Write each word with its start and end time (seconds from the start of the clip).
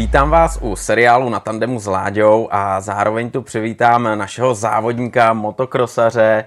Vítám 0.00 0.30
vás 0.30 0.58
u 0.62 0.76
seriálu 0.76 1.28
na 1.28 1.40
tandemu 1.40 1.80
s 1.80 1.86
Láďou 1.86 2.48
a 2.50 2.80
zároveň 2.80 3.30
tu 3.30 3.42
přivítám 3.42 4.18
našeho 4.18 4.54
závodníka, 4.54 5.32
motokrosaře 5.32 6.44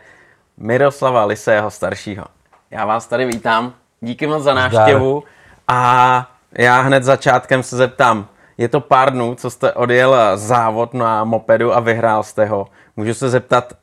Miroslava 0.58 1.26
Lisého 1.26 1.72
staršího. 1.72 2.26
Já 2.72 2.86
vás 2.86 3.08
tady 3.08 3.26
vítám, 3.26 3.74
díky 4.02 4.28
moc 4.28 4.44
za 4.44 4.54
návštěvu 4.54 5.24
a 5.68 6.30
já 6.52 6.82
hned 6.82 7.04
začátkem 7.04 7.64
se 7.64 7.78
zeptám, 7.78 8.28
je 8.58 8.68
to 8.68 8.80
pár 8.80 9.14
dnů, 9.14 9.36
co 9.36 9.50
jste 9.50 9.74
odjel 9.74 10.16
závod 10.36 10.94
na 10.94 11.24
mopedu 11.24 11.76
a 11.76 11.80
vyhrál 11.80 12.24
jste 12.24 12.46
ho. 12.46 12.68
Můžu 12.98 13.14
se 13.14 13.30
zeptat, 13.30 13.74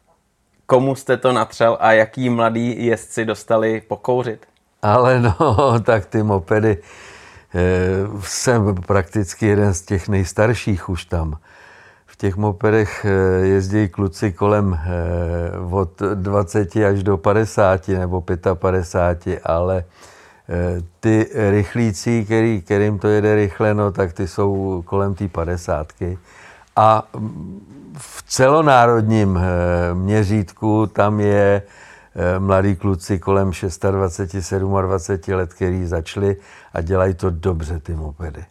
komu 0.67 0.95
jste 0.95 1.17
to 1.17 1.33
natřel 1.33 1.77
a 1.81 1.93
jaký 1.93 2.31
mladí 2.31 2.87
jezdci 2.87 3.25
dostali 3.25 3.81
pokouřit? 3.81 4.47
Ale 4.83 5.21
no, 5.21 5.81
tak 5.85 6.07
ty 6.07 6.23
mopedy, 6.23 6.83
jsem 8.23 8.75
prakticky 8.75 9.47
jeden 9.47 9.75
z 9.75 9.83
těch 9.83 10.09
nejstarších 10.09 10.89
už 10.89 11.05
tam. 11.05 11.39
V 12.07 12.17
těch 12.17 12.37
mopedech 12.37 13.05
eh, 13.05 13.47
jezdí 13.47 13.89
kluci 13.89 14.33
kolem 14.33 14.79
eh, 14.83 14.89
od 15.71 16.03
20 16.15 16.77
až 16.77 17.03
do 17.03 17.17
50 17.17 17.89
nebo 17.89 18.25
55, 18.55 19.41
ale 19.45 19.85
ty 21.01 21.27
rychlíci, 21.51 22.25
který, 22.25 22.63
kterým 22.63 22.99
to 22.99 23.09
jede 23.09 23.35
rychle, 23.35 23.75
no, 23.75 23.93
tak 23.93 24.13
ty 24.13 24.29
jsou 24.29 24.83
kolem 24.87 25.15
té 25.15 25.29
50. 25.29 25.93
A 26.77 27.09
v 27.99 28.23
celonárodním 28.23 29.41
měřítku 29.95 30.87
tam 30.87 31.21
je 31.21 31.63
Eh, 31.63 31.90
mladí 32.39 32.77
kluci 32.77 33.19
kolem 33.19 33.51
26, 33.91 34.55
27 34.55 35.35
let, 35.35 35.55
který 35.55 35.87
začali 35.87 36.37
a 36.73 36.81
dělají 36.81 37.15
to 37.15 37.31
dobře, 37.31 37.79
ty 37.79 37.95
mopedy. 37.95 38.45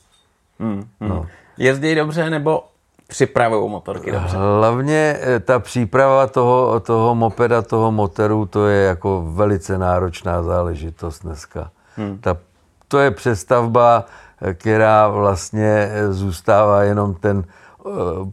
Hmm, 0.60 0.84
hmm. 1.00 1.10
No. 1.10 1.26
Jezdí 1.58 1.96
dobře 1.96 2.30
nebo 2.30 2.64
připravují 3.08 3.72
motorky 3.72 4.12
dobře? 4.12 4.38
Hlavně 4.38 5.18
eh, 5.22 5.40
ta 5.40 5.60
příprava 5.60 6.28
toho, 6.28 6.80
toho 6.80 7.16
mopeda, 7.16 7.62
toho 7.62 7.92
motoru, 7.92 8.46
to 8.46 8.68
je 8.68 8.84
jako 8.84 9.26
velice 9.30 9.78
náročná 9.78 10.44
záležitost 10.44 11.20
dneska. 11.20 11.72
Hmm. 11.96 12.18
Ta, 12.18 12.38
to 12.88 13.00
je 13.00 13.12
přestavba, 13.12 14.06
eh, 14.42 14.54
která 14.54 15.08
vlastně 15.08 15.92
zůstává 16.10 16.84
jenom 16.84 17.14
ten 17.14 17.44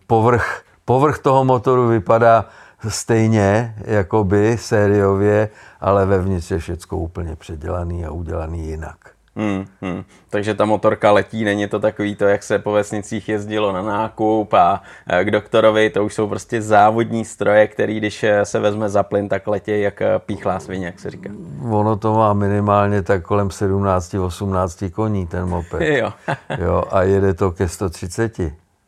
povrch. 0.07 0.63
Povrch 0.85 1.19
toho 1.19 1.45
motoru 1.45 1.89
vypadá 1.89 2.45
stejně, 2.89 3.75
jakoby 3.85 4.59
sériově, 4.59 5.49
ale 5.81 6.07
vevnitř 6.07 6.51
je 6.51 6.59
všechno 6.59 6.99
úplně 6.99 7.37
předělaný 7.37 8.05
a 8.05 8.11
udělaný 8.11 8.67
jinak. 8.67 8.97
Hmm, 9.39 9.65
hmm. 9.83 10.05
Takže 10.31 10.55
ta 10.55 10.65
motorka 10.65 11.13
letí, 11.13 11.45
není 11.45 11.69
to 11.69 11.79
takový 11.81 12.17
to, 12.17 12.25
jak 12.25 12.43
se 12.43 12.59
po 12.59 12.73
vesnicích 12.73 13.29
jezdilo 13.29 13.73
na 13.73 13.83
nákup 13.83 14.55
a 14.55 14.83
k 15.25 15.31
doktorovi, 15.31 15.91
to 15.91 16.05
už 16.05 16.15
jsou 16.15 16.29
prostě 16.29 16.63
závodní 16.63 17.25
stroje, 17.25 17.67
který 17.67 17.97
když 17.97 18.25
se 18.45 18.59
vezme 18.59 18.89
za 18.89 19.03
plyn, 19.03 19.29
tak 19.29 19.47
letí 19.47 19.81
jak 19.81 20.03
píchlá 20.27 20.61
svině, 20.61 20.87
jak 20.87 21.01
se 21.01 21.11
říká. 21.11 21.31
Ono 21.71 21.97
to 21.97 22.15
má 22.15 22.33
minimálně 22.33 23.03
tak 23.03 23.23
kolem 23.23 23.49
17-18 23.49 24.91
koní, 24.91 25.27
ten 25.27 25.49
moped. 25.49 25.81
jo. 25.99 26.13
jo. 26.59 26.83
A 26.91 27.03
jede 27.03 27.35
to 27.35 27.53
ke 27.53 27.69
130. 27.69 28.39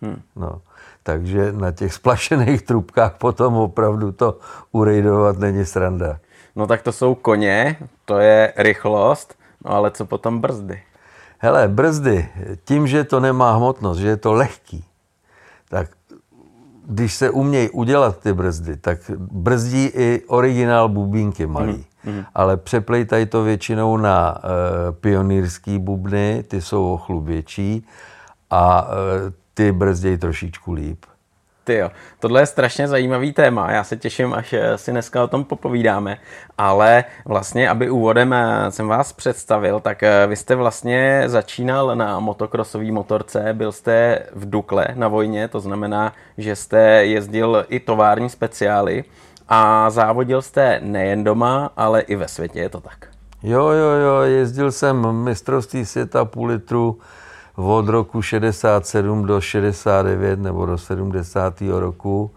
Hmm. 0.03 0.23
No. 0.37 0.61
Takže 1.09 1.53
na 1.53 1.73
těch 1.73 1.95
splašených 1.95 2.63
trubkách 2.63 3.17
potom 3.17 3.55
opravdu 3.55 4.13
to 4.13 4.39
urejdovat 4.73 5.39
není 5.39 5.65
sranda. 5.65 6.19
No 6.57 6.67
tak 6.67 6.83
to 6.83 6.93
jsou 6.93 7.15
koně, 7.15 7.77
to 8.05 8.19
je 8.19 8.53
rychlost, 8.57 9.35
no 9.65 9.71
ale 9.71 9.91
co 9.91 10.07
potom 10.07 10.41
brzdy? 10.41 10.83
Hele, 11.39 11.69
brzdy, 11.69 12.29
tím, 12.65 12.87
že 12.87 13.05
to 13.05 13.21
nemá 13.21 13.57
hmotnost, 13.57 13.99
že 13.99 14.09
je 14.09 14.17
to 14.17 14.33
lehký, 14.33 14.85
tak 15.69 15.89
když 16.87 17.15
se 17.15 17.31
umějí 17.31 17.71
udělat 17.71 18.19
ty 18.19 18.33
brzdy, 18.33 18.77
tak 18.77 18.99
brzdí 19.19 19.85
i 19.85 20.23
originál 20.27 20.89
bubínky 20.89 21.47
malý. 21.47 21.85
Mm, 22.05 22.13
mm. 22.13 22.25
Ale 22.35 22.57
přeplejtají 22.57 23.27
to 23.27 23.43
většinou 23.43 23.97
na 23.97 24.39
e, 24.39 24.93
pionýrský 24.93 25.79
bubny, 25.79 26.45
ty 26.49 26.63
jsou 26.63 27.01
o 27.09 27.21
větší 27.21 27.87
a 28.51 28.89
e, 28.91 29.48
ty 29.59 29.73
brzdějí 29.73 30.19
trošičku 30.19 30.73
líp. 30.73 31.07
Ty 31.65 31.75
jo, 31.75 31.91
tohle 32.21 32.43
je 32.43 32.47
strašně 32.47 32.89
zajímavý 32.89 33.33
téma, 33.33 33.73
já 33.73 33.85
se 33.85 33.97
těším, 33.97 34.35
až 34.35 34.53
eh, 34.53 34.79
si 34.79 34.91
dneska 34.91 35.25
o 35.25 35.27
tom 35.27 35.45
popovídáme, 35.45 36.19
ale 36.59 37.05
vlastně, 37.25 37.69
aby 37.69 37.91
úvodem 37.91 38.33
eh, 38.33 38.71
jsem 38.71 38.89
vás 38.89 39.13
představil, 39.13 39.81
tak 39.81 40.03
eh, 40.03 40.27
vy 40.27 40.37
jste 40.37 40.55
vlastně 40.55 41.23
začínal 41.27 41.97
na 41.97 42.21
motokrosové 42.21 42.93
motorce, 42.93 43.51
byl 43.53 43.73
jste 43.73 44.27
v 44.35 44.51
Dukle 44.51 44.87
na 44.95 45.09
vojně, 45.09 45.49
to 45.49 45.61
znamená, 45.61 46.13
že 46.39 46.57
jste 46.57 46.81
jezdil 47.05 47.67
i 47.69 47.81
tovární 47.81 48.31
speciály 48.31 49.05
a 49.49 49.91
závodil 49.91 50.43
jste 50.43 50.81
nejen 50.83 51.25
doma, 51.25 51.73
ale 51.77 52.01
i 52.01 52.17
ve 52.17 52.29
světě, 52.29 52.59
je 52.61 52.69
to 52.69 52.81
tak? 52.81 53.09
Jo, 53.43 53.69
jo, 53.69 53.91
jo, 53.91 54.21
jezdil 54.21 54.73
jsem 54.73 55.13
mistrovství 55.13 55.87
světa 55.87 56.25
půl 56.25 56.47
litru, 56.47 56.99
od 57.59 57.89
roku 57.89 58.23
67 58.23 59.27
do 59.27 59.41
69 59.41 60.41
nebo 60.41 60.67
do 60.67 60.79
70. 60.79 61.61
roku 61.69 62.31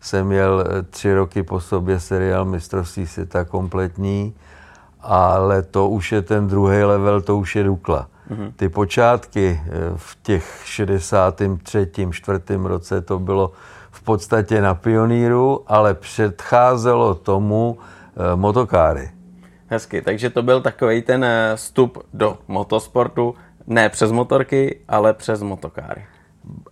jsem 0.00 0.26
měl 0.26 0.64
eh, 0.66 0.82
tři 0.82 1.14
roky 1.14 1.42
po 1.42 1.60
sobě 1.60 2.00
seriál 2.00 2.44
mistrovství 2.44 3.06
světa 3.06 3.44
kompletní, 3.44 4.34
ale 5.00 5.62
to 5.62 5.88
už 5.88 6.12
je 6.12 6.22
ten 6.22 6.48
druhý 6.48 6.82
level, 6.82 7.20
to 7.20 7.36
už 7.36 7.56
je 7.56 7.64
Dukla. 7.64 8.08
Mm-hmm. 8.30 8.52
Ty 8.56 8.68
počátky 8.68 9.60
eh, 9.64 9.70
v 9.96 10.18
těch 10.22 10.62
63. 10.64 11.90
4. 12.10 12.40
roce 12.62 13.00
to 13.00 13.18
bylo 13.18 13.52
v 13.90 14.02
podstatě 14.02 14.60
na 14.60 14.74
pioníru, 14.74 15.62
ale 15.66 15.94
předcházelo 15.94 17.14
tomu 17.14 17.78
eh, 17.78 18.36
motokáry. 18.36 19.10
Hezky, 19.66 20.02
takže 20.02 20.30
to 20.30 20.42
byl 20.42 20.60
takový 20.60 21.02
ten 21.02 21.26
vstup 21.54 21.98
do 22.14 22.38
motosportu, 22.48 23.34
ne 23.66 23.88
přes 23.88 24.12
motorky, 24.12 24.78
ale 24.88 25.14
přes 25.14 25.42
motokáry. 25.42 26.04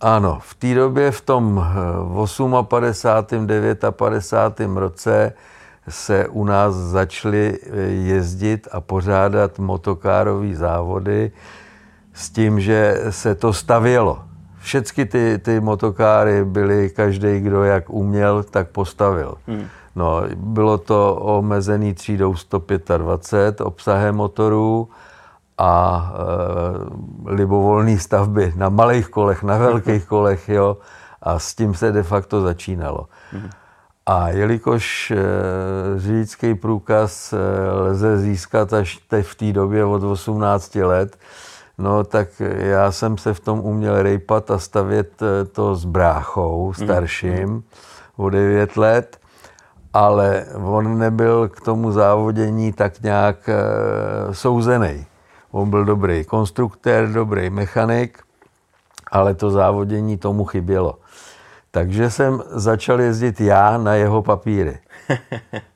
Ano, 0.01 0.39
v 0.41 0.55
té 0.55 0.73
době, 0.73 1.11
v 1.11 1.21
tom 1.21 1.65
58. 2.29 2.57
Eh, 2.59 2.63
59. 2.63 4.75
roce 4.75 5.33
se 5.89 6.27
u 6.27 6.43
nás 6.43 6.75
začaly 6.75 7.59
eh, 7.63 7.81
jezdit 7.81 8.67
a 8.71 8.81
pořádat 8.81 9.59
motokárové 9.59 10.55
závody 10.55 11.31
s 12.13 12.29
tím, 12.29 12.59
že 12.59 13.01
se 13.09 13.35
to 13.35 13.53
stavělo. 13.53 14.23
Všechny 14.59 15.05
ty, 15.05 15.37
ty 15.37 15.59
motokáry 15.59 16.45
byly, 16.45 16.89
každý, 16.89 17.39
kdo 17.39 17.63
jak 17.63 17.89
uměl, 17.89 18.43
tak 18.43 18.69
postavil. 18.69 19.37
Hmm. 19.47 19.67
No, 19.95 20.23
bylo 20.35 20.77
to 20.77 21.15
omezený 21.15 21.93
třídou 21.93 22.35
125 22.35 23.61
obsahem 23.61 24.15
motorů 24.15 24.89
a 25.57 26.13
e, 27.27 27.33
libovolné 27.33 27.99
stavby 27.99 28.53
na 28.55 28.69
malých 28.69 29.07
kolech, 29.07 29.43
na 29.43 29.57
velkých 29.57 30.05
kolech, 30.05 30.49
jo, 30.49 30.77
a 31.21 31.39
s 31.39 31.55
tím 31.55 31.73
se 31.73 31.91
de 31.91 32.03
facto 32.03 32.41
začínalo. 32.41 33.07
A 34.05 34.29
jelikož 34.29 35.11
e, 35.11 35.17
řidičský 35.97 36.55
průkaz 36.55 37.33
e, 37.33 37.37
lze 37.71 38.17
získat 38.17 38.73
až 38.73 38.97
te 38.97 39.23
v 39.23 39.35
té 39.35 39.53
době 39.53 39.85
od 39.85 40.03
18 40.03 40.75
let, 40.75 41.17
no 41.77 42.03
tak 42.03 42.27
já 42.55 42.91
jsem 42.91 43.17
se 43.17 43.33
v 43.33 43.39
tom 43.39 43.59
uměl 43.59 44.01
rejpat 44.01 44.51
a 44.51 44.59
stavět 44.59 45.23
to 45.51 45.75
s 45.75 45.85
bráchou 45.85 46.73
starším 46.73 47.63
o 48.17 48.29
9 48.29 48.77
let, 48.77 49.17
ale 49.93 50.45
on 50.63 50.97
nebyl 50.97 51.47
k 51.47 51.61
tomu 51.61 51.91
závodění 51.91 52.73
tak 52.73 53.01
nějak 53.01 53.49
e, 53.49 53.55
souzený. 54.33 55.05
On 55.51 55.69
byl 55.69 55.85
dobrý 55.85 56.25
konstruktér, 56.25 57.11
dobrý 57.11 57.49
mechanik, 57.49 58.19
ale 59.11 59.33
to 59.33 59.51
závodění 59.51 60.17
tomu 60.17 60.45
chybělo. 60.45 60.99
Takže 61.71 62.09
jsem 62.11 62.43
začal 62.49 63.01
jezdit 63.01 63.41
já 63.41 63.77
na 63.77 63.95
jeho 63.95 64.21
papíry. 64.21 64.79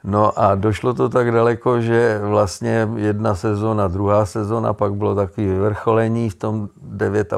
No 0.03 0.39
a 0.39 0.55
došlo 0.55 0.93
to 0.93 1.09
tak 1.09 1.31
daleko, 1.31 1.81
že 1.81 2.19
vlastně 2.23 2.89
jedna 2.95 3.35
sezóna, 3.35 3.87
druhá 3.87 4.25
sezóna, 4.25 4.73
pak 4.73 4.93
bylo 4.93 5.15
takové 5.15 5.47
vyvrcholení 5.47 6.29
v 6.29 6.35
tom 6.35 6.69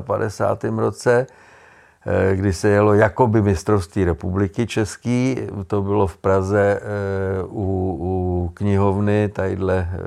59. 0.02 0.80
roce, 0.80 1.28
eh, 2.06 2.36
kdy 2.36 2.54
se 2.54 2.70
jelo 2.70 2.94
jakoby 2.94 3.42
mistrovství 3.42 4.04
republiky 4.04 4.68
český. 4.68 5.38
To 5.68 5.82
bylo 5.82 6.08
v 6.08 6.18
Praze 6.18 6.80
eh, 6.82 7.44
u, 7.44 7.98
u 8.00 8.52
knihovny, 8.54 9.30
tadyhle 9.30 9.90
eh, 9.92 9.98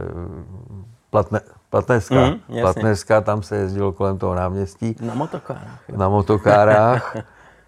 platné, 1.10 1.40
Platnerská. 1.70 2.14
Mm, 2.14 2.60
Platnerská, 2.60 3.20
tam 3.20 3.42
se 3.42 3.56
jezdilo 3.56 3.92
kolem 3.92 4.18
toho 4.18 4.34
náměstí. 4.34 4.96
Na 5.00 5.14
motokárách. 5.14 5.80
Jo. 5.88 5.98
Na 5.98 6.08
motokárách. 6.08 7.16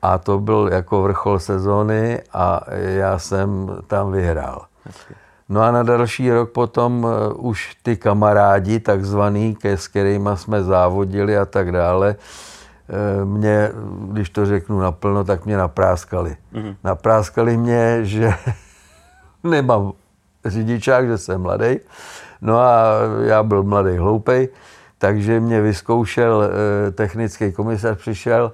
A 0.03 0.19
to 0.19 0.39
byl 0.39 0.69
jako 0.73 1.03
vrchol 1.03 1.39
sezóny 1.39 2.23
a 2.33 2.61
já 2.75 3.19
jsem 3.19 3.71
tam 3.87 4.13
vyhrál. 4.13 4.67
No 5.49 5.61
a 5.61 5.71
na 5.71 5.83
další 5.83 6.31
rok 6.31 6.51
potom 6.51 7.05
uh, 7.05 7.47
už 7.51 7.77
ty 7.83 7.97
kamarádi 7.97 8.81
takzvaný, 8.81 9.57
s 9.65 9.89
kterými 9.89 10.31
jsme 10.35 10.63
závodili 10.63 11.39
a 11.39 11.45
tak 11.45 11.73
dále, 11.73 12.17
eh, 12.89 13.25
mě, 13.25 13.71
když 14.13 14.31
to 14.31 14.47
řeknu 14.47 14.81
naplno, 14.81 15.25
tak 15.25 15.47
mě 15.47 15.57
napráskali. 15.57 16.37
Mm-hmm. 16.53 16.77
Napráskali 16.85 17.57
mě, 17.57 17.99
že 18.03 18.35
nemám 19.45 19.93
řidičák, 20.45 21.07
že 21.07 21.19
jsem 21.19 21.41
mladý. 21.43 21.77
No 22.41 22.59
a 22.59 22.95
já 23.25 23.43
byl 23.43 23.63
mladý 23.63 23.97
hloupej, 23.97 24.49
takže 24.99 25.41
mě 25.41 25.61
vyzkoušel 25.61 26.45
eh, 26.45 26.91
technický 26.91 27.53
komisař, 27.53 27.99
přišel 27.99 28.53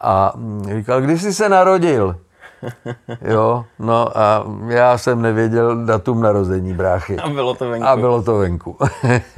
a 0.00 0.32
říkal, 0.76 1.00
kdy 1.00 1.18
jsi 1.18 1.34
se 1.34 1.48
narodil? 1.48 2.16
Jo, 3.22 3.64
no 3.78 4.18
a 4.18 4.46
já 4.68 4.98
jsem 4.98 5.22
nevěděl 5.22 5.84
datum 5.84 6.22
narození 6.22 6.74
bráchy. 6.74 7.16
A 7.16 7.28
bylo 7.28 7.54
to 7.54 7.68
venku. 7.70 7.86
A 7.86 7.96
bylo 7.96 8.22
to 8.22 8.38
venku. 8.38 8.76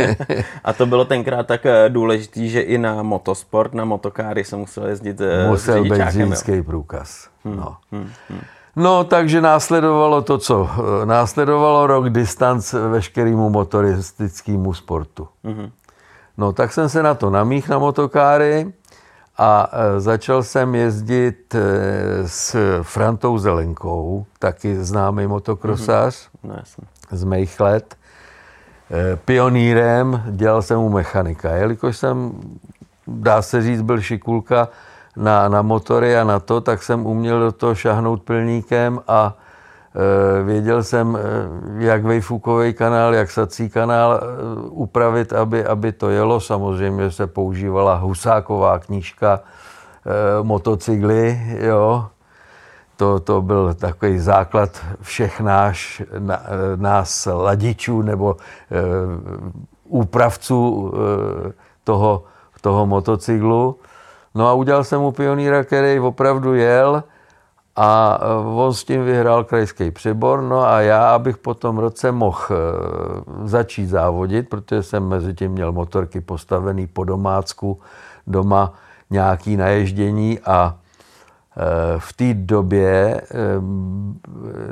a 0.65 0.73
to 0.73 0.87
bylo 0.87 1.05
tenkrát 1.05 1.47
tak 1.47 1.67
eh, 1.67 1.89
důležitý, 1.89 2.51
že 2.51 2.61
i 2.61 2.79
na 2.79 3.03
motosport, 3.03 3.75
na 3.75 3.85
motokáry 3.85 4.45
se 4.45 4.57
musel 4.57 4.87
jezdit 4.87 5.21
eh, 5.21 5.49
Musel 5.49 5.83
být 5.83 6.03
řidičský 6.09 6.63
průkaz. 6.63 7.29
Hmm, 7.45 7.57
no. 7.57 7.77
Hmm, 7.93 8.11
hmm. 8.29 8.41
No, 8.77 9.05
takže 9.05 9.41
následovalo 9.41 10.23
to, 10.23 10.39
co? 10.39 10.71
Eh, 11.03 11.07
následovalo 11.07 11.87
rok 11.87 12.11
distanc 12.11 12.73
veškerému 12.73 13.51
motoristickému 13.51 14.75
sportu. 14.75 15.29
Hmm. 15.45 15.71
No, 16.39 16.53
tak 16.53 16.73
jsem 16.73 16.89
se 16.89 17.03
na 17.03 17.15
to 17.15 17.31
namích 17.31 17.69
na 17.69 17.79
motokáry 17.79 18.73
a 19.39 19.71
e, 19.73 20.01
začal 20.01 20.43
jsem 20.43 20.75
jezdit 20.75 21.55
e, 21.55 21.61
s 22.29 22.57
Frantou 22.83 23.39
Zelenkou, 23.39 24.27
taky 24.39 24.85
známý 24.85 25.27
motokrosář 25.27 26.29
mm-hmm. 26.45 26.49
no, 26.49 27.19
z 27.19 27.25
mých 27.25 27.61
let. 27.61 27.97
Pionýrem 29.25 30.23
dělal 30.31 30.63
jsem 30.63 30.79
u 30.79 30.89
mechanika, 30.89 31.51
jelikož 31.51 31.97
jsem, 31.97 32.33
dá 33.07 33.43
se 33.43 33.63
říct, 33.63 33.83
byl 33.83 34.01
šikulka 34.01 34.69
na, 35.17 35.49
na 35.49 35.63
motory 35.63 36.17
a 36.17 36.25
na 36.25 36.41
to, 36.41 36.61
tak 36.61 36.83
jsem 36.83 37.07
uměl 37.07 37.41
do 37.41 37.53
toho 37.53 37.75
šahnout 37.75 38.23
plníkem 38.23 39.01
a 39.09 39.37
Eh, 39.95 40.43
věděl 40.43 40.83
jsem, 40.83 41.19
eh, 41.21 41.85
jak 41.85 42.05
vejfukový 42.05 42.73
kanál, 42.73 43.15
jak 43.15 43.31
sací 43.31 43.71
kanál 43.71 44.21
eh, 44.23 44.27
upravit, 44.69 45.33
aby, 45.33 45.65
aby 45.65 45.93
to 45.93 46.11
jelo. 46.11 46.41
Samozřejmě 46.41 47.11
se 47.11 47.27
používala 47.27 47.95
husáková 47.95 48.79
knížka 48.79 49.41
motocykly, 50.43 51.41
jo. 51.59 52.07
To, 52.97 53.21
to 53.21 53.43
byl 53.43 53.75
takový 53.75 54.19
základ 54.19 54.71
všech 55.01 55.41
náš, 55.41 56.03
na, 56.19 56.43
nás 56.77 57.29
ladičů 57.33 58.03
nebo 58.03 58.37
e, 58.37 58.83
úpravců 59.89 60.93
e, 60.95 61.53
toho, 61.85 62.25
toho 62.61 62.87
motocyklu. 62.87 63.79
No 64.35 64.49
a 64.49 64.53
udělal 64.53 64.85
jsem 64.85 65.01
mu 65.01 65.13
pionýra, 65.13 65.65
který 65.65 66.01
opravdu 66.01 66.55
jel 66.55 67.05
a 67.77 68.19
e, 68.23 68.27
on 68.57 68.75
s 68.75 68.85
tím 68.85 69.05
vyhrál 69.05 69.45
krajský 69.45 69.91
přebor, 69.91 70.43
no 70.43 70.63
a 70.63 70.81
já, 70.81 71.15
abych 71.15 71.39
po 71.39 71.55
tom 71.55 71.79
roce 71.79 72.13
mohl 72.13 72.39
e, 72.51 73.49
začít 73.49 73.87
závodit, 73.87 74.49
protože 74.49 74.83
jsem 74.83 75.09
mezi 75.09 75.35
tím 75.35 75.53
měl 75.53 75.73
motorky 75.73 76.21
postavený 76.21 76.87
po 76.87 77.05
domácku, 77.05 77.81
doma 78.27 78.73
nějaký 79.11 79.57
naježdění 79.57 80.41
a 80.41 80.77
e, 80.77 81.99
v 81.99 82.13
té 82.13 82.35
době, 82.35 83.21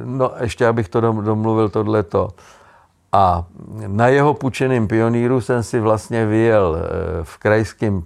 no 0.05 0.33
ještě 0.41 0.67
abych 0.67 0.89
to 0.89 1.01
domluvil 1.01 1.69
tohleto, 1.69 2.29
a 3.13 3.45
na 3.87 4.09
jeho 4.09 4.35
pučeným 4.35 4.89
pioníru 4.89 5.41
jsem 5.41 5.63
si 5.63 5.81
vlastně 5.81 6.27
vyjel 6.27 6.79
v 7.23 7.39
krajském 7.39 8.03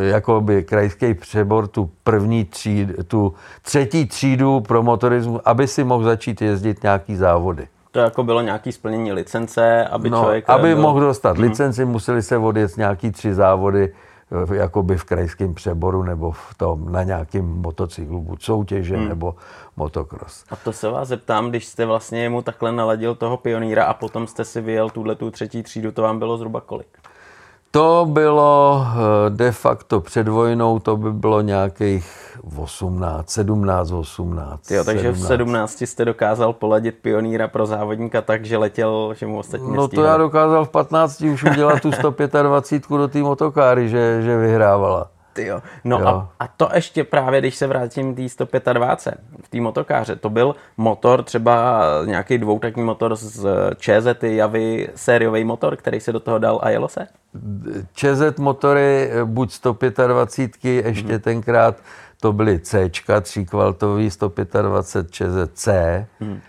jakoby 0.00 0.62
krajský 0.62 1.14
přebor, 1.14 1.66
tu 1.68 1.90
první 2.04 2.44
tříd, 2.44 3.08
tu 3.08 3.34
třetí 3.62 4.06
třídu 4.06 4.60
pro 4.60 4.82
motorismus, 4.82 5.40
aby 5.44 5.68
si 5.68 5.84
mohl 5.84 6.04
začít 6.04 6.42
jezdit 6.42 6.82
nějaký 6.82 7.16
závody. 7.16 7.68
To 7.90 7.98
jako 7.98 8.24
bylo 8.24 8.40
nějaké 8.40 8.72
splnění 8.72 9.12
licence, 9.12 9.84
aby 9.84 10.10
no, 10.10 10.20
člověk... 10.20 10.50
Aby 10.50 10.74
byl... 10.74 10.82
mohl 10.82 11.00
dostat 11.00 11.36
mm-hmm. 11.36 11.40
licenci, 11.40 11.84
museli 11.84 12.22
se 12.22 12.38
odjet 12.38 12.76
nějaký 12.76 13.10
tři 13.10 13.34
závody 13.34 13.92
eh, 14.52 14.56
jakoby 14.56 14.96
v 14.96 15.04
krajském 15.04 15.54
přeboru 15.54 16.02
nebo 16.02 16.30
v 16.30 16.54
tom, 16.56 16.92
na 16.92 17.02
nějakém 17.02 17.44
motocyklu, 17.44 18.20
buď 18.20 18.42
soutěže 18.42 18.96
hmm. 18.96 19.08
nebo 19.08 19.34
motocross. 19.76 20.44
A 20.50 20.56
to 20.56 20.72
se 20.72 20.88
vás 20.88 21.08
zeptám, 21.08 21.50
když 21.50 21.66
jste 21.66 21.86
vlastně 21.86 22.28
mu 22.28 22.42
takhle 22.42 22.72
naladil 22.72 23.14
toho 23.14 23.36
pionýra 23.36 23.84
a 23.84 23.94
potom 23.94 24.26
jste 24.26 24.44
si 24.44 24.60
vyjel 24.60 24.90
tuhle 24.90 25.14
tu 25.14 25.30
třetí 25.30 25.62
třídu, 25.62 25.92
to 25.92 26.02
vám 26.02 26.18
bylo 26.18 26.36
zhruba 26.36 26.60
kolik? 26.60 26.88
To 27.76 28.06
bylo 28.10 28.86
eh, 28.86 29.30
de 29.30 29.52
facto 29.52 30.00
před 30.00 30.28
vojnou, 30.28 30.78
to 30.78 30.96
by 30.96 31.12
bylo 31.12 31.40
nějakých 31.40 32.38
18, 32.56 33.30
17, 33.30 33.92
18. 33.92 34.70
Jo, 34.70 34.84
takže 34.84 35.02
17. 35.02 35.24
v 35.24 35.26
17 35.26 35.82
jste 35.82 36.04
dokázal 36.04 36.52
poladit 36.52 36.94
pionýra 37.02 37.48
pro 37.48 37.66
závodníka 37.66 38.22
tak, 38.22 38.44
že 38.44 38.56
letěl, 38.56 39.14
že 39.14 39.26
mu 39.26 39.38
ostatní 39.38 39.76
No 39.76 39.88
to 39.88 40.02
já 40.02 40.16
dokázal 40.16 40.64
v 40.64 40.68
15 40.68 41.20
už 41.20 41.44
udělat 41.44 41.80
tu 41.80 41.92
125 41.92 42.98
do 42.98 43.08
té 43.08 43.18
motokáry, 43.18 43.88
že, 43.88 44.22
že 44.22 44.36
vyhrávala. 44.36 45.15
Jo. 45.38 45.62
No 45.84 45.98
jo. 45.98 46.06
A, 46.06 46.30
a 46.40 46.48
to 46.48 46.68
ještě 46.74 47.04
právě, 47.04 47.40
když 47.40 47.54
se 47.54 47.66
vrátím 47.66 48.14
k 48.14 48.30
125 48.30 49.20
v 49.44 49.48
té 49.48 49.60
motokáře, 49.60 50.16
to 50.16 50.30
byl 50.30 50.54
motor, 50.76 51.22
třeba 51.22 51.82
nějaký 52.04 52.38
dvoutakní 52.38 52.82
motor 52.82 53.16
z 53.16 53.46
ČZ 53.78 54.22
Javy, 54.22 54.88
sériový 54.94 55.44
motor, 55.44 55.76
který 55.76 56.00
se 56.00 56.12
do 56.12 56.20
toho 56.20 56.38
dal 56.38 56.60
a 56.62 56.70
jelo 56.70 56.88
se? 56.88 57.06
ČZ 57.94 58.38
motory, 58.38 59.10
buď 59.24 59.52
125, 59.52 60.86
ještě 60.86 61.12
hmm. 61.12 61.20
tenkrát 61.20 61.76
to 62.20 62.32
byly 62.32 62.58
C, 62.58 62.90
tříkvaltový 63.20 64.10
125 64.10 65.10
ČZC, 65.10 65.68
hmm. 66.20 66.40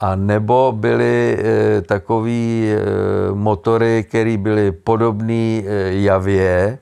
a 0.00 0.16
nebo 0.16 0.72
byly 0.76 1.38
e, 1.38 1.80
takový 1.82 2.72
e, 2.72 3.34
motory, 3.34 4.04
které 4.08 4.36
byly 4.36 4.72
podobné 4.72 5.34
e, 5.34 5.62
Javě, 5.90 6.78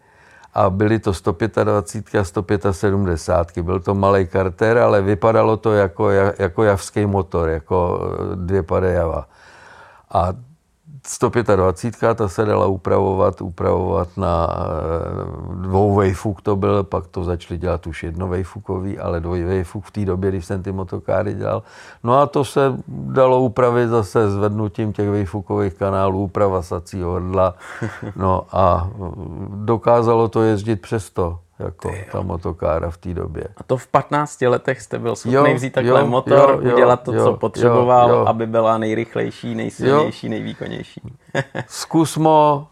a 0.54 0.70
byly 0.70 0.98
to 0.98 1.14
125 1.14 2.66
a 2.66 2.72
175. 2.72 3.64
Byl 3.64 3.80
to 3.80 3.94
malý 3.94 4.26
karter, 4.26 4.78
ale 4.78 5.02
vypadalo 5.02 5.56
to 5.56 5.72
jako, 5.72 6.10
jako 6.38 6.62
javský 6.62 7.06
motor, 7.06 7.48
jako 7.48 8.00
dvě 8.34 8.62
pade 8.62 8.92
java. 8.92 9.28
A 10.10 10.32
125, 11.06 12.14
ta 12.14 12.28
se 12.28 12.44
dala 12.44 12.66
upravovat, 12.66 13.40
upravovat 13.40 14.08
na 14.16 14.48
eh, 14.50 15.66
dvou 15.66 15.94
vejfuk 15.94 16.42
to 16.42 16.56
byl, 16.56 16.84
pak 16.84 17.06
to 17.06 17.24
začali 17.24 17.58
dělat 17.58 17.86
už 17.86 18.02
jedno 18.02 18.28
vejfukový, 18.28 18.98
ale 18.98 19.20
dvoj 19.20 19.44
vejfuk 19.44 19.84
v 19.84 19.90
té 19.90 20.04
době, 20.04 20.30
když 20.30 20.44
jsem 20.44 20.62
ty 20.62 20.72
motokáry 20.72 21.34
dělal. 21.34 21.62
No 22.04 22.18
a 22.18 22.26
to 22.26 22.44
se 22.44 22.76
dalo 22.88 23.40
upravit 23.40 23.88
zase 23.88 24.30
zvednutím 24.30 24.92
těch 24.92 25.10
vejfukových 25.10 25.74
kanálů, 25.74 26.22
úprava 26.22 26.62
sacího 26.62 27.12
hrdla, 27.12 27.54
no 28.16 28.46
a 28.52 28.90
dokázalo 29.48 30.28
to 30.28 30.42
jezdit 30.42 30.76
přesto 30.76 31.38
jako 31.58 31.92
ta 32.12 32.20
motokára 32.20 32.90
v 32.90 32.96
té 32.96 33.14
době. 33.14 33.44
A 33.56 33.62
to 33.62 33.76
v 33.76 33.86
15 33.86 34.40
letech 34.40 34.80
jste 34.80 34.98
byl 34.98 35.16
schopný 35.16 35.50
jo, 35.50 35.54
vzít 35.54 35.72
takhle 35.72 36.00
jo, 36.00 36.06
motor, 36.06 36.60
jo, 36.62 36.72
udělat 36.72 37.02
to, 37.02 37.12
jo, 37.12 37.24
co 37.24 37.32
potřeboval, 37.32 38.10
jo, 38.10 38.16
jo. 38.16 38.26
aby 38.26 38.46
byla 38.46 38.78
nejrychlejší, 38.78 39.54
nejsilnější, 39.54 40.26
jo. 40.26 40.30
nejvýkonnější. 40.30 41.00
Zkusmo 41.66 42.66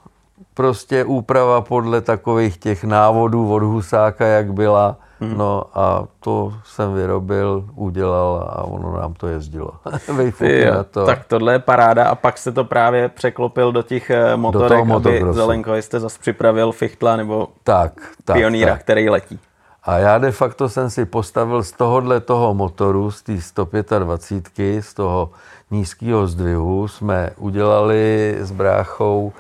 prostě 0.55 1.05
úprava 1.05 1.61
podle 1.61 2.01
takových 2.01 2.57
těch 2.57 2.85
návodů 2.85 3.53
od 3.53 3.63
Husáka, 3.63 4.27
jak 4.27 4.53
byla, 4.53 4.97
Hmm. 5.21 5.39
No 5.39 5.65
a 5.75 6.05
to 6.21 6.53
jsem 6.65 6.95
vyrobil, 6.95 7.65
udělal 7.75 8.51
a 8.51 8.65
ono 8.65 8.97
nám 8.97 9.15
to 9.15 9.27
jezdilo. 9.27 9.71
jo, 10.41 10.85
to. 10.91 11.07
Tak 11.07 11.25
tohle 11.25 11.53
je 11.53 11.59
paráda 11.59 12.09
a 12.09 12.15
pak 12.15 12.39
se 12.39 12.53
to 12.53 12.65
právě 12.65 13.09
překlopil 13.09 13.73
do 13.73 13.83
těch 13.83 14.11
eh, 14.11 14.37
motorek, 14.37 14.87
do 14.87 14.95
aby 14.95 15.23
Zelenko 15.31 15.75
jste 15.75 16.01
zase 16.01 16.19
připravil 16.21 16.73
fichtla 16.73 17.17
nebo 17.17 17.49
tak, 17.65 17.93
tak, 18.25 18.37
pioníra, 18.37 18.73
tak. 18.73 18.81
který 18.81 19.09
letí. 19.09 19.39
A 19.85 19.99
já 19.99 20.19
de 20.19 20.33
facto 20.33 20.69
jsem 20.69 20.91
si 20.91 21.05
postavil 21.05 21.63
z 21.63 21.73
tohohle 21.73 22.21
toho 22.21 22.55
motoru, 22.55 23.11
z 23.11 23.23
té 23.23 23.41
125, 23.41 24.83
z 24.83 24.95
toho 24.95 25.31
nízkého 25.71 26.27
zdvihu, 26.27 26.89
jsme 26.89 27.31
udělali 27.37 28.37
s 28.41 28.51
bráchou 28.51 29.33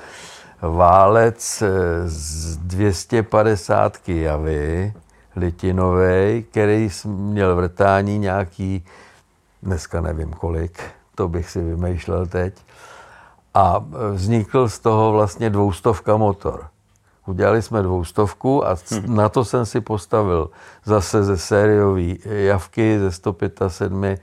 válec 0.62 1.62
eh, 1.62 1.68
z 2.04 2.56
250 2.56 4.08
javy, 4.08 4.92
litinový, 5.36 6.46
který 6.50 6.88
měl 7.04 7.56
vrtání 7.56 8.18
nějaký, 8.18 8.84
dneska 9.62 10.00
nevím 10.00 10.32
kolik, 10.32 10.82
to 11.14 11.28
bych 11.28 11.50
si 11.50 11.60
vymýšlel 11.60 12.26
teď. 12.26 12.54
A 13.54 13.84
vznikl 14.12 14.68
z 14.68 14.78
toho 14.78 15.12
vlastně 15.12 15.50
dvoustovka 15.50 16.16
motor. 16.16 16.66
Udělali 17.26 17.62
jsme 17.62 17.82
dvoustovku 17.82 18.66
a 18.66 18.76
hmm. 18.90 19.16
na 19.16 19.28
to 19.28 19.44
jsem 19.44 19.66
si 19.66 19.80
postavil 19.80 20.50
zase 20.84 21.24
ze 21.24 21.38
sériové 21.38 22.14
javky 22.24 22.98
ze 22.98 23.12
175 23.12 24.20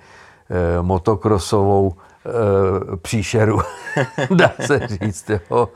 eh, 0.49 0.81
motokrosovou 0.81 1.95
příšeru, 3.01 3.59
dá 4.35 4.51
se 4.65 4.87
říct. 4.87 5.29
Jo 5.29 5.69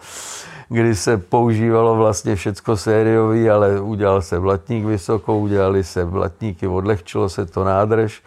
kdy 0.72 0.96
se 0.96 1.18
používalo 1.18 1.96
vlastně 1.96 2.36
všecko 2.36 2.78
sériový, 2.78 3.50
ale 3.50 3.80
udělal 3.80 4.22
se 4.22 4.40
blatník 4.40 4.86
vysoko, 4.86 5.38
udělali 5.38 5.84
se 5.84 6.06
blatníky, 6.06 6.68
odlehčilo 6.68 7.30
se 7.30 7.46
to 7.46 7.64
nádrž, 7.64 8.24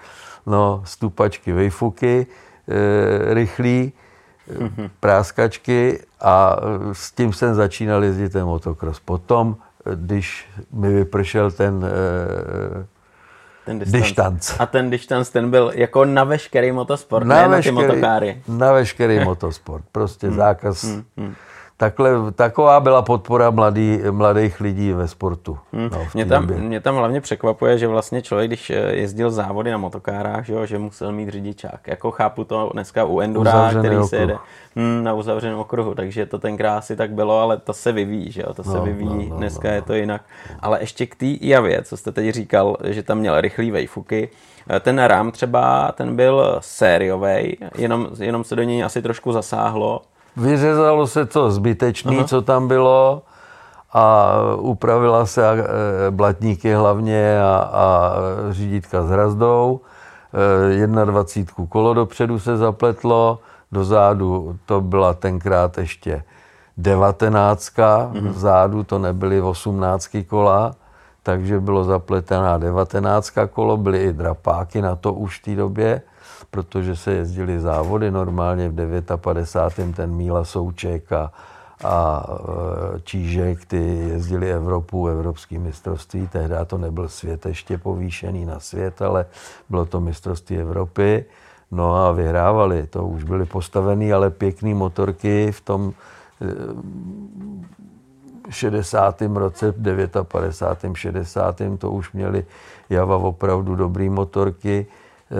no, 0.47 0.83
stupačky, 0.85 1.53
vejfuky, 1.53 2.27
e, 2.69 3.35
rychlý, 3.35 3.93
mm-hmm. 4.53 4.91
práskačky 5.01 6.01
a 6.21 6.57
s 6.93 7.13
tím 7.13 7.33
jsem 7.33 7.55
začínal 7.55 8.05
jezdit 8.05 8.33
ten 8.33 8.45
motocross. 8.45 9.01
Potom, 9.01 9.57
když 9.95 10.49
mi 10.73 10.95
vypršel 10.95 11.51
ten 11.51 11.85
e, 11.85 12.87
ten 13.65 13.79
distanc. 13.79 14.57
A 14.59 14.67
ten 14.67 14.91
distanc, 14.91 15.31
ten 15.31 15.51
byl 15.51 15.73
jako 15.75 16.05
na 16.05 16.25
veškerý 16.25 16.73
motosport, 16.73 17.27
na 17.27 17.43
ne 17.43 17.49
veškerý, 17.49 17.77
na 17.77 17.83
ty 17.83 17.87
motokáry. 17.87 18.43
Na 18.49 18.73
veškerý 18.73 19.25
motosport. 19.25 19.85
Prostě 19.93 20.27
hmm. 20.27 20.37
zákaz. 20.45 20.85
Hmm. 20.85 21.05
Hmm 21.17 21.35
takhle, 21.77 22.33
taková 22.33 22.81
byla 22.81 23.03
podpora 23.03 23.51
mladý, 23.51 24.01
mladých 24.11 24.61
lidí 24.61 24.93
ve 24.93 25.09
sportu. 25.09 25.59
Hmm. 25.73 25.89
No, 25.93 26.07
mě, 26.15 26.27
tam, 26.27 26.47
mě 26.47 26.81
tam 26.81 26.97
hlavně 26.97 27.21
překvapuje, 27.21 27.79
že 27.79 27.89
vlastně 27.89 28.23
člověk, 28.23 28.51
když 28.51 28.71
eh, 28.71 28.75
jezdil 28.75 29.31
závody 29.31 29.71
na 29.71 29.79
motokárách, 29.79 30.47
že, 30.47 30.67
že 30.67 30.79
musel 30.79 31.13
mít 31.13 31.29
řidičák. 31.29 31.87
Jako 31.87 32.11
chápu 32.11 32.45
to 32.45 32.71
dneska 32.73 33.05
u 33.05 33.21
Endura, 33.21 33.71
který 33.71 33.97
okruh. 33.97 34.11
se 34.11 34.17
jede 34.17 34.39
hmm, 34.77 35.05
na 35.05 35.15
uzavřeném 35.15 35.59
okruhu, 35.59 35.95
takže 35.95 36.27
to 36.27 36.39
tenkrát 36.39 36.79
asi 36.79 36.97
tak 36.97 37.13
bylo, 37.13 37.41
ale 37.41 37.57
to 37.57 37.73
se 37.73 37.93
vyvíjí, 37.93 38.33
že 38.33 38.43
jo? 38.43 38.55
to 38.55 38.65
se 38.65 38.77
no, 38.77 38.85
vyvíjí, 38.85 39.29
no, 39.29 39.35
no, 39.35 39.37
dneska 39.37 39.69
no, 39.69 39.75
je 39.75 39.83
to 39.83 39.95
jinak. 39.95 40.23
Ale 40.61 40.81
ještě 40.81 41.07
k 41.07 41.17
té 41.17 41.27
javě, 41.41 41.83
co 41.83 41.97
jste 41.97 42.13
teď 42.13 42.35
říkal, 42.35 42.77
že 42.85 43.03
tam 43.03 43.19
měl 43.19 43.41
rychlý 43.41 43.71
vejfuky, 43.71 44.31
eh, 44.71 44.81
ten 44.81 44.99
rám 44.99 45.31
třeba, 45.31 45.93
ten 45.93 46.17
byl 46.17 46.59
sériový, 46.61 47.57
jenom, 47.79 48.09
jenom 48.19 48.45
se 48.45 48.57
do 48.57 48.63
něj 48.63 48.85
asi 48.85 49.03
trošku 49.03 49.33
zasáhlo, 49.33 50.03
Vyřezalo 50.37 51.07
se 51.07 51.27
to 51.27 51.51
zbytečné, 51.51 52.25
co 52.25 52.43
tam 52.43 52.69
bylo 52.69 53.23
a 53.93 54.37
upravila 54.59 55.27
se 55.27 55.51
e, 55.51 55.65
blatníky 56.11 56.75
hlavně 56.75 57.43
a, 57.43 57.71
a 57.73 58.15
řídítka 58.51 59.03
s 59.03 59.11
hrazdou. 59.11 59.81
21 61.05 61.65
e, 61.65 61.67
kolo 61.69 61.95
dopředu 61.95 62.39
se 62.39 62.57
zapletlo, 62.57 63.39
dozadu 63.73 64.59
to 64.67 64.81
byla 64.81 65.15
tenkrát 65.15 65.79
ještě 65.79 66.23
19 66.77 67.69
mm-hmm. 67.69 68.29
vzadu, 68.29 68.85
to 68.85 68.99
nebyly 68.99 69.43
18 69.43 70.17
kola, 70.27 70.75
takže 71.23 71.61
bylo 71.61 71.85
zapletená 71.85 72.59
19 72.59 73.31
kolo, 73.51 73.77
byly 73.77 74.05
i 74.05 74.13
drapáky 74.13 74.83
na 74.83 74.97
to 74.97 75.13
už 75.13 75.41
v 75.41 75.43
té 75.43 75.57
době 75.57 76.03
protože 76.55 76.97
se 76.97 77.13
jezdili 77.13 77.61
závody 77.61 78.11
normálně 78.11 78.69
v 78.69 79.03
59. 79.17 79.97
ten 79.97 80.11
Míla 80.11 80.45
Souček 80.45 81.13
a, 81.13 81.33
a 81.85 82.27
e, 82.97 83.01
Čížek, 83.01 83.65
ty 83.65 83.77
jezdili 84.09 84.53
Evropu, 84.53 85.09
Evropský 85.09 85.59
mistrovství, 85.59 86.29
tehdy 86.29 86.55
to 86.67 86.79
nebyl 86.79 87.09
svět 87.09 87.47
ještě 87.47 87.79
povýšený 87.79 88.45
na 88.45 88.61
svět, 88.61 89.03
ale 89.03 89.27
bylo 89.69 89.87
to 89.87 90.01
mistrovství 90.01 90.59
Evropy. 90.59 91.25
No 91.71 91.95
a 91.95 92.13
vyhrávali, 92.13 92.87
to 92.87 93.07
už 93.07 93.25
byly 93.25 93.47
postavený, 93.47 94.13
ale 94.13 94.31
pěkný 94.31 94.75
motorky 94.75 95.53
v 95.53 95.61
tom 95.61 95.93
60. 98.51 99.23
E, 99.23 99.29
roce, 99.35 99.75
59. 100.23 100.97
60. 100.97 101.63
to 101.79 101.91
už 101.91 102.13
měli 102.13 102.47
Java 102.91 103.17
opravdu 103.17 103.77
dobrý 103.77 104.09
motorky 104.09 104.87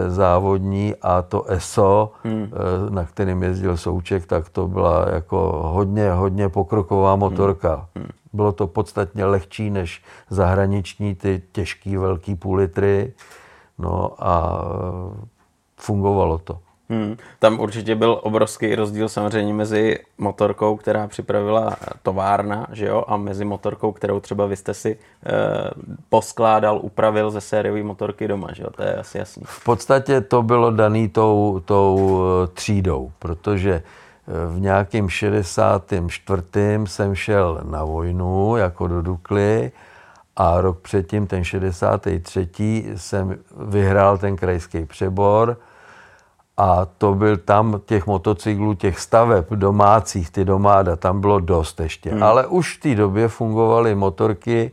závodní 0.09 0.95
a 1.03 1.23
to 1.23 1.45
ESO, 1.45 2.13
hmm. 2.25 2.51
Eh, 2.53 2.91
na 2.91 3.05
kterým 3.05 3.43
jezdil 3.43 3.77
Souček, 3.77 4.27
tak 4.27 4.49
to 4.49 4.69
byla 4.69 5.07
jako 5.13 5.63
hodně, 5.65 6.13
hodně 6.13 6.49
pokroková 6.49 7.17
motorka. 7.17 7.89
Hmm. 7.97 8.09
Bylo 8.33 8.53
to 8.53 8.67
podstatně 8.67 9.25
lehčí 9.25 9.71
než 9.71 10.03
zahraniční, 10.31 11.15
ty 11.15 11.43
těžký 11.53 11.97
velký 11.97 12.35
půl 12.35 12.57
litry. 12.57 13.13
No 13.79 14.11
a 14.19 14.63
eh, 14.65 15.27
fungovalo 15.77 16.39
to. 16.39 16.59
Hmm. 16.89 17.17
Tam 17.39 17.61
určitě 17.61 17.95
byl 17.95 18.21
obrovský 18.23 18.75
rozdíl 18.75 19.09
samozřejmě 19.09 19.55
mezi 19.55 19.99
motorkou, 20.19 20.77
která 20.77 21.07
připravila 21.07 21.77
továrna, 22.03 22.67
že 22.73 22.87
jo, 22.87 23.05
a 23.09 23.17
mezi 23.17 23.45
motorkou, 23.45 23.93
kterou 23.93 24.21
třeba 24.21 24.47
vy 24.47 24.57
jste 24.57 24.75
si 24.75 24.99
eh, 25.27 25.31
poskládal, 26.09 26.79
upravil 26.83 27.31
ze 27.31 27.41
sériové 27.41 27.83
motorky 27.83 28.29
doma, 28.29 28.49
že 28.53 28.63
jo, 28.63 28.71
to 28.71 28.83
je 28.83 28.97
asi 28.97 29.19
jasný. 29.19 29.43
V 29.47 29.65
podstatě 29.65 30.21
to 30.21 30.43
bylo 30.43 30.71
daný 30.71 31.09
tou, 31.09 31.63
tou 31.65 32.21
eh, 32.23 32.47
třídou, 32.47 33.13
protože 33.19 33.73
eh, 33.73 33.83
v 34.55 34.61
nějakém 34.61 35.09
64. 35.09 36.43
jsem 36.87 37.15
šel 37.15 37.61
na 37.71 37.85
vojnu 37.85 38.57
jako 38.57 38.89
do 38.89 39.03
Dukly 39.03 39.73
a 40.37 40.61
rok 40.61 40.81
předtím, 40.81 41.27
ten 41.27 41.45
63. 41.45 42.49
jsem 42.97 43.37
vyhrál 43.57 44.19
ten 44.19 44.37
krajský 44.37 44.87
přebor, 44.87 45.57
a 46.57 46.87
to 46.99 47.15
byl 47.15 47.37
tam 47.37 47.81
těch 47.85 48.07
motocyklů, 48.07 48.75
těch 48.75 49.01
staveb 49.01 49.45
domácích, 49.51 50.31
ty 50.31 50.45
domáda, 50.45 50.97
tam 50.97 51.21
bylo 51.21 51.41
dost 51.41 51.81
ještě. 51.81 52.11
Hmm. 52.11 52.23
Ale 52.23 52.47
už 52.47 52.77
v 52.77 52.81
té 52.81 52.95
době 52.95 53.29
fungovaly 53.29 53.95
motorky, 53.95 54.73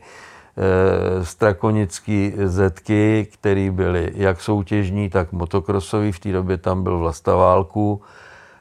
e, 0.57 1.25
strakonické 1.25 2.31
zetky, 2.45 3.27
které 3.33 3.71
byly 3.71 4.11
jak 4.15 4.41
soutěžní, 4.41 5.09
tak 5.09 5.31
motokrosový. 5.31 6.11
V 6.11 6.19
té 6.19 6.31
době 6.31 6.57
tam 6.57 6.83
byl 6.83 6.97
Vlasta 6.97 7.35
Válku 7.35 8.01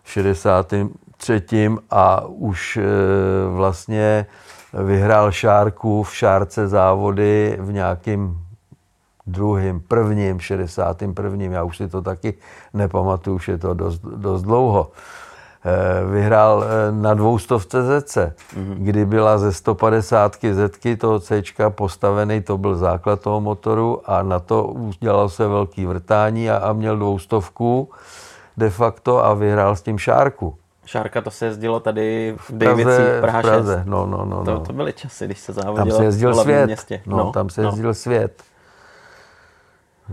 v 0.02 0.10
63. 0.10 1.42
a 1.90 2.24
už 2.26 2.76
e, 2.76 2.82
vlastně 3.48 4.26
vyhrál 4.84 5.32
Šárku 5.32 6.02
v 6.02 6.14
Šárce 6.14 6.68
závody 6.68 7.56
v 7.60 7.72
nějakém 7.72 8.38
druhým, 9.30 9.80
prvním, 9.80 10.40
61. 10.40 11.44
Já 11.44 11.62
už 11.62 11.76
si 11.76 11.88
to 11.88 12.02
taky 12.02 12.34
nepamatuju, 12.74 13.36
už 13.36 13.48
je 13.48 13.58
to 13.58 13.74
dost, 13.74 14.00
dost 14.00 14.42
dlouho. 14.42 14.90
Eh, 15.64 16.04
vyhrál 16.06 16.64
eh, 16.64 16.92
na 16.92 17.14
dvoustovce 17.14 18.00
ZC, 18.00 18.16
mm-hmm. 18.16 18.74
kdy 18.78 19.06
byla 19.06 19.38
ze 19.38 19.52
150 19.52 20.36
Zetky 20.52 20.96
toho 20.96 21.20
C 21.20 21.42
postavený, 21.68 22.40
to 22.40 22.58
byl 22.58 22.76
základ 22.76 23.20
toho 23.20 23.40
motoru 23.40 24.10
a 24.10 24.22
na 24.22 24.38
to 24.38 24.64
udělal 24.64 25.28
se 25.28 25.48
velký 25.48 25.86
vrtání 25.86 26.50
a, 26.50 26.56
a 26.56 26.72
měl 26.72 26.96
dvoustovku 26.96 27.90
de 28.56 28.70
facto 28.70 29.24
a 29.24 29.34
vyhrál 29.34 29.76
s 29.76 29.82
tím 29.82 29.98
šárku. 29.98 30.54
Šárka 30.86 31.20
to 31.20 31.30
se 31.30 31.46
jezdilo 31.46 31.80
tady 31.80 32.34
v 32.38 32.50
Davicích, 32.50 33.20
Praha 33.20 33.38
v 33.38 33.42
Praze. 33.42 33.76
6. 33.76 33.86
No, 33.86 34.06
no, 34.06 34.24
no, 34.24 34.44
to, 34.44 34.54
no. 34.54 34.60
to 34.60 34.72
byly 34.72 34.92
časy, 34.92 35.24
když 35.26 35.38
se 35.38 35.52
závodilo 35.52 35.86
tam 35.86 35.96
se 35.96 36.04
jezdil 36.04 36.34
svět. 36.34 36.66
městě. 36.66 37.02
No, 37.06 37.16
no, 37.16 37.32
tam 37.32 37.50
se 37.50 37.62
no. 37.62 37.68
jezdil 37.68 37.88
no. 37.88 37.94
svět. 37.94 38.42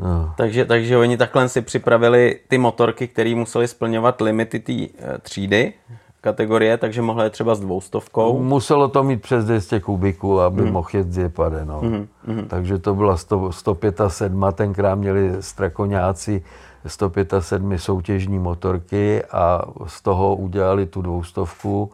No. 0.01 0.33
Takže, 0.37 0.65
takže 0.65 0.97
oni 0.97 1.17
takhle 1.17 1.49
si 1.49 1.61
připravili 1.61 2.39
ty 2.47 2.57
motorky, 2.57 3.07
které 3.07 3.35
museli 3.35 3.67
splňovat 3.67 4.21
limity 4.21 4.59
té 4.59 4.73
eh, 4.73 5.17
třídy, 5.21 5.73
kategorie, 6.21 6.77
takže 6.77 7.01
mohli 7.01 7.23
je 7.23 7.29
třeba 7.29 7.55
s 7.55 7.59
dvoustovkou. 7.59 8.39
Muselo 8.39 8.87
to 8.87 9.03
mít 9.03 9.21
přes 9.21 9.45
200 9.45 9.79
kubiků, 9.79 10.39
aby 10.39 10.61
mm. 10.61 10.71
mohl 10.71 10.87
jet 10.93 11.11
zjepade, 11.11 11.65
no. 11.65 11.81
mm, 11.81 12.07
mm. 12.27 12.45
Takže 12.47 12.79
to 12.79 12.95
byla 12.95 13.17
100, 13.17 13.51
107, 13.51 14.45
tenkrát 14.53 14.95
měli 14.95 15.31
strakoňáci 15.39 16.43
107 16.87 17.77
soutěžní 17.77 18.39
motorky 18.39 19.23
a 19.31 19.61
z 19.87 20.01
toho 20.01 20.35
udělali 20.35 20.85
tu 20.85 21.01
dvoustovku. 21.01 21.91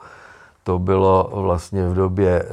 To 0.63 0.79
bylo 0.79 1.29
vlastně 1.33 1.87
v 1.87 1.93
době 1.93 2.43
eh, 2.43 2.47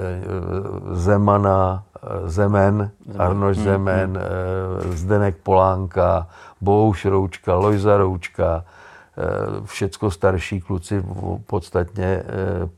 Zemana, 0.94 1.82
Zemen, 2.24 2.90
Arnoš 3.18 3.56
hmm, 3.56 3.64
Zemen, 3.64 4.18
hmm. 4.18 4.96
Zdenek 4.96 5.36
Polánka, 5.42 6.26
Bouš 6.60 7.04
Roučka, 7.04 7.54
Lojza 7.54 7.96
Roučka, 7.96 8.64
eh, 8.64 9.22
všecko 9.64 10.10
starší 10.10 10.60
kluci 10.60 11.04
podstatně 11.46 12.04
eh, 12.04 12.24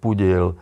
Pudil, 0.01 0.55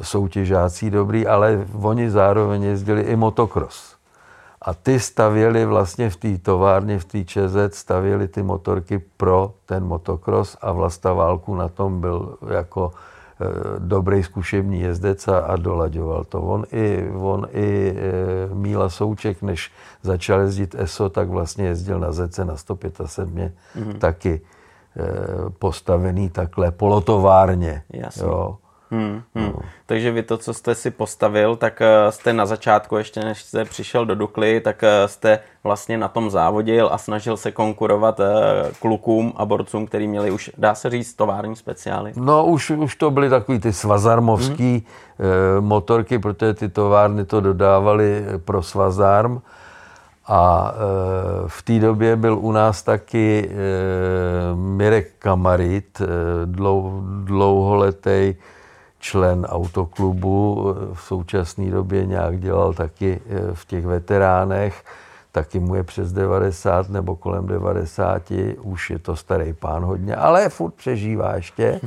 soutěžácí 0.00 0.90
dobrý, 0.90 1.26
ale 1.26 1.66
oni 1.82 2.10
zároveň 2.10 2.62
jezdili 2.62 3.02
i 3.02 3.16
motocross. 3.16 3.96
A 4.62 4.74
ty 4.74 5.00
stavěli 5.00 5.64
vlastně 5.64 6.10
v 6.10 6.16
té 6.16 6.38
továrně, 6.38 6.98
v 6.98 7.04
té 7.04 7.24
ČZ, 7.24 7.56
stavěli 7.70 8.28
ty 8.28 8.42
motorky 8.42 8.98
pro 9.16 9.52
ten 9.66 9.84
motocross 9.84 10.56
a 10.60 10.72
Vlasta 10.72 11.12
Válku 11.12 11.54
na 11.54 11.68
tom 11.68 12.00
byl 12.00 12.36
jako 12.54 12.92
Eh, 12.92 13.15
dobrý 13.78 14.22
zkušební 14.22 14.80
jezdec 14.80 15.28
a, 15.28 15.38
a 15.38 15.56
dolaďoval 15.56 16.24
to. 16.24 16.42
On 16.42 16.64
i, 16.72 17.10
on 17.14 17.46
i 17.52 17.94
e, 17.96 18.54
Míla 18.54 18.88
Souček, 18.88 19.42
než 19.42 19.72
začal 20.02 20.40
jezdit 20.40 20.74
ESO, 20.78 21.08
tak 21.08 21.28
vlastně 21.28 21.66
jezdil 21.66 22.00
na 22.00 22.12
ZC 22.12 22.38
na 22.38 22.56
175, 22.56 23.52
mm-hmm. 23.76 23.98
taky 23.98 24.40
e, 24.40 25.50
postavený 25.50 26.30
takhle 26.30 26.70
polotovárně. 26.70 27.82
Jasně. 27.92 28.22
Jo. 28.22 28.56
Hmm, 28.96 29.22
hmm. 29.34 29.46
No. 29.46 29.54
Takže 29.86 30.10
vy 30.10 30.22
to, 30.22 30.38
co 30.38 30.54
jste 30.54 30.74
si 30.74 30.90
postavil, 30.90 31.56
tak 31.56 31.80
eh, 31.80 32.12
jste 32.12 32.32
na 32.32 32.46
začátku, 32.46 32.96
ještě 32.96 33.20
než 33.20 33.42
jste 33.42 33.64
přišel 33.64 34.06
do 34.06 34.14
Dukly, 34.14 34.60
tak 34.60 34.82
eh, 34.82 35.08
jste 35.08 35.38
vlastně 35.64 35.98
na 35.98 36.08
tom 36.08 36.30
závodil 36.30 36.88
a 36.92 36.98
snažil 36.98 37.36
se 37.36 37.52
konkurovat 37.52 38.20
eh, 38.20 38.24
klukům 38.80 39.32
a 39.36 39.44
borcům, 39.44 39.86
kteří 39.86 40.06
měli 40.08 40.30
už, 40.30 40.50
dá 40.58 40.74
se 40.74 40.90
říct, 40.90 41.14
tovární 41.14 41.56
speciály. 41.56 42.12
No 42.16 42.44
už, 42.44 42.70
už 42.70 42.96
to 42.96 43.10
byly 43.10 43.30
takový 43.30 43.58
ty 43.58 43.72
svazarmovský 43.72 44.72
hmm. 45.18 45.66
motorky, 45.66 46.18
protože 46.18 46.54
ty 46.54 46.68
továrny 46.68 47.24
to 47.24 47.40
dodávaly 47.40 48.24
pro 48.44 48.62
svazarm. 48.62 49.40
A 50.28 50.74
v 51.46 51.62
té 51.62 51.78
době 51.78 52.16
byl 52.16 52.38
u 52.38 52.52
nás 52.52 52.82
taky 52.82 53.50
Mirek 54.54 55.12
Kamarit, 55.18 56.02
dlouholetý 57.24 58.34
člen 59.06 59.44
autoklubu, 59.44 60.74
v 60.94 61.02
současné 61.02 61.70
době 61.70 62.06
nějak 62.06 62.40
dělal 62.40 62.74
taky 62.74 63.20
eh, 63.30 63.54
v 63.54 63.64
těch 63.64 63.86
veteránech, 63.86 64.84
taky 65.32 65.58
mu 65.58 65.74
je 65.74 65.82
přes 65.82 66.12
90 66.12 66.88
nebo 66.88 67.16
kolem 67.16 67.46
90, 67.46 68.32
už 68.62 68.90
je 68.90 68.98
to 68.98 69.16
starý 69.16 69.52
pán 69.52 69.84
hodně, 69.84 70.16
ale 70.16 70.48
furt 70.48 70.74
přežívá 70.74 71.34
ještě. 71.34 71.80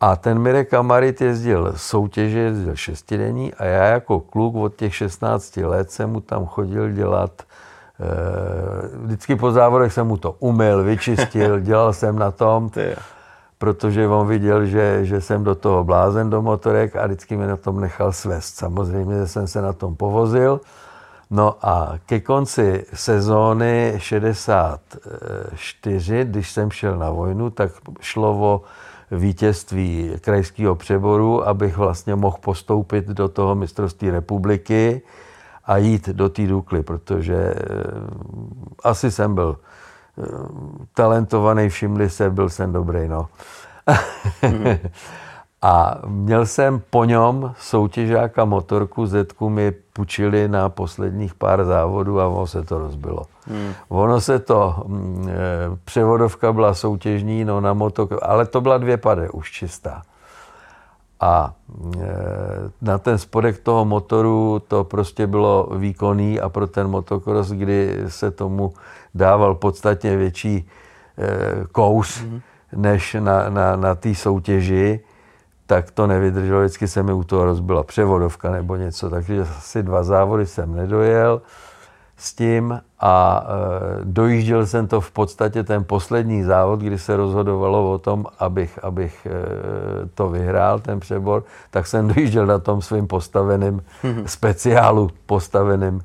A 0.00 0.16
ten 0.16 0.38
Mirek 0.38 0.70
Kamarit 0.70 1.20
jezdil 1.20 1.72
soutěže, 1.76 2.38
jezdil 2.38 2.76
šestidenní 2.76 3.54
a 3.54 3.64
já 3.64 3.84
jako 3.84 4.20
kluk 4.20 4.54
od 4.54 4.76
těch 4.76 4.94
16 4.94 5.56
let 5.56 5.90
jsem 5.90 6.10
mu 6.10 6.20
tam 6.20 6.46
chodil 6.46 6.90
dělat 6.90 7.30
eh, 7.42 8.98
Vždycky 9.04 9.36
po 9.36 9.52
závodech 9.52 9.92
jsem 9.92 10.06
mu 10.06 10.16
to 10.16 10.32
umyl, 10.38 10.84
vyčistil, 10.84 11.60
dělal 11.60 11.92
jsem 11.92 12.18
na 12.18 12.30
tom 12.30 12.70
protože 13.60 14.08
on 14.08 14.26
viděl, 14.26 14.66
že, 14.66 15.04
že 15.04 15.20
jsem 15.20 15.44
do 15.44 15.54
toho 15.54 15.84
blázen 15.84 16.30
do 16.30 16.42
motorek 16.42 16.96
a 16.96 17.06
vždycky 17.06 17.36
mě 17.36 17.46
na 17.46 17.56
tom 17.56 17.80
nechal 17.80 18.12
svést. 18.12 18.56
Samozřejmě 18.56 19.14
že 19.14 19.26
jsem 19.26 19.46
se 19.46 19.62
na 19.62 19.72
tom 19.72 19.96
povozil. 19.96 20.60
No 21.30 21.56
a 21.62 21.94
ke 22.06 22.20
konci 22.20 22.84
sezóny 22.94 23.94
64, 23.98 26.24
když 26.24 26.52
jsem 26.52 26.70
šel 26.70 26.98
na 26.98 27.10
vojnu, 27.10 27.50
tak 27.50 27.70
šlo 28.00 28.32
o 28.32 28.62
vítězství 29.10 30.12
krajského 30.20 30.74
přeboru, 30.74 31.48
abych 31.48 31.76
vlastně 31.76 32.14
mohl 32.14 32.36
postoupit 32.40 33.06
do 33.06 33.28
toho 33.28 33.54
mistrovství 33.54 34.10
republiky 34.10 35.02
a 35.64 35.76
jít 35.76 36.08
do 36.08 36.28
té 36.28 36.46
Dukly, 36.46 36.82
protože 36.82 37.36
eh, 37.36 37.54
asi 38.84 39.10
jsem 39.10 39.34
byl 39.34 39.56
talentovaný, 40.94 41.68
všimli 41.68 42.10
se, 42.10 42.30
byl 42.30 42.48
jsem 42.48 42.72
dobrý, 42.72 43.08
no. 43.08 43.28
Mm. 44.42 44.64
a 45.62 45.98
měl 46.06 46.46
jsem 46.46 46.82
po 46.90 47.04
něm 47.04 47.54
soutěžáka 47.58 48.44
motorku, 48.44 49.06
Zetku 49.06 49.48
mi 49.48 49.72
půjčili 49.92 50.48
na 50.48 50.68
posledních 50.68 51.34
pár 51.34 51.64
závodů 51.64 52.20
a 52.20 52.28
ono 52.28 52.46
se 52.46 52.62
to 52.62 52.78
rozbilo. 52.78 53.22
Mm. 53.46 53.72
Ono 53.88 54.20
se 54.20 54.38
to, 54.38 54.82
mm, 54.86 55.28
e, 55.28 55.76
převodovka 55.84 56.52
byla 56.52 56.74
soutěžní, 56.74 57.44
no 57.44 57.60
na 57.60 57.72
motor, 57.72 58.18
ale 58.22 58.46
to 58.46 58.60
byla 58.60 58.78
dvě 58.78 58.96
pade, 58.96 59.30
už 59.30 59.50
čistá. 59.50 60.02
A 61.20 61.54
e, 62.00 62.06
na 62.82 62.98
ten 62.98 63.18
spodek 63.18 63.58
toho 63.58 63.84
motoru 63.84 64.62
to 64.68 64.84
prostě 64.84 65.26
bylo 65.26 65.68
výkonný 65.76 66.40
a 66.40 66.48
pro 66.48 66.66
ten 66.66 66.88
motocross, 66.88 67.48
kdy 67.48 68.04
se 68.08 68.30
tomu 68.30 68.72
dával 69.14 69.54
podstatně 69.54 70.16
větší 70.16 70.56
e, 70.56 71.66
kous 71.72 72.22
mm. 72.22 72.40
než 72.76 73.16
na, 73.20 73.48
na, 73.48 73.76
na 73.76 73.94
té 73.94 74.14
soutěži, 74.14 75.00
tak 75.66 75.90
to 75.90 76.06
nevydrželo. 76.06 76.60
Vždycky 76.60 76.88
se 76.88 77.02
mi 77.02 77.12
u 77.12 77.24
toho 77.24 77.44
rozbila 77.44 77.82
převodovka 77.82 78.50
nebo 78.50 78.76
něco, 78.76 79.10
takže 79.10 79.40
asi 79.40 79.82
dva 79.82 80.02
závody 80.02 80.46
jsem 80.46 80.74
nedojel 80.74 81.42
s 82.16 82.34
tím 82.34 82.80
a 83.00 83.46
e, 83.46 84.04
dojížděl 84.04 84.66
jsem 84.66 84.86
to 84.86 85.00
v 85.00 85.10
podstatě 85.10 85.62
ten 85.62 85.84
poslední 85.84 86.42
závod, 86.42 86.80
kdy 86.80 86.98
se 86.98 87.16
rozhodovalo 87.16 87.92
o 87.92 87.98
tom, 87.98 88.26
abych, 88.38 88.78
abych 88.82 89.26
e, 89.26 89.30
to 90.14 90.28
vyhrál, 90.28 90.78
ten 90.80 91.00
přebor, 91.00 91.44
tak 91.70 91.86
jsem 91.86 92.08
dojížděl 92.08 92.46
na 92.46 92.58
tom 92.58 92.82
svým 92.82 93.06
postaveným 93.06 93.82
speciálu, 94.26 95.10
postaveným 95.26 96.00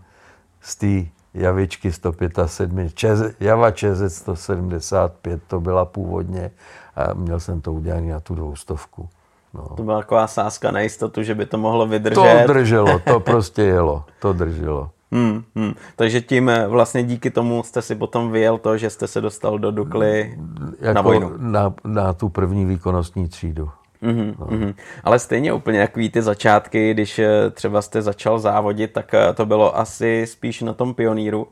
z 0.61 0.75
té 0.75 1.14
Javičky 1.35 1.91
175, 1.91 2.93
Čez, 2.93 3.21
Java 3.39 3.71
ČZ 3.71 4.13
175, 4.13 5.41
to 5.47 5.59
byla 5.59 5.85
původně 5.85 6.51
a 6.95 7.13
měl 7.13 7.39
jsem 7.39 7.61
to 7.61 7.73
udělané 7.73 8.13
na 8.13 8.19
tu 8.19 8.35
dvoustovku. 8.35 9.09
No. 9.53 9.69
To 9.77 9.83
byla 9.83 9.99
taková 9.99 10.27
sázka 10.27 10.71
na 10.71 10.79
jistotu, 10.79 11.23
že 11.23 11.35
by 11.35 11.45
to 11.45 11.57
mohlo 11.57 11.87
vydržet. 11.87 12.45
To 12.47 12.53
drželo, 12.53 12.99
to 12.99 13.19
prostě 13.19 13.61
jelo, 13.61 14.03
to 14.19 14.33
drželo. 14.33 14.89
Hmm, 15.11 15.43
hmm. 15.55 15.73
Takže 15.95 16.21
tím 16.21 16.49
eh, 16.49 16.67
vlastně 16.67 17.03
díky 17.03 17.31
tomu 17.31 17.63
jste 17.63 17.81
si 17.81 17.95
potom 17.95 18.31
vyjel 18.31 18.57
to, 18.57 18.77
že 18.77 18.89
jste 18.89 19.07
se 19.07 19.21
dostal 19.21 19.59
do 19.59 19.71
Dukly 19.71 20.37
jako 20.79 20.93
na 20.93 21.01
vojnu. 21.01 21.31
Na, 21.37 21.73
na 21.83 22.13
tu 22.13 22.29
první 22.29 22.65
výkonnostní 22.65 23.27
třídu. 23.27 23.69
Mm-hmm, 24.03 24.35
no. 24.39 24.45
mm-hmm. 24.45 24.73
Ale 25.03 25.19
stejně 25.19 25.53
úplně 25.53 25.79
jak 25.79 25.91
ty 26.11 26.21
začátky, 26.21 26.93
když 26.93 27.19
eh, 27.19 27.49
třeba 27.49 27.81
jste 27.81 28.01
začal 28.01 28.39
závodit, 28.39 28.93
tak 28.93 29.13
eh, 29.13 29.33
to 29.33 29.45
bylo 29.45 29.77
asi 29.77 30.25
spíš 30.27 30.61
na 30.61 30.73
tom 30.73 30.93
pioníru. 30.93 31.47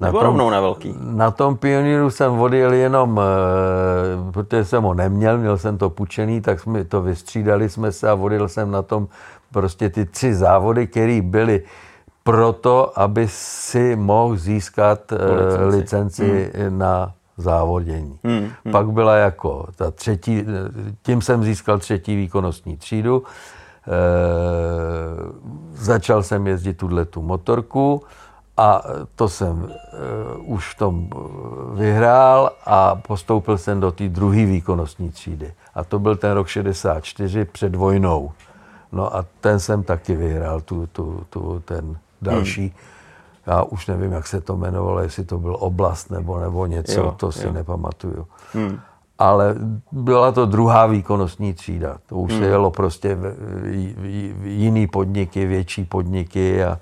Na 0.00 0.08
Nebo 0.08 0.18
tom, 0.18 0.26
rovnou 0.26 0.50
na 0.50 0.60
velký? 0.60 0.94
Na 1.00 1.30
tom 1.30 1.56
pioníru 1.56 2.10
jsem 2.10 2.40
odjel 2.40 2.72
jenom, 2.72 3.20
protože 4.30 4.64
jsem 4.64 4.82
ho 4.82 4.94
neměl, 4.94 5.38
měl 5.38 5.58
jsem 5.58 5.78
to 5.78 5.90
půjčený, 5.90 6.40
tak 6.40 6.60
jsme 6.60 6.84
to 6.84 7.02
vystřídali 7.02 7.68
jsme 7.68 7.92
se 7.92 8.10
a 8.10 8.14
odjel 8.14 8.48
jsem 8.48 8.70
na 8.70 8.82
tom 8.82 9.08
prostě 9.52 9.90
ty 9.90 10.04
tři 10.04 10.34
závody, 10.34 10.86
které 10.86 11.22
byly 11.22 11.62
proto, 12.24 12.98
aby 12.98 13.28
si 13.28 13.96
mohl 13.96 14.36
získat 14.36 15.12
licenci, 15.12 15.76
licenci 15.76 16.50
hmm. 16.54 16.78
na 16.78 17.14
závodění. 17.36 18.18
Hmm, 18.24 18.38
hmm. 18.38 18.72
Pak 18.72 18.90
byla 18.90 19.16
jako 19.16 19.66
ta 19.76 19.90
třetí, 19.90 20.44
tím 21.02 21.22
jsem 21.22 21.44
získal 21.44 21.78
třetí 21.78 22.16
výkonnostní 22.16 22.76
třídu. 22.76 23.22
E, 23.86 23.90
začal 25.72 26.22
jsem 26.22 26.46
jezdit 26.46 26.74
tuhle 26.74 27.04
tu 27.04 27.22
motorku 27.22 28.02
a 28.56 28.82
to 29.14 29.28
jsem 29.28 29.68
e, 29.68 30.36
už 30.36 30.74
v 30.74 30.78
tom 30.78 31.10
vyhrál 31.74 32.50
a 32.66 32.94
postoupil 32.94 33.58
jsem 33.58 33.80
do 33.80 33.92
té 33.92 34.08
druhé 34.08 34.46
výkonnostní 34.46 35.10
třídy. 35.10 35.52
A 35.74 35.84
to 35.84 35.98
byl 35.98 36.16
ten 36.16 36.32
rok 36.32 36.48
64 36.48 37.44
před 37.44 37.74
vojnou. 37.74 38.32
No 38.92 39.16
a 39.16 39.24
ten 39.40 39.60
jsem 39.60 39.82
taky 39.82 40.14
vyhrál, 40.14 40.60
tu, 40.60 40.86
tu, 40.86 41.26
tu, 41.30 41.62
ten 41.64 41.98
další. 42.22 42.60
Hmm. 42.60 42.93
Já 43.46 43.62
už 43.62 43.86
nevím, 43.86 44.12
jak 44.12 44.26
se 44.26 44.40
to 44.40 44.56
jmenovalo, 44.56 45.00
jestli 45.00 45.24
to 45.24 45.38
byl 45.38 45.56
oblast 45.60 46.10
nebo, 46.10 46.40
nebo 46.40 46.66
něco, 46.66 47.00
jo, 47.00 47.14
to 47.16 47.32
si 47.32 47.46
jo. 47.46 47.52
nepamatuju. 47.52 48.26
Hmm. 48.52 48.80
Ale 49.18 49.54
byla 49.92 50.32
to 50.32 50.46
druhá 50.46 50.86
výkonnostní 50.86 51.54
třída. 51.54 51.96
To 52.06 52.16
už 52.16 52.32
hmm. 52.32 52.40
se 52.40 52.46
jelo 52.46 52.70
prostě 52.70 53.14
v, 53.14 53.20
v, 53.22 54.32
v 54.42 54.46
jiný 54.46 54.86
podniky, 54.86 55.46
větší 55.46 55.84
podniky 55.84 56.64
a 56.64 56.72
e, 56.72 56.78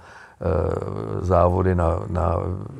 závody 1.24 1.74
na, 1.74 2.00
na 2.08 2.36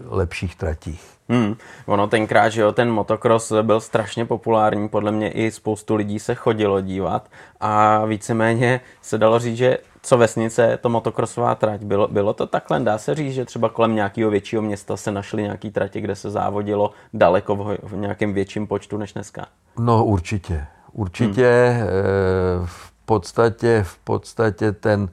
lepších 0.09 0.57
tratích. 0.57 1.13
Hmm. 1.29 1.55
Ono 1.87 2.07
tenkrát, 2.07 2.49
že 2.49 2.61
jo, 2.61 2.73
ten 2.73 2.91
motocross 2.91 3.53
byl 3.63 3.81
strašně 3.81 4.25
populární, 4.25 4.89
podle 4.89 5.13
mě 5.13 5.31
i 5.31 5.51
spoustu 5.51 5.95
lidí 5.95 6.19
se 6.19 6.35
chodilo 6.35 6.81
dívat 6.81 7.29
a 7.61 8.05
víceméně 8.05 8.81
se 9.03 9.19
dalo 9.19 9.39
říct, 9.39 9.57
že 9.57 9.79
co 10.03 10.17
vesnice, 10.17 10.79
to 10.83 10.89
motokrosová 10.89 11.55
trať. 11.55 11.83
Bylo, 11.83 12.09
bylo 12.09 12.33
to 12.33 12.47
takhle? 12.47 12.81
Dá 12.81 12.99
se 12.99 13.15
říct, 13.15 13.35
že 13.35 13.45
třeba 13.45 13.69
kolem 13.69 13.95
nějakého 13.95 14.31
většího 14.31 14.63
města 14.63 14.97
se 14.97 15.13
našly 15.13 15.43
nějaký 15.43 15.71
tratě, 15.71 16.01
kde 16.01 16.17
se 16.17 16.31
závodilo 16.31 16.91
daleko 17.15 17.57
v, 17.57 17.79
v 17.83 17.97
nějakém 17.97 18.35
větším 18.35 18.67
počtu 18.67 18.97
než 18.97 19.13
dneska? 19.13 19.47
No 19.79 20.05
určitě. 20.05 20.67
Určitě 20.93 21.77
hmm. 21.77 22.67
v 22.67 22.93
podstatě, 23.05 23.83
v 23.87 23.99
podstatě 23.99 24.73
ten, 24.73 25.09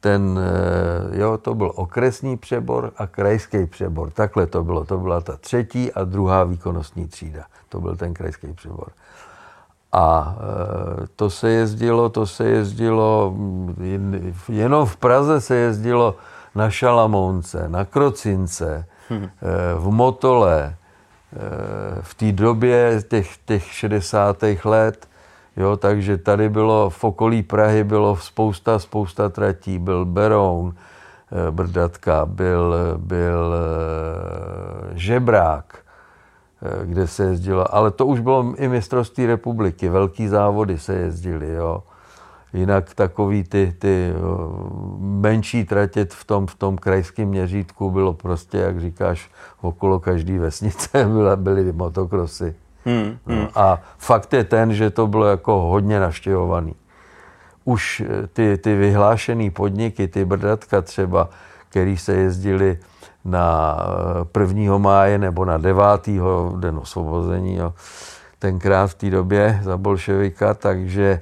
ten, 0.00 0.40
eh, 1.12 1.18
jo, 1.18 1.38
to 1.38 1.54
byl 1.54 1.72
okresní 1.74 2.36
přebor 2.36 2.92
a 2.96 3.06
krajský 3.06 3.66
přebor. 3.66 4.10
Takhle 4.10 4.46
to 4.46 4.64
bylo. 4.64 4.84
To 4.84 4.98
byla 4.98 5.20
ta 5.20 5.36
třetí 5.36 5.92
a 5.92 6.04
druhá 6.04 6.44
výkonnostní 6.44 7.08
třída. 7.08 7.44
To 7.68 7.80
byl 7.80 7.96
ten 7.96 8.14
krajský 8.14 8.52
přebor. 8.52 8.88
A 9.92 10.36
e, 10.36 11.06
to 11.16 11.30
se 11.30 11.50
jezdilo, 11.50 12.08
to 12.08 12.26
se 12.26 12.44
jezdilo, 12.48 13.34
jenom 14.48 14.86
v 14.86 14.96
Praze 14.96 15.40
se 15.40 15.56
jezdilo 15.56 16.16
na 16.54 16.70
Šalamounce, 16.70 17.68
na 17.68 17.84
Krocince, 17.84 18.86
hmm. 19.08 19.28
v 19.76 19.90
Motole, 19.90 20.62
e, 20.64 20.74
v 22.02 22.14
té 22.14 22.32
době 22.32 23.02
těch, 23.08 23.36
těch 23.36 23.64
60. 23.64 24.36
let, 24.64 25.08
jo, 25.56 25.76
takže 25.76 26.18
tady 26.18 26.48
bylo 26.48 26.90
v 26.90 27.04
okolí 27.04 27.42
Prahy 27.42 27.84
bylo 27.84 28.16
spousta, 28.16 28.78
spousta 28.78 29.28
tratí, 29.28 29.78
byl 29.78 30.04
Beroun, 30.04 30.74
Brdatka, 31.50 32.26
byl, 32.26 32.74
byl 32.96 33.54
Žebrák, 34.94 35.78
kde 36.84 37.06
se 37.06 37.24
jezdilo, 37.24 37.74
ale 37.74 37.90
to 37.90 38.06
už 38.06 38.20
bylo 38.20 38.54
i 38.56 38.68
mistrovství 38.68 39.26
republiky, 39.26 39.88
velký 39.88 40.28
závody 40.28 40.78
se 40.78 40.94
jezdili, 40.94 41.52
jo. 41.52 41.82
Jinak 42.52 42.94
takový 42.94 43.44
ty, 43.44 43.74
ty 43.78 44.12
menší 44.98 45.64
tratě 45.64 46.06
v 46.10 46.24
tom, 46.24 46.46
v 46.46 46.54
tom 46.54 46.78
krajském 46.78 47.28
měřítku 47.28 47.90
bylo 47.90 48.12
prostě, 48.12 48.58
jak 48.58 48.80
říkáš, 48.80 49.30
okolo 49.60 50.00
každé 50.00 50.38
vesnice 50.38 51.04
byly, 51.12 51.36
byly 51.36 51.72
motokrosy. 51.72 52.54
Hmm, 52.84 53.18
hmm. 53.26 53.38
No, 53.38 53.48
a 53.54 53.82
fakt 53.98 54.32
je 54.32 54.44
ten, 54.44 54.74
že 54.74 54.90
to 54.90 55.06
bylo 55.06 55.26
jako 55.26 55.60
hodně 55.60 56.00
naštěvovaný. 56.00 56.74
Už 57.64 58.00
eh, 58.06 58.26
ty, 58.26 58.58
ty 58.58 58.76
vyhlášené 58.76 59.50
podniky, 59.50 60.08
ty 60.08 60.24
brdatka 60.24 60.82
třeba, 60.82 61.28
který 61.68 61.96
se 61.96 62.14
jezdili 62.14 62.78
na 63.24 63.76
1. 64.38 64.74
Eh, 64.74 64.78
máje 64.78 65.18
nebo 65.18 65.44
na 65.44 65.58
9. 65.58 66.10
den 66.56 66.78
osvobození, 66.78 67.56
jo, 67.56 67.74
tenkrát 68.38 68.86
v 68.86 68.94
té 68.94 69.10
době 69.10 69.60
za 69.62 69.76
bolševika, 69.76 70.54
takže 70.54 71.20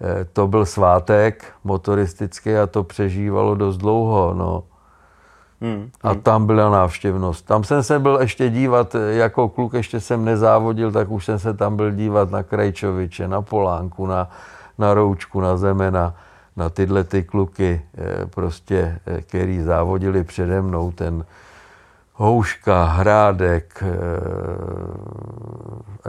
eh, 0.00 0.24
to 0.32 0.48
byl 0.48 0.66
svátek 0.66 1.44
motoristický 1.64 2.56
a 2.56 2.66
to 2.66 2.84
přežívalo 2.84 3.54
dost 3.54 3.76
dlouho. 3.76 4.34
No. 4.34 4.62
Hmm, 5.60 5.90
A 6.02 6.10
hmm. 6.10 6.20
tam 6.20 6.46
byla 6.46 6.70
návštěvnost. 6.70 7.46
Tam 7.46 7.64
jsem 7.64 7.82
se 7.82 7.98
byl 7.98 8.18
ještě 8.20 8.50
dívat, 8.50 8.96
jako 9.10 9.48
kluk 9.48 9.74
ještě 9.74 10.00
jsem 10.00 10.24
nezávodil, 10.24 10.92
tak 10.92 11.10
už 11.10 11.24
jsem 11.24 11.38
se 11.38 11.54
tam 11.54 11.76
byl 11.76 11.90
dívat 11.90 12.30
na 12.30 12.42
Krajčoviče, 12.42 13.28
na 13.28 13.42
Polánku, 13.42 14.06
na, 14.06 14.30
na 14.78 14.94
Roučku, 14.94 15.40
na 15.40 15.56
Zemena, 15.56 16.14
na 16.56 16.70
tyhle 16.70 17.04
ty 17.04 17.22
kluky, 17.22 17.82
eh, 17.98 18.26
prostě, 18.26 18.98
eh, 19.06 19.22
který 19.22 19.60
závodili 19.60 20.24
přede 20.24 20.62
mnou, 20.62 20.92
ten 20.92 21.24
Houška, 22.12 22.84
Hrádek, 22.84 23.82
eh, 23.82 23.86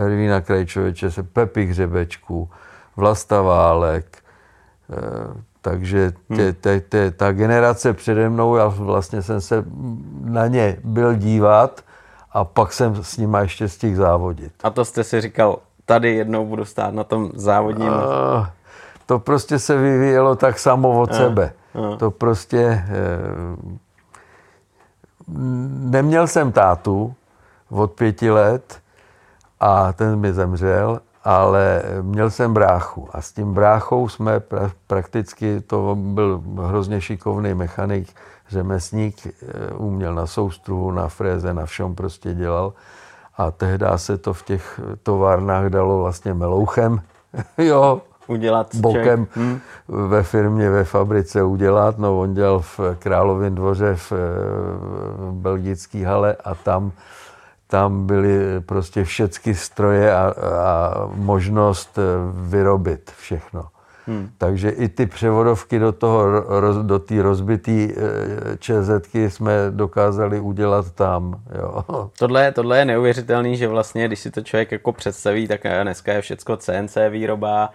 Ervína 0.03 0.41
Krajčoviče, 0.41 1.12
se 1.12 1.23
Pepi 1.23 1.65
Hřebečku, 1.65 2.49
Vlasta 2.95 3.41
Válek, 3.41 4.17
takže 5.62 6.12
tě, 6.12 6.43
hmm. 6.43 6.53
tě, 6.62 6.81
tě, 6.89 7.12
ta 7.12 7.31
generace 7.31 7.93
přede 7.93 8.29
mnou, 8.29 8.55
já 8.55 8.67
vlastně 8.67 9.21
jsem 9.21 9.41
se 9.41 9.65
na 10.23 10.47
ně 10.47 10.77
byl 10.83 11.15
dívat 11.15 11.81
a 12.31 12.43
pak 12.43 12.73
jsem 12.73 13.03
s 13.03 13.17
nima 13.17 13.39
ještě 13.39 13.69
stihl 13.69 13.95
závodit. 13.95 14.53
A 14.63 14.69
to 14.69 14.86
jste 14.86 15.03
si 15.03 15.21
říkal, 15.21 15.60
tady 15.86 16.15
jednou 16.15 16.45
budu 16.45 16.65
stát 16.65 16.93
na 16.93 17.03
tom 17.03 17.31
závodním? 17.33 17.88
Uh, 17.88 18.47
to 19.08 19.20
prostě 19.20 19.60
se 19.60 19.78
vyvíjelo 19.78 20.36
tak 20.36 20.60
samo 20.60 21.02
od 21.02 21.13
sebe. 21.13 21.54
To 21.98 22.12
prostě... 22.12 22.84
Uh, 23.58 23.78
neměl 25.91 26.28
jsem 26.28 26.52
tátu 26.52 27.15
od 27.70 27.91
pěti 27.91 28.32
let 28.32 28.80
a 29.60 29.93
ten 29.93 30.20
mi 30.20 30.34
zemřel 30.34 31.00
ale 31.28 31.84
měl 32.02 32.30
jsem 32.30 32.54
bráchu 32.54 33.10
a 33.12 33.22
s 33.22 33.32
tím 33.32 33.54
bráchou 33.54 34.10
jsme 34.10 34.39
pra, 34.39 34.72
prakticky, 34.88 35.62
to 35.62 35.96
byl 36.00 36.43
hrozně 36.63 37.02
šikovný 37.02 37.54
mechanik, 37.54 38.08
řemesník, 38.50 39.28
eh, 39.28 39.74
uměl 39.74 40.15
na 40.15 40.28
soustruhu, 40.28 40.91
na 40.91 41.08
fréze, 41.08 41.54
na 41.54 41.65
všem 41.65 41.96
prostě 41.96 42.34
dělal. 42.34 42.74
A 43.38 43.52
tehdy 43.52 43.86
se 43.96 44.17
to 44.17 44.34
v 44.34 44.43
těch 44.43 44.80
továrnách 45.04 45.65
dalo 45.65 46.00
vlastně 46.00 46.34
melouchem, 46.34 47.02
jo, 47.58 48.02
udělat 48.27 48.75
bokem 48.75 49.27
hmm. 49.31 49.59
ve 49.87 50.23
firmě, 50.23 50.69
ve 50.69 50.83
fabrice 50.83 51.43
udělat. 51.43 51.97
No, 51.97 52.19
on 52.19 52.33
dělal 52.33 52.59
v 52.59 52.79
Královém 52.99 53.55
dvoře 53.55 53.95
v, 53.95 54.11
v 54.11 55.31
belgické 55.31 56.07
hale 56.07 56.35
a 56.43 56.55
tam 56.55 56.91
tam 57.67 58.05
byly 58.05 58.61
prostě 58.61 59.03
všechny 59.03 59.55
stroje 59.55 60.15
a, 60.15 60.33
a 60.63 60.93
možnost 61.15 61.99
vyrobit 62.33 63.11
všechno. 63.17 63.67
Hmm. 64.08 64.30
Takže 64.38 64.70
i 64.70 64.89
ty 64.89 65.06
převodovky 65.06 65.80
do 65.80 65.91
toho, 65.91 66.26
do 66.82 67.00
té 67.00 67.22
rozbité 67.22 67.72
eh, 67.72 68.58
ČZky 68.60 69.30
jsme 69.30 69.52
dokázali 69.70 70.39
udělat 70.39 70.91
tam. 70.91 71.41
Jo. 71.58 71.84
Tohle, 72.20 72.52
tohle 72.52 72.80
je 72.80 72.86
neuvěřitelný, 72.86 73.58
že 73.58 73.67
vlastně, 73.67 74.08
když 74.08 74.20
si 74.20 74.32
to 74.32 74.41
člověk 74.41 74.72
jako 74.72 74.91
představí, 74.91 75.48
tak 75.48 75.65
eh, 75.65 75.84
dneska 75.84 76.13
je 76.13 76.22
všechno 76.22 76.58
CNC 76.58 76.98
výroba, 77.10 77.70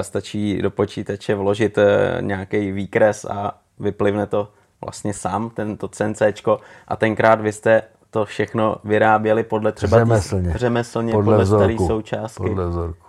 stačí 0.00 0.62
do 0.62 0.70
počítače 0.70 1.34
vložit 1.34 1.78
nějaký 2.20 2.72
výkres 2.72 3.24
a 3.24 3.54
vyplivne 3.78 4.26
to 4.26 4.48
vlastně 4.80 5.14
sám, 5.14 5.50
tento 5.50 5.88
CNCčko. 5.88 6.60
A 6.88 6.96
tenkrát 6.96 7.40
vy 7.40 7.52
jste 7.52 7.82
to 8.10 8.24
všechno 8.24 8.76
vyráběli 8.84 9.42
podle 9.42 9.72
třeba 9.72 9.98
řemeslně, 9.98 10.52
tý, 10.52 10.58
řemeslně 10.58 11.12
podle, 11.12 11.36
podle 11.36 11.46
staré 11.46 11.76
součástky. 11.86 12.48
Podle 12.48 12.68
vzorku. 12.68 13.05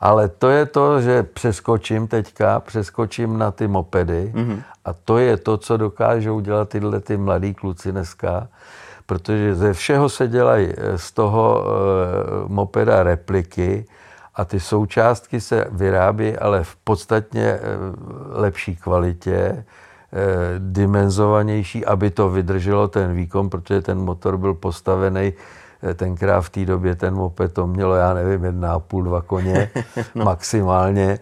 Ale 0.00 0.28
to 0.28 0.50
je 0.50 0.66
to, 0.66 1.00
že 1.00 1.22
přeskočím 1.22 2.08
teďka, 2.08 2.60
přeskočím 2.60 3.38
na 3.38 3.50
ty 3.50 3.68
mopedy 3.68 4.32
mm-hmm. 4.34 4.62
a 4.84 4.92
to 4.92 5.18
je 5.18 5.36
to, 5.36 5.56
co 5.56 5.76
dokážou 5.76 6.40
dělat 6.40 6.68
tyhle 6.68 7.00
ty 7.00 7.16
mladí 7.16 7.54
kluci 7.54 7.92
dneska, 7.92 8.48
protože 9.06 9.54
ze 9.54 9.72
všeho 9.72 10.08
se 10.08 10.28
dělají 10.28 10.68
eh, 10.76 10.98
z 10.98 11.12
toho 11.12 11.64
e, 11.64 12.48
mopeda 12.48 13.02
repliky 13.02 13.86
a 14.34 14.44
ty 14.44 14.60
součástky 14.60 15.40
se 15.40 15.66
vyrábí, 15.70 16.36
ale 16.36 16.64
v 16.64 16.76
podstatně 16.76 17.44
e, 17.44 17.60
lepší 18.30 18.76
kvalitě, 18.76 19.64
Eh, 20.12 20.54
dimenzovanější, 20.58 21.84
aby 21.84 22.10
to 22.10 22.30
vydrželo 22.30 22.88
ten 22.88 23.12
výkon, 23.12 23.50
protože 23.50 23.82
ten 23.82 23.98
motor 23.98 24.36
byl 24.36 24.54
postavený 24.54 25.32
eh, 25.32 25.42
tenkrát 25.94 26.40
v 26.40 26.50
té 26.50 26.64
době 26.64 26.94
ten 26.94 27.14
moped 27.14 27.52
to 27.52 27.66
mělo, 27.66 27.94
já 27.94 28.14
nevím, 28.14 28.44
jedna 28.44 28.72
a 28.72 28.78
půl, 28.78 29.02
dva 29.02 29.20
koně 29.20 29.70
no. 30.14 30.24
maximálně 30.24 31.18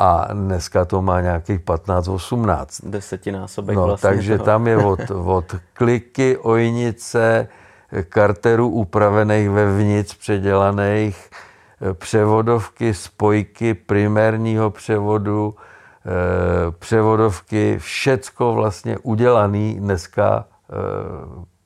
a 0.00 0.28
dneska 0.32 0.84
to 0.84 1.02
má 1.02 1.20
nějakých 1.20 1.60
15-18. 1.60 2.90
Desetinásobek 2.90 3.76
no, 3.76 3.86
vlastně. 3.86 4.10
Takže 4.10 4.36
toho. 4.38 4.46
tam 4.46 4.66
je 4.66 4.76
od, 4.84 5.10
od 5.10 5.56
kliky, 5.72 6.36
ojnice, 6.36 7.48
karterů 8.08 8.68
upravených 8.68 9.50
vevnitř, 9.50 10.18
předělaných, 10.18 11.30
eh, 11.90 11.94
převodovky, 11.94 12.94
spojky 12.94 13.74
primárního 13.74 14.70
převodu, 14.70 15.54
Eh, 16.06 16.70
převodovky, 16.70 17.78
všecko 17.78 18.54
vlastně 18.54 18.98
udělané 18.98 19.74
dneska 19.74 20.44
eh, 20.70 20.74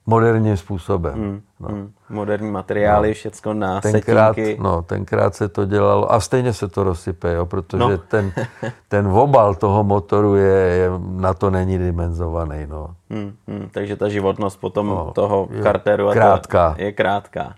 moderním 0.07 0.57
způsobem. 0.57 1.15
Hmm, 1.15 1.41
no. 1.61 1.69
hmm. 1.69 1.93
Moderní 2.09 2.51
materiály, 2.51 3.09
no. 3.09 3.15
všecko 3.15 3.55
na 3.55 3.81
tenkrát, 3.81 4.35
setinky. 4.35 4.63
No, 4.63 4.83
tenkrát 4.83 5.35
se 5.35 5.49
to 5.49 5.65
dělalo 5.65 6.13
a 6.13 6.21
stejně 6.21 6.53
se 6.53 6.69
to 6.69 6.85
rozsype, 6.85 7.33
jo, 7.33 7.47
protože 7.47 7.79
no. 7.79 7.99
ten, 7.99 8.33
ten 8.89 9.07
obal 9.07 9.55
toho 9.55 9.85
motoru 9.85 10.37
je, 10.37 10.55
je, 10.55 10.91
na 11.09 11.35
to 11.35 11.51
není 11.51 11.79
dimenzovaný. 11.79 12.67
No. 12.67 12.95
Hmm, 13.11 13.33
hmm. 13.49 13.69
Takže 13.73 13.97
ta 13.97 14.09
životnost 14.09 14.61
potom 14.61 14.87
no, 14.87 15.13
toho 15.15 15.49
je 15.51 15.63
karteru 15.63 16.11
krátká. 16.11 16.75
je 16.79 16.93
krátká 16.93 17.55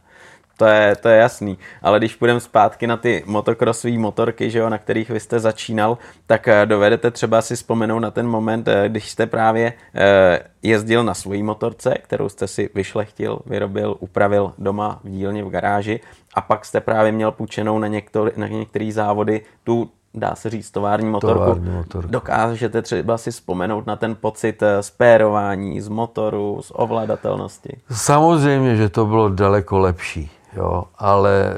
to 0.58 0.66
je, 0.66 0.96
to 0.96 1.08
je 1.08 1.18
jasný. 1.18 1.58
Ale 1.82 1.98
když 1.98 2.16
půjdeme 2.16 2.40
zpátky 2.40 2.86
na 2.86 2.96
ty 2.96 3.22
motokrosové 3.26 3.98
motorky, 3.98 4.50
že 4.50 4.58
jo, 4.58 4.68
na 4.68 4.78
kterých 4.78 5.10
vy 5.10 5.20
jste 5.20 5.38
začínal, 5.38 5.98
tak 6.26 6.48
eh, 6.48 6.66
dovedete 6.66 7.10
třeba 7.10 7.42
si 7.42 7.56
vzpomenout 7.56 7.98
na 7.98 8.10
ten 8.10 8.26
moment, 8.28 8.68
eh, 8.68 8.88
když 8.88 9.10
jste 9.10 9.26
právě 9.26 9.72
eh, 9.94 10.40
jezdil 10.62 11.04
na 11.04 11.14
svojí 11.14 11.42
motorce, 11.42 11.94
kterou 12.02 12.28
jste 12.28 12.46
si 12.46 12.70
vyšlechtil, 12.74 13.38
vyrobil, 13.46 13.96
upravil 13.98 14.52
doma 14.58 15.00
v 15.04 15.10
dílně 15.10 15.44
v 15.44 15.48
garáži 15.48 16.00
a 16.34 16.40
pak 16.40 16.64
jste 16.64 16.80
právě 16.80 17.12
měl 17.12 17.32
půjčenou 17.32 17.78
na, 17.78 17.86
některý, 17.86 18.30
na 18.36 18.48
některé 18.48 18.92
závody 18.92 19.40
tu 19.64 19.90
dá 20.14 20.34
se 20.34 20.50
říct, 20.50 20.70
tovární 20.70 21.10
motorku. 21.10 21.44
Tovární 21.44 21.70
motorku. 21.70 22.10
Dokážete 22.10 22.82
třeba 22.82 23.18
si 23.18 23.30
vzpomenout 23.30 23.86
na 23.86 23.96
ten 23.96 24.16
pocit 24.20 24.62
spérování 24.80 25.80
z 25.80 25.88
motoru, 25.88 26.58
z 26.62 26.72
ovladatelnosti? 26.74 27.76
Samozřejmě, 27.90 28.76
že 28.76 28.88
to 28.88 29.06
bylo 29.06 29.28
daleko 29.28 29.78
lepší. 29.78 30.30
Jo, 30.56 30.84
ale 30.98 31.44
e, 31.44 31.54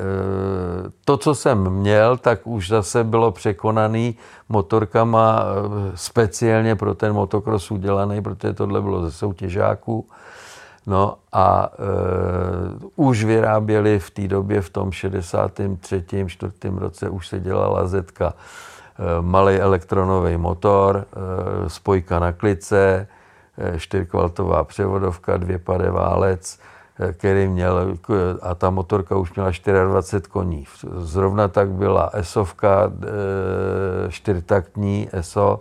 to, 1.05 1.17
co 1.17 1.35
jsem 1.35 1.71
měl, 1.71 2.17
tak 2.17 2.47
už 2.47 2.69
zase 2.69 3.05
bylo 3.05 3.33
překonaný 3.33 4.17
motorkama 4.49 5.43
e, 5.43 5.97
speciálně 5.97 6.77
pro 6.77 6.95
ten 6.95 7.13
motocross 7.13 7.71
udělaný, 7.71 8.23
protože 8.23 8.53
tohle 8.53 8.83
bylo 8.83 9.03
ze 9.03 9.13
soutěžáků. 9.13 10.07
No 10.87 11.15
a 11.33 11.69
e, 11.73 11.79
už 12.97 13.25
vyráběli 13.25 13.99
v 13.99 14.11
té 14.11 14.29
době, 14.29 14.61
v 14.61 14.71
tom 14.71 14.93
63. 14.93 16.05
4. 16.27 16.53
roce, 16.77 17.09
už 17.09 17.29
se 17.29 17.41
dělala 17.41 17.87
zetka. 17.87 18.35
Malý 19.21 19.55
elektronový 19.57 20.37
motor, 20.37 21.07
spojka 21.67 22.19
na 22.19 22.33
klice, 22.33 23.09
e, 23.59 23.79
4 23.79 24.07
převodovka, 24.65 25.37
dvě 25.37 25.59
pade 25.59 25.91
válec, 25.91 26.59
který 27.13 27.49
měl, 27.49 27.97
a 28.43 28.55
ta 28.55 28.71
motorka 28.71 29.17
už 29.17 29.35
měla 29.35 29.51
24 29.85 30.31
koní. 30.31 30.65
Zrovna 30.97 31.49
tak 31.49 31.69
byla 31.69 32.11
esovka, 32.13 32.93
e, 34.07 34.11
čtyřtaktní 34.11 35.09
ESO, 35.13 35.61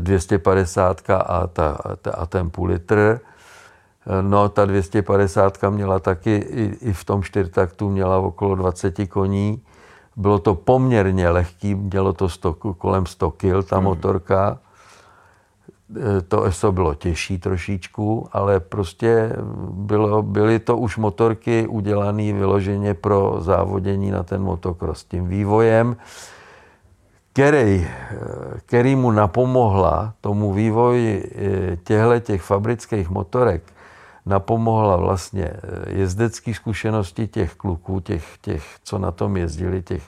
250 0.00 1.10
e, 1.10 1.14
a, 1.14 1.46
ta, 1.46 1.78
a 2.14 2.26
ten 2.26 2.50
půl 2.50 2.68
litr. 2.68 3.20
No, 4.20 4.48
ta 4.48 4.64
250 4.64 5.58
měla 5.70 5.98
taky 5.98 6.34
i, 6.34 6.78
i 6.80 6.92
v 6.92 7.04
tom 7.04 7.22
čtyřtaktu 7.22 7.90
měla 7.90 8.18
okolo 8.18 8.54
20 8.54 9.08
koní. 9.08 9.62
Bylo 10.16 10.38
to 10.38 10.54
poměrně 10.54 11.30
lehký, 11.30 11.74
mělo 11.74 12.12
to 12.12 12.28
100, 12.28 12.52
kolem 12.52 13.06
100 13.06 13.30
kg 13.30 13.68
ta 13.68 13.76
hmm. 13.76 13.84
motorka. 13.84 14.58
To 16.28 16.44
ESO 16.44 16.72
bylo 16.72 16.94
těžší 16.94 17.38
trošičku, 17.38 18.28
ale 18.32 18.60
prostě 18.60 19.32
bylo, 19.70 20.22
byly 20.22 20.58
to 20.58 20.76
už 20.76 20.96
motorky 20.96 21.66
udělané 21.66 22.32
vyloženě 22.32 22.94
pro 22.94 23.36
závodění 23.40 24.10
na 24.10 24.22
ten 24.22 24.42
motocross. 24.42 25.04
Tím 25.04 25.28
vývojem, 25.28 25.96
který, 27.32 27.86
který 28.66 28.96
mu 28.96 29.10
napomohla 29.10 30.14
tomu 30.20 30.52
vývoji 30.52 31.30
e, 31.34 31.76
těchto 31.76 32.20
těch 32.20 32.42
fabrických 32.42 33.10
motorek, 33.10 33.62
napomohla 34.26 34.96
vlastně 34.96 35.44
e, 35.44 35.60
jezdecké 35.92 36.54
zkušenosti 36.54 37.26
těch 37.26 37.54
kluků, 37.54 38.00
těch, 38.00 38.24
těch, 38.40 38.64
co 38.82 38.98
na 38.98 39.10
tom 39.10 39.36
jezdili, 39.36 39.82
těch 39.82 40.02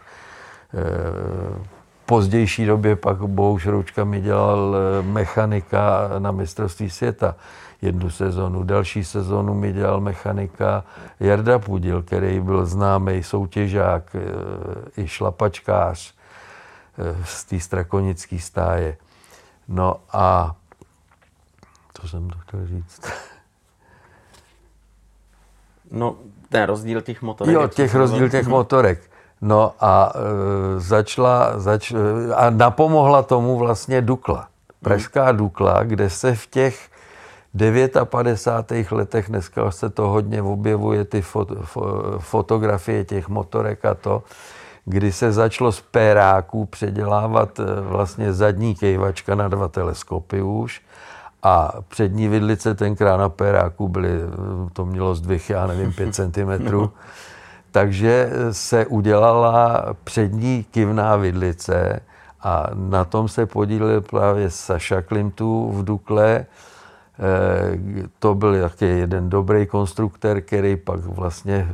pozdější 2.08 2.66
době 2.66 2.96
pak 2.96 3.16
Bohuš 3.16 3.66
Roučka 3.66 4.04
mi 4.04 4.20
dělal 4.20 4.76
eh, 4.76 5.02
mechanika 5.02 6.08
na 6.18 6.30
mistrovství 6.30 6.90
světa 6.90 7.36
jednu 7.82 8.10
sezonu. 8.10 8.62
Další 8.62 9.04
sezonu 9.04 9.54
mi 9.54 9.72
dělal 9.72 10.00
mechanika 10.00 10.84
Jarda 11.20 11.58
Pudil, 11.58 12.02
který 12.02 12.40
byl 12.40 12.66
známý 12.66 13.22
soutěžák 13.22 14.16
eh, 14.16 15.02
i 15.02 15.08
šlapačkář 15.08 16.14
eh, 16.98 17.24
z 17.24 17.44
té 17.44 17.60
strakonické 17.60 18.38
stáje. 18.38 18.96
No 19.68 19.96
a 20.12 20.56
co 21.94 22.08
jsem 22.08 22.30
to 22.30 22.38
chtěl 22.38 22.66
říct? 22.66 23.00
No, 25.90 26.16
ten 26.48 26.64
rozdíl 26.64 27.00
těch 27.00 27.22
motorek. 27.22 27.54
Jo, 27.54 27.68
těch 27.68 27.94
rozdíl 27.94 28.28
těch 28.28 28.46
motorek. 28.46 29.10
No 29.40 29.72
a 29.81 30.12
e, 30.14 30.81
začala, 30.81 31.59
zač, 31.59 31.92
a 32.35 32.51
napomohla 32.51 33.22
tomu 33.22 33.59
vlastně 33.59 34.03
Dukla. 34.03 34.48
Pražská 34.83 35.33
Dukla, 35.33 35.83
kde 35.83 36.11
se 36.11 36.35
v 36.35 36.46
těch 36.46 36.88
59. 38.05 38.92
letech, 38.92 39.29
dneska 39.29 39.70
se 39.70 39.90
to 39.90 40.09
hodně 40.09 40.42
objevuje, 40.42 41.05
ty 41.05 41.22
fot, 41.22 41.53
fotografie 42.18 43.05
těch 43.05 43.29
motorek 43.29 43.85
a 43.85 43.94
to, 43.94 44.22
kdy 44.85 45.12
se 45.12 45.33
začalo 45.33 45.72
z 45.72 45.81
péráků 45.81 46.66
předělávat 46.66 47.61
e, 47.61 47.81
vlastně 47.81 48.33
zadní 48.33 48.74
kejvačka 48.74 49.35
na 49.35 49.48
dva 49.48 49.68
teleskopy 49.68 50.42
už 50.42 50.83
a 51.42 51.72
přední 51.88 52.29
vidlice 52.29 52.74
tenkrát 52.74 53.16
na 53.16 53.29
péráku 53.29 53.88
byly, 53.88 54.11
to 54.72 54.87
mělo 54.87 55.14
zdvih, 55.14 55.51
já 55.51 55.66
nevím, 55.66 55.92
5 55.92 56.14
cm. 56.14 56.90
Takže 57.70 58.31
se 58.50 58.87
udělala 58.87 59.85
přední 60.04 60.64
kivná 60.64 61.16
vidlice 61.16 62.00
a 62.40 62.66
na 62.74 63.04
tom 63.04 63.28
se 63.28 63.46
podílel 63.46 64.00
právě 64.00 64.50
Saša 64.50 65.02
Klimtu 65.02 65.70
v 65.72 65.85
Dukle. 65.85 66.46
Eh, 67.18 67.78
to 68.18 68.35
byl 68.35 68.54
jaký 68.54 68.85
jeden 68.85 69.31
dobrý 69.31 69.66
konstruktor, 69.66 70.40
který 70.40 70.76
pak 70.76 71.00
vlastně 71.00 71.68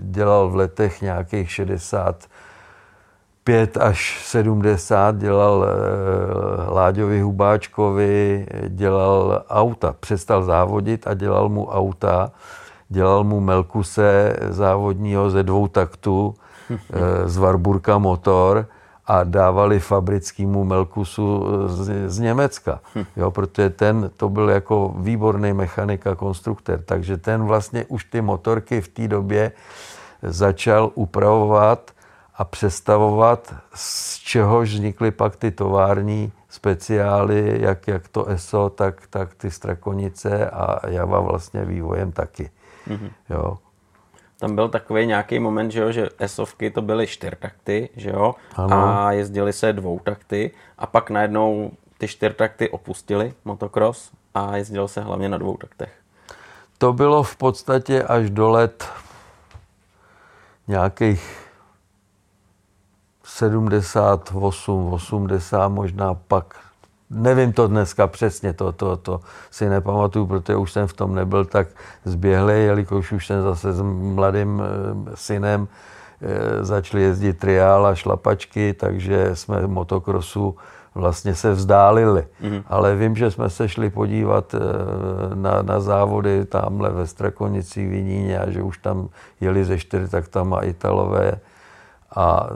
dělal 0.00 0.48
v 0.48 0.56
letech 0.56 1.02
nějakých 1.02 1.50
65 1.50 3.76
až 3.76 4.22
70, 4.24 5.16
dělal 5.16 5.64
eh, 5.64 5.68
Láďovi 6.70 7.20
Hubáčkovi, 7.20 8.46
dělal 8.68 9.44
auta. 9.50 9.94
Přestal 10.00 10.42
závodit 10.42 11.06
a 11.06 11.14
dělal 11.14 11.48
mu 11.48 11.66
auta 11.66 12.32
dělal 12.88 13.24
mu 13.24 13.40
Melkuse 13.40 14.36
závodního 14.50 15.30
ze 15.30 15.42
dvou 15.42 15.68
taktů 15.68 16.34
eh, 16.70 17.28
z 17.28 17.36
Warburka 17.36 17.98
motor 17.98 18.66
a 19.06 19.24
dávali 19.24 19.80
fabrickému 19.80 20.64
Melkusu 20.64 21.44
z, 21.68 22.10
z 22.10 22.18
Německa. 22.18 22.80
Jo, 23.16 23.30
protože 23.30 23.70
ten, 23.70 24.10
to 24.16 24.28
byl 24.28 24.50
jako 24.50 24.94
výborný 24.98 25.52
mechanik 25.52 26.06
a 26.06 26.14
konstruktor, 26.14 26.80
takže 26.84 27.16
ten 27.16 27.44
vlastně 27.44 27.84
už 27.88 28.04
ty 28.04 28.20
motorky 28.20 28.80
v 28.80 28.88
té 28.88 29.08
době 29.08 29.52
začal 30.22 30.90
upravovat 30.94 31.90
a 32.36 32.44
přestavovat, 32.44 33.54
z 33.74 34.18
čehož 34.18 34.74
vznikly 34.74 35.10
pak 35.10 35.36
ty 35.36 35.50
tovární 35.50 36.32
speciály, 36.48 37.58
jak, 37.60 37.88
jak 37.88 38.08
to 38.08 38.26
ESO, 38.26 38.70
tak, 38.70 39.06
tak 39.10 39.34
ty 39.34 39.50
Strakonice 39.50 40.50
a 40.50 40.88
Java 40.88 41.20
vlastně 41.20 41.64
vývojem 41.64 42.12
taky. 42.12 42.50
Mm-hmm. 42.88 43.10
Jo. 43.30 43.58
Tam 44.38 44.54
byl 44.54 44.68
takový 44.68 45.06
nějaký 45.06 45.38
moment, 45.38 45.70
že, 45.70 45.80
jo, 45.80 45.92
že 45.92 46.08
esovky 46.18 46.70
to 46.70 46.82
byly 46.82 47.06
čtyřtakty, 47.06 47.88
že 47.96 48.10
jo, 48.10 48.34
ano. 48.56 48.76
a 48.76 49.12
jezdili 49.12 49.52
se 49.52 49.72
dvoutakty 49.72 50.50
a 50.78 50.86
pak 50.86 51.10
najednou 51.10 51.70
ty 51.98 52.08
čtyřtakty 52.08 52.70
opustili 52.70 53.34
motocross 53.44 54.10
a 54.34 54.56
jezdil 54.56 54.88
se 54.88 55.00
hlavně 55.00 55.28
na 55.28 55.38
dvou 55.38 55.56
taktech. 55.56 55.92
To 56.78 56.92
bylo 56.92 57.22
v 57.22 57.36
podstatě 57.36 58.02
až 58.02 58.30
do 58.30 58.50
let 58.50 58.88
nějakých 60.68 61.46
78, 63.24 64.92
80, 64.92 65.68
možná 65.68 66.14
pak 66.14 66.65
Nevím 67.10 67.52
to 67.52 67.68
dneska 67.68 68.06
přesně, 68.06 68.52
to, 68.52 68.72
to, 68.72 68.96
to 68.96 69.20
si 69.50 69.68
nepamatuju, 69.68 70.26
protože 70.26 70.56
už 70.56 70.72
jsem 70.72 70.86
v 70.86 70.92
tom 70.92 71.14
nebyl 71.14 71.44
tak 71.44 71.68
zběhlý, 72.04 72.54
jelikož 72.54 73.12
už 73.12 73.26
jsem 73.26 73.42
zase 73.42 73.72
s 73.72 73.82
mladým 73.82 74.62
eh, 74.62 75.10
synem 75.14 75.68
eh, 76.20 76.64
začali 76.64 77.02
jezdit 77.02 77.38
triál 77.38 77.86
a 77.86 77.94
šlapačky, 77.94 78.74
takže 78.74 79.30
jsme 79.36 79.66
motokrosu 79.66 80.56
vlastně 80.94 81.34
se 81.34 81.52
vzdálili. 81.52 82.26
Mm-hmm. 82.42 82.62
Ale 82.66 82.96
vím, 82.96 83.16
že 83.16 83.30
jsme 83.30 83.50
se 83.50 83.68
šli 83.68 83.90
podívat 83.90 84.54
eh, 84.54 84.58
na, 85.34 85.62
na 85.62 85.80
závody 85.80 86.44
tamhle 86.44 86.90
ve 86.90 87.06
Strakonici 87.06 87.86
v 87.86 87.92
Jiníně 87.92 88.38
a 88.38 88.50
že 88.50 88.62
už 88.62 88.78
tam 88.78 89.08
jeli 89.40 89.64
ze 89.64 89.78
čtyři 89.78 90.08
tak 90.08 90.28
tam 90.28 90.54
a 90.54 90.60
Italové 90.60 91.32
a 92.16 92.48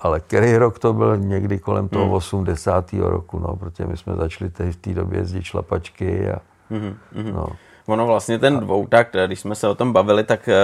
ale 0.00 0.20
který 0.20 0.56
rok 0.56 0.78
to 0.78 0.92
byl 0.92 1.16
někdy 1.16 1.58
kolem 1.58 1.88
toho 1.88 2.04
hmm. 2.04 2.14
80. 2.14 2.92
roku, 2.92 3.38
no, 3.38 3.56
protože 3.56 3.86
my 3.86 3.96
jsme 3.96 4.14
začali 4.14 4.50
teď 4.50 4.74
v 4.74 4.76
té 4.76 4.94
době 4.94 5.18
jezdit 5.18 5.42
šlapačky 5.42 6.30
a 6.30 6.38
hmm. 6.70 6.96
no. 7.32 7.46
Ono 7.86 8.06
vlastně 8.06 8.38
ten 8.38 8.60
dvoutakt, 8.60 9.16
když 9.26 9.40
jsme 9.40 9.54
se 9.54 9.68
o 9.68 9.74
tom 9.74 9.92
bavili, 9.92 10.24
tak 10.24 10.48
eh, 10.48 10.56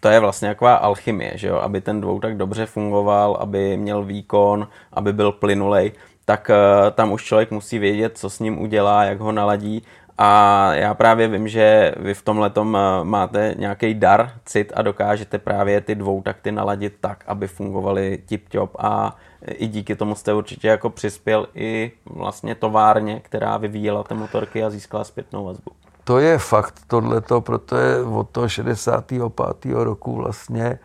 to 0.00 0.08
je 0.08 0.20
vlastně 0.20 0.48
taková 0.48 0.74
alchymie, 0.74 1.32
že 1.34 1.48
jo? 1.48 1.56
aby 1.56 1.80
ten 1.80 2.00
dvoutakt 2.00 2.36
dobře 2.36 2.66
fungoval, 2.66 3.36
aby 3.40 3.76
měl 3.76 4.04
výkon, 4.04 4.68
aby 4.92 5.12
byl 5.12 5.32
plynulej, 5.32 5.92
tak 6.24 6.50
eh, 6.50 6.90
tam 6.90 7.12
už 7.12 7.24
člověk 7.24 7.50
musí 7.50 7.78
vědět, 7.78 8.18
co 8.18 8.30
s 8.30 8.40
ním 8.40 8.62
udělá, 8.62 9.04
jak 9.04 9.20
ho 9.20 9.32
naladí 9.32 9.82
a 10.18 10.74
já 10.74 10.94
právě 10.94 11.28
vím, 11.28 11.48
že 11.48 11.94
vy 11.96 12.14
v 12.14 12.22
tomhle 12.22 12.52
eh, 12.56 12.62
máte 13.02 13.54
nějaký 13.58 13.94
dar, 13.94 14.30
cit 14.44 14.72
a 14.76 14.82
dokážete 14.82 15.38
právě 15.38 15.80
ty 15.80 15.94
dvou 15.94 16.22
takty 16.22 16.52
naladit 16.52 16.94
tak, 17.00 17.24
aby 17.26 17.48
fungovaly 17.48 18.22
tip-top 18.28 18.68
a 18.78 19.16
i 19.46 19.66
díky 19.66 19.96
tomu 19.96 20.14
jste 20.14 20.34
určitě 20.34 20.68
jako 20.68 20.90
přispěl 20.90 21.46
i 21.54 21.92
vlastně 22.06 22.54
továrně, 22.54 23.20
která 23.20 23.56
vyvíjela 23.56 24.02
ty 24.02 24.14
motorky 24.14 24.64
a 24.64 24.70
získala 24.70 25.04
zpětnou 25.04 25.44
vazbu. 25.44 25.70
To 26.04 26.18
je 26.18 26.38
fakt 26.38 26.74
tohleto, 26.86 27.40
protože 27.40 28.02
od 28.14 28.30
toho 28.30 28.48
65. 28.48 29.72
roku 29.72 30.16
vlastně 30.16 30.78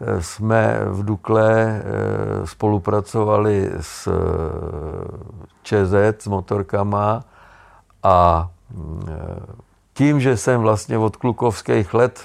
eh, 0.00 0.22
jsme 0.22 0.80
v 0.86 1.04
Dukle 1.04 1.52
eh, 1.54 2.46
spolupracovali 2.46 3.70
s 3.80 4.08
ČZ, 5.62 5.94
s 6.18 6.26
motorkama 6.26 7.24
a 8.02 8.48
tím, 9.94 10.20
že 10.20 10.36
jsem 10.36 10.60
vlastně 10.60 10.98
od 10.98 11.16
klukovských 11.16 11.94
let 11.94 12.24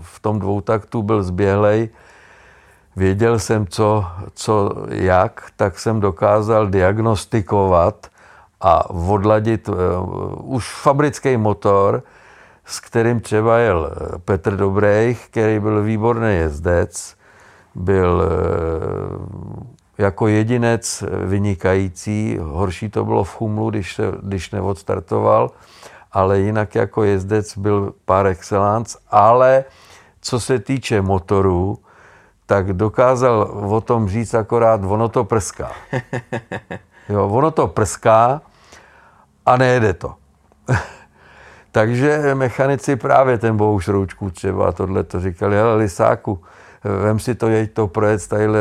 v 0.00 0.20
tom 0.20 0.38
dvoutaktu 0.38 1.02
byl 1.02 1.22
zběhlej, 1.22 1.88
věděl 2.96 3.38
jsem, 3.38 3.66
co, 3.66 4.06
co 4.34 4.70
jak, 4.88 5.50
tak 5.56 5.78
jsem 5.78 6.00
dokázal 6.00 6.66
diagnostikovat 6.66 8.06
a 8.60 8.90
odladit 8.90 9.68
uh, 9.68 9.74
už 10.54 10.74
fabrický 10.74 11.36
motor, 11.36 12.02
s 12.64 12.80
kterým 12.80 13.20
třeba 13.20 13.58
jel 13.58 13.90
Petr 14.24 14.56
Dobrejch, 14.56 15.28
který 15.28 15.60
byl 15.60 15.82
výborný 15.82 16.34
jezdec, 16.34 17.16
byl 17.74 18.22
uh, 18.22 19.77
jako 19.98 20.26
jedinec 20.26 21.04
vynikající, 21.24 22.38
horší 22.40 22.88
to 22.88 23.04
bylo 23.04 23.24
v 23.24 23.34
Chumlu, 23.34 23.70
když, 23.70 23.94
se, 23.94 24.02
když 24.22 24.50
neodstartoval, 24.50 25.50
ale 26.12 26.38
jinak 26.38 26.74
jako 26.74 27.04
jezdec 27.04 27.58
byl 27.58 27.94
par 28.04 28.26
excellence, 28.26 28.98
ale 29.10 29.64
co 30.20 30.40
se 30.40 30.58
týče 30.58 31.02
motorů, 31.02 31.78
tak 32.46 32.72
dokázal 32.72 33.40
o 33.68 33.80
tom 33.80 34.08
říct 34.08 34.34
akorát, 34.34 34.80
ono 34.84 35.08
to 35.08 35.24
prská. 35.24 35.70
Jo, 37.08 37.28
ono 37.28 37.50
to 37.50 37.66
prská 37.68 38.42
a 39.46 39.56
nejede 39.56 39.92
to. 39.92 40.14
Takže 41.72 42.34
mechanici 42.34 42.96
právě 42.96 43.38
ten 43.38 43.56
Bohuš 43.56 43.88
Roučku 43.88 44.30
třeba 44.30 44.72
tohle 44.72 45.04
to 45.04 45.20
říkali, 45.20 45.60
ale 45.60 45.74
Lisáku, 45.74 46.42
vem 47.02 47.18
si 47.18 47.34
to, 47.34 47.48
jeď 47.48 47.72
to 47.72 47.86
projet 47.86 48.28
tadyhle 48.28 48.60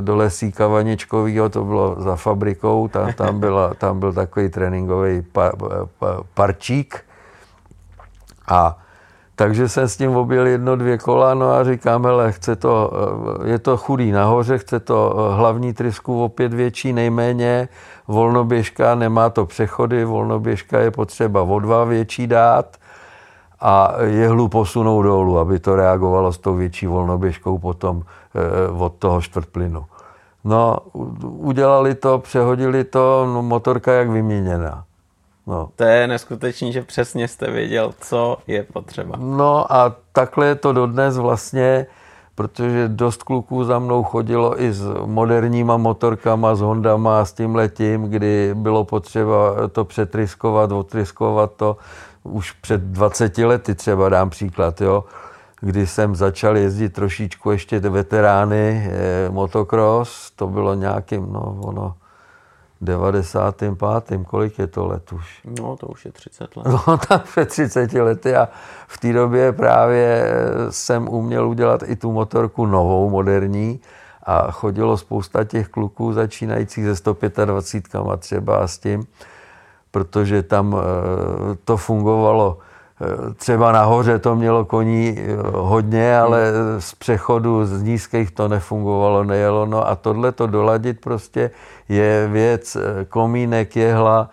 do 0.00 0.16
lesíka 0.16 0.66
Vaničkovýho, 0.66 1.48
to 1.48 1.64
bylo 1.64 1.96
za 1.98 2.16
fabrikou, 2.16 2.88
tam, 2.88 3.12
tam, 3.12 3.40
byla, 3.40 3.74
tam 3.74 4.00
byl 4.00 4.12
takový 4.12 4.48
tréninkový 4.48 5.22
pa, 5.22 5.52
pa, 5.98 6.24
parčík. 6.34 7.04
A 8.48 8.78
takže 9.36 9.68
jsem 9.68 9.88
s 9.88 9.96
tím 9.96 10.16
objel 10.16 10.46
jedno, 10.46 10.76
dvě 10.76 10.98
kola, 10.98 11.34
no 11.34 11.50
a 11.50 11.64
říkám, 11.64 12.04
hele, 12.04 12.32
chce 12.32 12.56
to, 12.56 12.90
je 13.44 13.58
to 13.58 13.76
chudý 13.76 14.12
nahoře, 14.12 14.58
chce 14.58 14.80
to 14.80 15.14
hlavní 15.36 15.72
trysku 15.72 16.24
opět 16.24 16.54
větší, 16.54 16.92
nejméně, 16.92 17.68
volnoběžka 18.08 18.94
nemá 18.94 19.30
to 19.30 19.46
přechody, 19.46 20.04
volnoběžka 20.04 20.78
je 20.78 20.90
potřeba 20.90 21.42
o 21.42 21.58
dva 21.58 21.84
větší 21.84 22.26
dát 22.26 22.76
a 23.62 24.02
jehlu 24.02 24.48
posunou 24.48 25.02
dolů, 25.02 25.38
aby 25.38 25.58
to 25.58 25.76
reagovalo 25.76 26.32
s 26.32 26.38
tou 26.38 26.54
větší 26.54 26.86
volnoběžkou 26.86 27.58
potom 27.58 28.02
eh, 28.02 28.70
od 28.70 28.94
toho 28.98 29.22
čtvrtplynu. 29.22 29.84
No, 30.44 30.76
udělali 31.22 31.94
to, 31.94 32.18
přehodili 32.18 32.84
to, 32.84 33.30
no, 33.34 33.42
motorka 33.42 33.92
jak 33.92 34.10
vyměněná. 34.10 34.84
No. 35.46 35.68
To 35.76 35.84
je 35.84 36.06
neskutečný, 36.06 36.72
že 36.72 36.82
přesně 36.82 37.28
jste 37.28 37.50
věděl, 37.50 37.94
co 38.00 38.36
je 38.46 38.62
potřeba. 38.62 39.16
No 39.18 39.72
a 39.72 39.94
takhle 40.12 40.46
je 40.46 40.54
to 40.54 40.72
dodnes 40.72 41.16
vlastně, 41.16 41.86
protože 42.34 42.88
dost 42.88 43.22
kluků 43.22 43.64
za 43.64 43.78
mnou 43.78 44.02
chodilo 44.02 44.62
i 44.62 44.72
s 44.72 44.94
moderníma 45.06 45.76
motorkama, 45.76 46.54
s 46.54 46.60
Hondama 46.60 47.20
a 47.20 47.24
s 47.24 47.32
tím 47.32 47.54
letím, 47.54 48.02
kdy 48.02 48.50
bylo 48.54 48.84
potřeba 48.84 49.68
to 49.72 49.84
přetryskovat, 49.84 50.72
otryskovat 50.72 51.52
to 51.56 51.76
už 52.22 52.52
před 52.52 52.80
20 52.80 53.38
lety 53.38 53.74
třeba 53.74 54.08
dám 54.08 54.30
příklad, 54.30 54.80
jo, 54.80 55.04
kdy 55.60 55.86
jsem 55.86 56.14
začal 56.14 56.56
jezdit 56.56 56.92
trošičku 56.92 57.50
ještě 57.50 57.80
veterány 57.80 58.90
eh, 58.90 59.30
motocross, 59.30 60.30
to 60.30 60.46
bylo 60.46 60.74
nějakým, 60.74 61.32
no 61.32 61.56
ono, 61.60 61.94
95. 62.82 63.74
Kolik 64.26 64.58
je 64.58 64.66
to 64.66 64.86
let 64.86 65.12
už? 65.12 65.40
No, 65.60 65.76
to 65.76 65.86
už 65.86 66.04
je 66.04 66.12
30 66.12 66.56
let. 66.56 66.66
No, 66.86 66.98
tak 67.08 67.22
před 67.22 67.48
30 67.48 67.92
lety 67.92 68.36
a 68.36 68.48
v 68.86 68.98
té 68.98 69.12
době 69.12 69.52
právě 69.52 70.34
jsem 70.70 71.08
uměl 71.08 71.48
udělat 71.48 71.82
i 71.86 71.96
tu 71.96 72.12
motorku 72.12 72.66
novou, 72.66 73.10
moderní 73.10 73.80
a 74.22 74.50
chodilo 74.50 74.96
spousta 74.96 75.44
těch 75.44 75.68
kluků 75.68 76.12
začínajících 76.12 76.84
ze 76.84 76.96
125 76.96 78.20
třeba 78.20 78.56
a 78.56 78.66
s 78.66 78.78
tím, 78.78 79.06
protože 79.92 80.42
tam 80.42 80.76
eh, 80.76 81.56
to 81.64 81.76
fungovalo 81.76 82.58
eh, 82.58 83.34
třeba 83.34 83.72
nahoře 83.72 84.18
to 84.18 84.36
mělo 84.36 84.64
koní 84.64 85.16
eh, 85.18 85.36
hodně, 85.52 86.18
ale 86.18 86.52
z 86.78 86.94
přechodu 86.94 87.66
z 87.66 87.82
nízkých 87.82 88.30
to 88.30 88.48
nefungovalo, 88.48 89.24
nejelo. 89.24 89.66
No 89.66 89.88
a 89.88 89.94
tohle 89.94 90.32
to 90.32 90.46
doladit 90.46 91.00
prostě 91.00 91.50
je 91.88 92.28
věc 92.32 92.76
komínek, 93.08 93.76
jehla, 93.76 94.30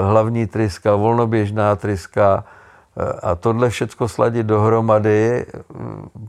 hlavní 0.00 0.46
tryska, 0.46 0.94
volnoběžná 0.94 1.76
tryska 1.76 2.44
a 3.22 3.34
tohle 3.34 3.70
všecko 3.70 4.08
sladit 4.08 4.46
dohromady 4.46 5.46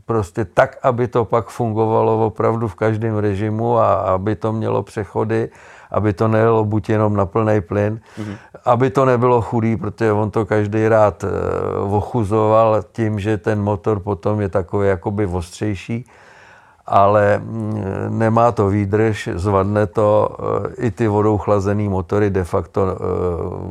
prostě 0.06 0.44
tak, 0.44 0.78
aby 0.82 1.08
to 1.08 1.24
pak 1.24 1.48
fungovalo 1.48 2.26
opravdu 2.26 2.68
v 2.68 2.74
každém 2.74 3.16
režimu 3.16 3.78
a 3.78 3.94
aby 3.94 4.36
to 4.36 4.52
mělo 4.52 4.82
přechody 4.82 5.50
aby 5.92 6.12
to 6.12 6.28
nejelo 6.28 6.64
buď 6.64 6.88
jenom 6.88 7.16
na 7.16 7.26
plný 7.26 7.60
plyn, 7.60 8.00
mm-hmm. 8.00 8.36
aby 8.64 8.90
to 8.90 9.04
nebylo 9.04 9.42
chudý, 9.42 9.76
protože 9.76 10.12
on 10.12 10.30
to 10.30 10.46
každý 10.46 10.88
rád 10.88 11.24
uh, 11.24 11.94
ochuzoval 11.94 12.82
tím, 12.92 13.20
že 13.20 13.38
ten 13.38 13.62
motor 13.62 14.00
potom 14.00 14.40
je 14.40 14.48
takový 14.48 14.88
jakoby 14.88 15.26
ostřejší, 15.26 16.04
ale 16.86 17.38
mm, 17.38 18.18
nemá 18.18 18.52
to 18.52 18.68
výdrž, 18.68 19.28
zvadne 19.34 19.86
to 19.86 20.28
uh, 20.30 20.84
i 20.84 20.90
ty 20.90 21.08
vodou 21.08 21.38
chlazený 21.38 21.88
motory 21.88 22.30
de 22.30 22.44
facto 22.44 22.82
uh, 22.82 22.90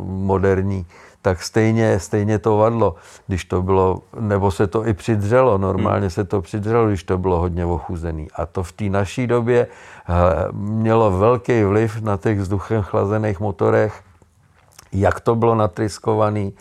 moderní 0.05 0.85
tak 1.21 1.43
stejně, 1.43 1.99
stejně 1.99 2.39
to 2.39 2.57
vadlo, 2.57 2.95
když 3.27 3.45
to 3.45 3.61
bylo, 3.61 4.01
nebo 4.19 4.51
se 4.51 4.67
to 4.67 4.87
i 4.87 4.93
přidřelo, 4.93 5.57
normálně 5.57 6.01
hmm. 6.01 6.09
se 6.09 6.23
to 6.23 6.41
přidřelo, 6.41 6.87
když 6.87 7.03
to 7.03 7.17
bylo 7.17 7.39
hodně 7.39 7.65
ochuzený. 7.65 8.27
A 8.35 8.45
to 8.45 8.63
v 8.63 8.71
té 8.71 8.83
naší 8.89 9.27
době 9.27 9.67
eh, 9.67 10.13
mělo 10.51 11.11
velký 11.11 11.63
vliv 11.63 12.01
na 12.01 12.17
těch 12.17 12.39
vzduchem 12.39 12.81
chlazených 12.81 13.39
motorech, 13.39 14.01
jak 14.91 15.19
to 15.19 15.35
bylo 15.35 15.55
natryskovaný, 15.55 16.53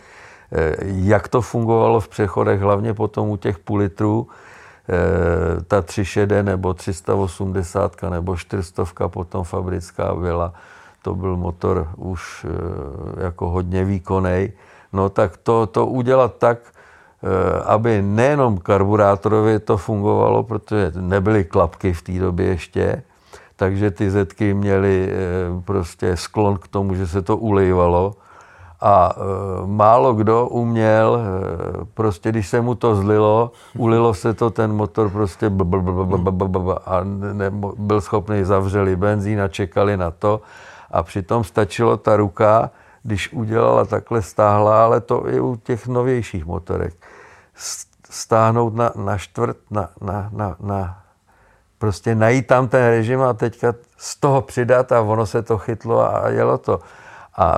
eh, 0.51 0.75
jak 0.83 1.27
to 1.27 1.41
fungovalo 1.41 1.99
v 1.99 2.07
přechodech, 2.07 2.61
hlavně 2.61 2.93
potom 2.93 3.29
u 3.29 3.37
těch 3.37 3.59
půl 3.59 3.77
litrů, 3.77 4.27
eh, 4.89 5.63
ta 5.63 5.81
360 5.81 6.43
nebo 6.43 6.73
380 6.73 8.09
nebo 8.09 8.37
400 8.37 9.07
potom 9.07 9.43
fabrická 9.43 10.15
byla 10.15 10.53
to 11.01 11.15
byl 11.15 11.37
motor 11.37 11.87
už 11.97 12.45
eh, 12.49 13.23
jako 13.23 13.49
hodně 13.49 13.85
výkonný, 13.85 14.51
no 14.93 15.09
tak 15.09 15.37
to, 15.37 15.67
to 15.67 15.85
udělat 15.85 16.35
tak, 16.37 16.59
eh, 16.59 17.61
aby 17.63 18.01
nejenom 18.01 18.57
karburátorově 18.57 19.59
to 19.59 19.77
fungovalo, 19.77 20.43
protože 20.43 20.91
nebyly 20.95 21.43
klapky 21.43 21.93
v 21.93 22.01
té 22.01 22.11
době 22.11 22.45
ještě, 22.45 23.03
takže 23.55 23.91
ty 23.91 24.11
zetky 24.11 24.53
měly 24.53 25.09
eh, 25.09 25.15
prostě 25.65 26.17
sklon 26.17 26.57
k 26.57 26.67
tomu, 26.67 26.95
že 26.95 27.07
se 27.07 27.21
to 27.21 27.37
ulejvalo. 27.37 28.15
A 28.81 29.11
málo 29.65 30.13
kdo 30.13 30.47
uměl, 30.47 31.19
prostě 31.93 32.31
když 32.31 32.47
se 32.47 32.61
mu 32.61 32.75
to 32.75 32.95
zlilo, 32.95 33.51
ulilo 33.77 34.13
se 34.13 34.33
to, 34.33 34.49
ten 34.49 34.71
motor 34.71 35.09
prostě 35.09 35.51
a 36.85 37.03
schopný 37.99 38.43
zavřeli 38.43 38.95
benzín 38.95 39.41
a 39.41 39.47
čekali 39.47 39.97
na 39.97 40.11
to 40.11 40.41
a 40.91 41.03
přitom 41.03 41.43
stačilo 41.43 41.97
ta 41.97 42.15
ruka, 42.15 42.71
když 43.03 43.33
udělala 43.33 43.85
takhle 43.85 44.21
stáhla, 44.21 44.83
ale 44.83 45.01
to 45.01 45.29
i 45.29 45.39
u 45.39 45.55
těch 45.55 45.87
novějších 45.87 46.45
motorek, 46.45 46.93
stáhnout 48.09 48.75
na, 48.75 48.91
na 48.95 49.17
čtvrt, 49.17 49.57
na, 49.71 49.89
na, 50.01 50.29
na, 50.33 50.55
na, 50.59 51.01
prostě 51.77 52.15
najít 52.15 52.47
tam 52.47 52.67
ten 52.67 52.87
režim 52.87 53.21
a 53.21 53.33
teďka 53.33 53.73
z 53.97 54.15
toho 54.15 54.41
přidat 54.41 54.91
a 54.91 55.01
ono 55.01 55.25
se 55.25 55.41
to 55.41 55.57
chytlo 55.57 56.15
a 56.15 56.29
jelo 56.29 56.57
to. 56.57 56.79
A 57.37 57.57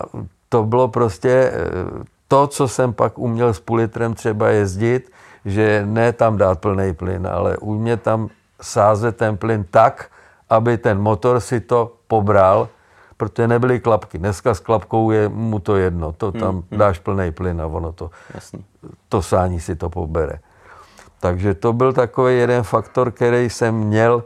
to 0.50 0.64
bylo 0.64 0.88
prostě 0.88 1.30
eh, 1.30 2.04
to, 2.28 2.48
co 2.48 2.68
jsem 2.68 2.94
pak 2.94 3.18
uměl 3.18 3.54
s 3.54 3.60
půl 3.60 3.78
litrem 3.78 4.14
třeba 4.14 4.50
jezdit, 4.50 5.12
že 5.46 5.84
ne 5.86 6.14
tam 6.14 6.38
dát 6.38 6.60
plný 6.60 6.94
plyn, 6.94 7.28
ale 7.28 7.58
umět 7.58 8.02
tam 8.02 8.30
sázet 8.62 9.18
ten 9.18 9.38
plyn 9.38 9.66
tak, 9.72 10.08
aby 10.50 10.78
ten 10.78 11.02
motor 11.02 11.40
si 11.40 11.60
to 11.60 11.94
pobral 12.08 12.68
protože 13.22 13.48
nebyly 13.48 13.80
klapky. 13.80 14.18
Dneska 14.18 14.54
s 14.54 14.60
klapkou 14.60 15.12
je 15.12 15.30
mu 15.30 15.60
to 15.60 15.76
jedno, 15.76 16.12
to 16.12 16.32
tam 16.32 16.56
hmm, 16.56 16.64
hmm. 16.72 16.80
dáš 16.80 17.00
plný 17.00 17.32
plyn 17.32 17.62
a 17.62 17.68
ono 17.68 17.92
to, 17.92 18.10
Jasný. 18.34 18.66
to 19.10 19.22
sání 19.22 19.60
si 19.60 19.76
to 19.76 19.90
pobere. 19.90 20.40
Takže 21.20 21.54
to 21.54 21.74
byl 21.74 21.94
takový 21.94 22.38
jeden 22.38 22.64
faktor, 22.64 23.12
který 23.12 23.50
jsem 23.50 23.76
měl 23.76 24.24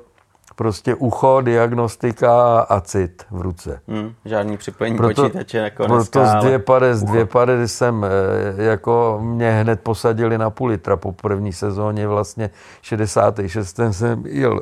prostě 0.56 0.96
ucho, 0.96 1.42
diagnostika 1.42 2.60
a 2.60 2.82
cit 2.82 3.26
v 3.32 3.42
ruce. 3.42 3.80
Hmm, 3.88 4.14
žádný 4.26 4.58
připojení 4.58 4.98
proto, 4.98 5.22
počítače 5.22 5.58
jako 5.58 5.86
Proto 5.86 6.20
dneska, 6.20 6.40
z 6.40 6.44
dvě 6.44 6.60
pade, 6.60 6.96
z 6.96 7.04
dvě 7.04 7.26
pade 7.26 7.68
jsem 7.68 8.06
eh, 8.06 8.64
jako 8.64 9.20
mě 9.22 9.52
hned 9.52 9.82
posadili 9.82 10.38
na 10.38 10.50
půl 10.50 10.68
litra 10.68 10.98
po 10.98 11.12
první 11.12 11.54
sezóně 11.54 12.08
vlastně 12.08 12.50
66. 12.82 13.80
jsem 13.92 14.24
jel 14.26 14.62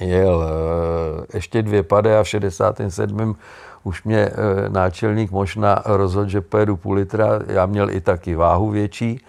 jel 0.00 0.44
eh, 0.44 1.26
ještě 1.34 1.62
dvě 1.62 1.82
pady 1.82 2.16
a 2.16 2.22
v 2.22 2.28
67. 2.28 3.36
už 3.84 4.04
mě 4.04 4.18
eh, 4.18 4.32
náčelník 4.68 5.30
možná 5.30 5.82
rozhodl, 5.84 6.28
že 6.28 6.40
pojedu 6.40 6.76
půl 6.76 6.94
litra. 6.94 7.28
Já 7.46 7.66
měl 7.66 7.90
i 7.90 8.00
taky 8.00 8.34
váhu 8.34 8.70
větší. 8.70 9.20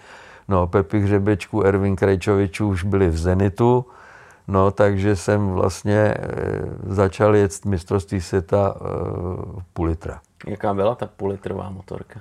No, 0.48 0.66
Pepi 0.66 1.00
Hřebečku, 1.00 1.62
Ervin 1.62 1.96
Krejčovičů 1.96 2.68
už 2.68 2.84
byli 2.84 3.10
v 3.10 3.18
Zenitu. 3.18 3.86
No, 4.48 4.70
takže 4.70 5.16
jsem 5.16 5.48
vlastně 5.48 6.14
eh, 6.18 6.62
začal 6.86 7.36
jet 7.36 7.64
mistrovství 7.64 8.20
světa 8.20 8.74
půl 9.72 9.86
litra. 9.86 10.20
Jaká 10.46 10.74
byla 10.74 10.94
ta 10.94 11.06
půl 11.16 11.28
litrová 11.28 11.70
motorka? 11.70 12.20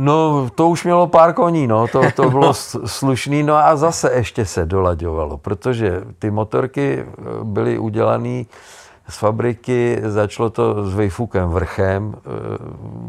No, 0.00 0.48
to 0.54 0.68
už 0.68 0.84
mělo 0.84 1.06
pár 1.06 1.32
koní, 1.32 1.66
no, 1.66 1.88
to, 1.88 2.02
to 2.14 2.30
bylo 2.30 2.54
slušný, 2.84 3.42
no 3.42 3.56
a 3.56 3.76
zase 3.76 4.12
ještě 4.12 4.44
se 4.44 4.66
dolaďovalo, 4.66 5.38
protože 5.38 6.02
ty 6.18 6.30
motorky 6.30 6.98
eh, 6.98 7.14
byly 7.42 7.78
udělané 7.78 8.44
z 9.08 9.16
fabriky, 9.18 10.00
začalo 10.04 10.50
to 10.50 10.86
s 10.90 10.94
Vejfukem 10.94 11.48
vrchem, 11.48 12.14
eh, 12.16 12.20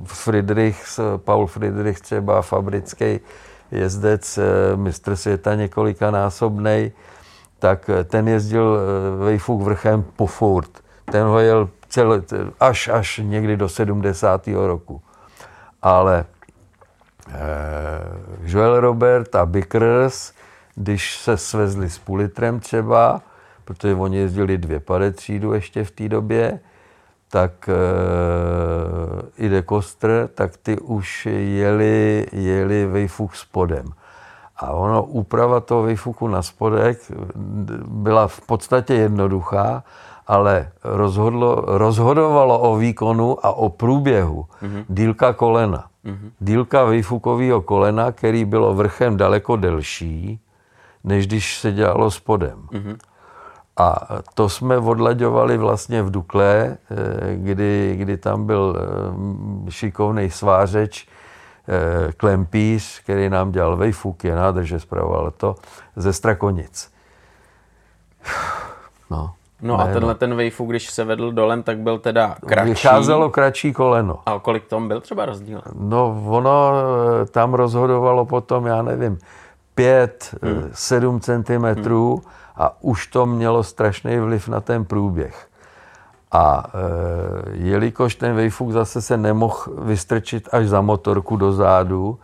Friedrich, 0.03 0.99
Paul 1.17 1.47
Friedrich 1.47 2.01
třeba 2.01 2.41
fabrický 2.41 3.19
jezdec, 3.71 4.37
eh, 4.37 4.75
mistr 4.75 5.15
světa 5.15 5.55
několikanásobnej, 5.55 6.91
tak 7.59 7.89
ten 8.05 8.27
jezdil 8.27 8.79
Vejfuk 9.19 9.61
vrchem 9.61 10.05
po 10.15 10.25
furt. 10.25 10.69
Ten 11.05 11.23
ho 11.23 11.39
jel 11.39 11.69
celý, 11.89 12.21
až, 12.59 12.87
až 12.87 13.21
někdy 13.23 13.57
do 13.57 13.69
70. 13.69 14.67
roku. 14.67 15.01
Ale 15.81 16.25
Joel 18.43 18.79
Robert 18.79 19.35
a 19.35 19.45
Bickers, 19.45 20.33
když 20.75 21.17
se 21.17 21.37
svezli 21.37 21.89
s 21.89 21.99
půl 21.99 22.17
litrem 22.17 22.59
třeba, 22.59 23.21
protože 23.65 23.95
oni 23.95 24.17
jezdili 24.17 24.57
dvě 24.57 24.79
pade 24.79 25.11
třídu 25.11 25.53
ještě 25.53 25.83
v 25.83 25.91
té 25.91 26.09
době, 26.09 26.59
tak 27.31 27.69
e, 27.69 27.73
i 29.37 29.49
de 29.49 29.61
Kostr, 29.61 30.29
tak 30.35 30.57
ty 30.57 30.79
už 30.79 31.27
jeli, 31.39 32.27
jeli 32.31 32.85
vejfuk 32.85 33.35
spodem. 33.35 33.85
A 34.57 34.71
ono, 34.71 35.03
úprava 35.03 35.59
toho 35.59 35.83
výfuku 35.83 36.27
na 36.27 36.41
spodek 36.41 37.11
byla 37.87 38.27
v 38.27 38.41
podstatě 38.41 38.93
jednoduchá, 38.93 39.83
ale 40.27 40.71
rozhodlo, 40.83 41.63
rozhodovalo 41.67 42.59
o 42.59 42.75
výkonu 42.75 43.45
a 43.45 43.51
o 43.53 43.69
průběhu 43.69 44.45
mm-hmm. 44.61 44.85
dílka 44.89 45.33
kolena. 45.33 45.88
Mm-hmm. 46.05 46.31
Dílka 46.39 46.85
výfukového 46.85 47.61
kolena, 47.61 48.11
který 48.11 48.45
bylo 48.45 48.73
vrchem 48.73 49.17
daleko 49.17 49.55
delší, 49.55 50.39
než 51.03 51.27
když 51.27 51.57
se 51.57 51.71
dělalo 51.71 52.11
spodem. 52.11 52.67
Mm-hmm. 52.71 52.97
A 53.77 54.07
to 54.33 54.49
jsme 54.49 54.77
odlaďovali 54.77 55.57
vlastně 55.57 56.03
v 56.03 56.11
Dukle, 56.11 56.77
eh, 56.91 57.35
kdy, 57.35 57.95
kdy 57.99 58.17
tam 58.17 58.45
byl 58.45 58.77
eh, 59.67 59.71
šikovný 59.71 60.31
svářeč, 60.31 61.07
eh, 61.67 62.11
Klempíř, 62.11 62.99
který 62.99 63.29
nám 63.29 63.51
dělal 63.51 63.77
vejfuk, 63.77 64.23
je 64.23 64.35
nádrže 64.35 64.79
zpravoval 64.79 65.31
to, 65.31 65.55
ze 65.95 66.13
Strakonic. 66.13 66.91
No. 69.11 69.33
No 69.61 69.79
a 69.79 69.87
tenhle 69.87 70.15
ten 70.15 70.35
vejfuk, 70.35 70.69
když 70.69 70.89
se 70.89 71.03
vedl 71.03 71.31
dolem, 71.31 71.63
tak 71.63 71.77
byl 71.77 71.99
teda 71.99 72.35
kratší. 72.45 72.69
Vycházelo 72.69 73.29
kratší 73.29 73.73
koleno. 73.73 74.19
A 74.25 74.39
kolik 74.39 74.65
tom 74.65 74.87
byl 74.87 75.01
třeba 75.01 75.25
rozdíl? 75.25 75.61
No 75.79 76.23
ono 76.27 76.71
tam 77.31 77.53
rozhodovalo 77.53 78.25
potom, 78.25 78.65
já 78.65 78.81
nevím, 78.81 79.17
5, 79.75 80.35
hmm. 80.43 80.69
7 80.73 81.19
centimetrů, 81.19 82.15
hmm 82.15 82.39
a 82.59 82.75
už 82.81 83.07
to 83.07 83.25
mělo 83.25 83.63
strašný 83.63 84.19
vliv 84.19 84.47
na 84.47 84.61
ten 84.61 84.85
průběh. 84.85 85.47
A 86.31 86.63
e, 86.67 86.79
jelikož 87.51 88.15
ten 88.15 88.35
vejfuk 88.35 88.71
zase 88.71 89.01
se 89.01 89.17
nemohl 89.17 89.57
vystrčit 89.77 90.49
až 90.51 90.67
za 90.67 90.81
motorku 90.81 91.37
do 91.37 91.53
zádu, 91.53 92.19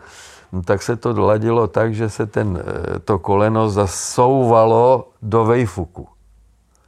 no, 0.51 0.63
tak 0.63 0.81
se 0.81 0.95
to 0.95 1.13
doladilo 1.13 1.67
tak, 1.67 1.95
že 1.95 2.09
se 2.09 2.25
ten, 2.25 2.63
e, 2.95 2.99
to 2.99 3.19
koleno 3.19 3.69
zasouvalo 3.69 5.07
do 5.21 5.45
vejfuku. 5.45 6.07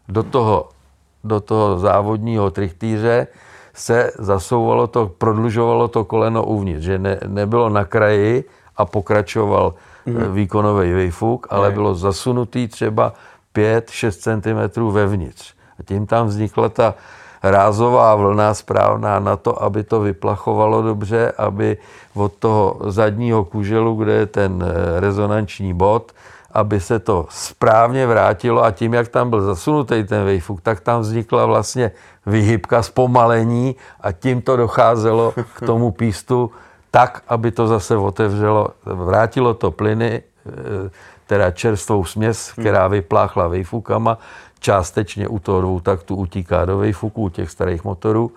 Do 0.10 0.24
toho, 0.24 0.70
do 1.24 1.39
toho 1.39 1.80
závodního 1.80 2.51
trichtýře 2.51 3.28
se 3.74 4.12
zasouvalo 4.20 4.88
to, 4.88 5.12
prodlužovalo 5.18 5.88
to 5.88 6.05
koleno 6.05 6.43
uvnitř, 6.43 6.84
že 6.84 6.99
ne, 6.99 7.20
nebylo 7.28 7.70
na 7.70 7.86
kraji 7.86 8.43
a 8.78 8.86
pokračoval 8.86 9.74
mm. 10.05 10.34
výkonový 10.34 10.93
vejfuk, 10.93 11.47
ale 11.49 11.72
bylo 11.72 11.95
zasunutý 11.95 12.68
třeba 12.68 13.14
5-6 13.55 14.72
cm 14.72 14.91
vevnitř. 14.91 15.53
A 15.80 15.84
tím 15.84 16.05
tam 16.05 16.28
vznikla 16.28 16.70
ta 16.70 16.95
rázová 17.43 18.16
vlna 18.16 18.53
správná 18.53 19.20
na 19.20 19.36
to, 19.38 19.64
aby 19.64 19.84
to 19.84 19.99
vyplachovalo 19.99 20.82
dobře, 20.82 21.32
aby 21.38 21.78
od 22.14 22.34
toho 22.34 22.80
zadního 22.86 23.45
kuželu, 23.45 23.95
kde 23.95 24.14
je 24.14 24.26
ten 24.26 24.64
eh, 24.64 24.99
rezonanční 24.99 25.74
bod, 25.74 26.12
aby 26.58 26.80
se 26.80 26.99
to 26.99 27.26
správně 27.30 28.08
vrátilo 28.08 28.64
a 28.64 28.72
tím, 28.72 28.93
jak 28.93 29.08
tam 29.08 29.30
byl 29.30 29.41
zasunutý 29.41 30.03
ten 30.03 30.26
vejfuk, 30.26 30.62
tak 30.62 30.80
tam 30.80 31.01
vznikla 31.01 31.45
vlastně 31.45 31.91
vyhybka, 32.26 32.84
zpomalení 32.84 33.76
a 34.01 34.12
tím 34.12 34.41
to 34.41 34.58
docházelo 34.58 35.34
k 35.53 35.62
tomu 35.66 35.91
pístu 35.91 36.51
tak, 36.91 37.24
aby 37.28 37.51
to 37.51 37.68
zase 37.68 37.97
otevřelo, 37.97 38.68
vrátilo 38.86 39.53
to 39.53 39.72
plyny, 39.72 40.24
eh, 40.45 40.89
teda 41.28 41.51
čerstvou 41.51 42.05
směs, 42.05 42.51
která 42.51 42.88
vypláchla 42.88 43.47
vejfukama, 43.47 44.18
částečně 44.60 45.28
u 45.28 45.39
toho 45.39 45.62
dvou 45.62 45.80
taktu 45.80 46.16
utíká 46.16 46.66
do 46.66 46.78
vejfuku, 46.78 47.24
u 47.24 47.30
těch 47.30 47.51
starých 47.51 47.84
motorů. 47.84 48.32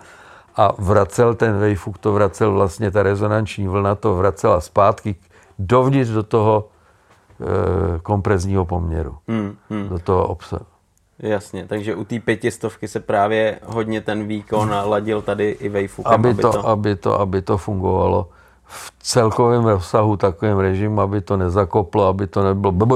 A 0.57 0.73
vracel 0.79 1.35
ten 1.35 1.59
vejfuk, 1.59 1.99
to 1.99 2.13
vracel 2.13 2.53
vlastně 2.53 2.91
ta 2.91 3.03
rezonanční 3.03 3.69
vlna, 3.69 3.95
to 3.95 4.15
vracela 4.15 4.61
zpátky 4.61 5.17
dovnitř 5.59 6.11
do 6.11 6.23
toho 6.23 6.69
kompresního 8.03 8.65
poměru, 8.65 9.17
hmm, 9.29 9.57
hmm. 9.71 9.89
do 9.89 9.99
toho 9.99 10.27
obsahu. 10.27 10.67
Jasně, 11.19 11.67
takže 11.67 11.95
u 11.95 12.05
té 12.05 12.21
pětistovky 12.21 12.89
se 12.89 13.01
právě 13.01 13.59
hodně 13.67 14.01
ten 14.01 14.27
výkon 14.27 14.75
ladil 14.85 15.23
tady 15.23 15.51
i 15.51 15.69
vejfukem. 15.69 16.13
Aby, 16.13 16.31
aby, 16.31 16.43
to, 16.43 16.53
to... 16.53 16.69
Aby, 16.69 16.97
to, 16.97 17.21
aby 17.21 17.43
to 17.43 17.59
fungovalo 17.59 18.29
v 18.65 18.93
celkovém 18.99 19.65
rozsahu 19.65 20.17
takovým 20.17 20.59
režimu, 20.59 21.01
aby 21.01 21.21
to 21.21 21.37
nezakoplo, 21.37 22.07
aby 22.07 22.27
to 22.27 22.45
nebylo 22.45 22.73
bb 22.73 22.93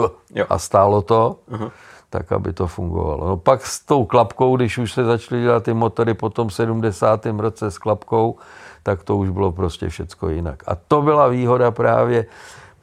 a 0.49 0.59
stálo 0.59 1.03
to, 1.03 1.37
uh-huh. 1.51 1.71
tak 2.11 2.33
aby 2.33 2.53
to 2.53 2.67
fungovalo. 2.67 3.29
No 3.29 3.37
pak 3.37 3.67
s 3.67 3.81
tou 3.81 4.05
klapkou, 4.05 4.57
když 4.57 4.79
už 4.79 4.93
se 4.93 5.05
začaly 5.05 5.43
dělat 5.43 5.63
ty 5.63 5.75
motory 5.75 6.15
po 6.15 6.31
tom 6.31 6.51
70. 6.51 7.27
roce 7.27 7.71
s 7.71 7.79
klapkou, 7.79 8.37
tak 8.83 9.03
to 9.03 9.17
už 9.17 9.31
bylo 9.31 9.53
prostě 9.53 9.89
všecko 9.89 10.29
jinak. 10.29 10.63
A 10.67 10.75
to 10.75 11.03
byla 11.03 11.29
výhoda 11.29 11.71
právě 11.71 12.27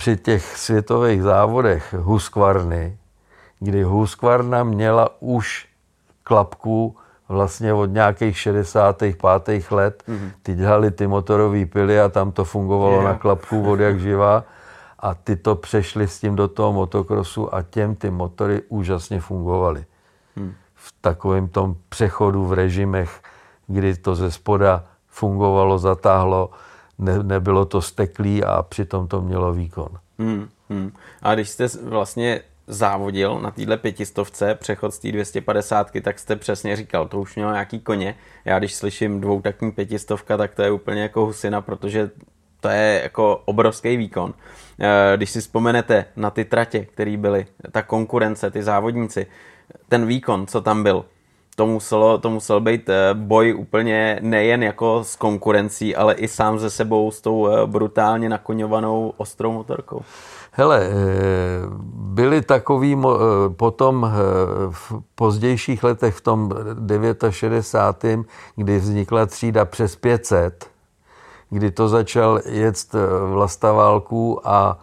při 0.02 0.18
těch 0.18 0.58
světových 0.58 1.24
závodech 1.24 1.94
Husqvarny, 1.94 2.98
kdy 3.60 3.84
Husqvarna 3.84 4.64
měla 4.64 5.10
už 5.20 5.68
klapku 6.24 6.96
vlastně 7.30 7.74
od 7.74 7.86
nějakých 7.86 8.38
65. 8.38 9.72
let. 9.72 10.04
Mm-hmm. 10.08 10.32
Ty 10.44 10.56
dělali 10.56 10.92
ty 10.92 11.08
motorové 11.08 11.66
pily 11.66 12.00
a 12.00 12.10
tam 12.10 12.32
to 12.32 12.46
fungovalo 12.46 12.94
yeah. 12.94 13.06
na 13.06 13.14
klapku 13.14 13.72
od 13.72 13.80
jak 13.80 14.00
živá. 14.00 14.44
A 15.00 15.14
ty 15.14 15.36
to 15.36 15.56
přešli 15.56 16.08
s 16.08 16.20
tím 16.20 16.36
do 16.36 16.48
toho 16.48 16.74
motokrosu 16.74 17.56
a 17.56 17.62
těm 17.62 17.96
ty 17.96 18.10
motory 18.10 18.62
úžasně 18.70 19.20
fungovaly. 19.20 19.86
Mm. 20.36 20.54
V 20.76 20.94
takovém 21.02 21.48
tom 21.48 21.76
přechodu 21.90 22.46
v 22.46 22.54
režimech, 22.54 23.22
kdy 23.68 23.96
to 23.96 24.16
ze 24.16 24.32
spoda 24.32 24.84
fungovalo, 25.08 25.80
zatáhlo, 25.80 26.50
ne, 27.02 27.24
nebylo 27.24 27.66
to 27.66 27.82
steklý 27.82 28.44
a 28.44 28.64
přitom 28.64 29.08
to 29.08 29.22
mělo 29.22 29.54
výkon. 29.54 29.90
Hmm, 30.20 30.50
hmm. 30.70 30.92
A 31.22 31.34
když 31.36 31.50
jste 31.50 31.68
vlastně 31.84 32.42
závodil 32.68 33.40
na 33.40 33.52
téhle 33.52 33.78
pětistovce, 33.78 34.56
přechod 34.56 34.94
z 34.94 35.00
té 35.00 35.12
250, 35.12 35.92
tak 36.02 36.20
jste 36.20 36.36
přesně 36.36 36.76
říkal, 36.76 37.08
to 37.08 37.20
už 37.20 37.36
mělo 37.36 37.52
nějaký 37.52 37.80
koně. 37.80 38.16
Já 38.46 38.60
když 38.60 38.76
slyším 38.76 39.22
dvoutakní 39.22 39.72
pětistovka, 39.72 40.38
tak 40.38 40.56
to 40.56 40.62
je 40.62 40.72
úplně 40.72 41.02
jako 41.02 41.26
husina, 41.26 41.62
protože 41.62 42.10
to 42.60 42.70
je 42.70 43.00
jako 43.04 43.42
obrovský 43.46 43.98
výkon. 43.98 44.34
Eh, 44.80 45.18
když 45.18 45.30
si 45.30 45.42
vzpomenete 45.42 46.06
na 46.16 46.30
ty 46.30 46.46
tratě, 46.46 46.86
které 46.86 47.18
byly, 47.18 47.46
ta 47.72 47.82
konkurence, 47.82 48.52
ty 48.52 48.64
závodníci, 48.64 49.28
ten 49.90 50.06
výkon, 50.06 50.48
co 50.48 50.62
tam 50.62 50.84
byl, 50.84 51.06
to 51.56 51.68
muselo, 51.68 52.18
to 52.18 52.30
musel 52.30 52.60
být 52.60 52.90
eh, 52.90 53.14
boj 53.14 53.56
úplně 53.56 54.20
nejen 54.22 54.64
jako 54.64 55.04
s 55.04 55.16
konkurencí, 55.16 55.96
ale 55.96 56.14
i 56.14 56.28
sám 56.28 56.60
ze 56.60 56.70
sebou 56.70 57.12
s 57.12 57.22
tou 57.22 57.48
eh, 57.48 57.68
brutálně 57.68 58.30
nakoňovanou 58.30 59.14
ostrou 59.18 59.52
motorkou. 59.52 60.02
Hele, 60.52 60.82
eh, 60.84 60.92
byli 61.94 62.42
takový 62.42 62.98
potom 63.58 64.12
v 64.70 64.94
pozdějších 65.16 65.84
letech, 65.84 66.16
v 66.16 66.22
tom 66.22 66.52
69., 67.30 68.20
kdy 68.56 68.80
vznikla 68.80 69.26
třída 69.26 69.66
přes 69.66 69.96
500, 69.96 70.70
kdy 71.50 71.72
to 71.72 71.88
začal 71.88 72.40
jet 72.46 72.76
Vlastaválku 73.34 74.48
a 74.48 74.80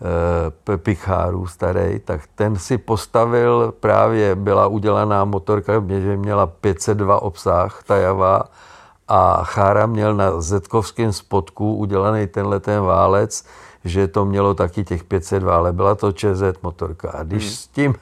Eh, 0.00 0.76
Picháru 0.76 1.46
starý, 1.46 1.98
tak 1.98 2.20
ten 2.34 2.56
si 2.56 2.78
postavil, 2.78 3.74
právě 3.80 4.34
byla 4.34 4.66
udělaná 4.66 5.24
motorka, 5.24 5.72
že 5.88 6.16
měla 6.16 6.46
502 6.46 7.22
obsah, 7.22 7.82
tajavá, 7.86 8.44
a 9.08 9.44
Chára 9.44 9.86
měl 9.86 10.14
na 10.14 10.40
Zetkovském 10.40 11.12
spodku 11.12 11.74
udělaný 11.74 12.26
tenhle 12.26 12.60
ten 12.60 12.80
válec, 12.80 13.44
že 13.84 14.08
to 14.08 14.24
mělo 14.24 14.54
taky 14.54 14.84
těch 14.84 15.04
502, 15.04 15.56
ale 15.56 15.72
byla 15.72 15.94
to 15.94 16.12
ČZ 16.12 16.42
motorka. 16.62 17.10
A 17.10 17.22
když 17.22 17.44
hmm. 17.44 17.52
s 17.52 17.66
tím 17.66 17.94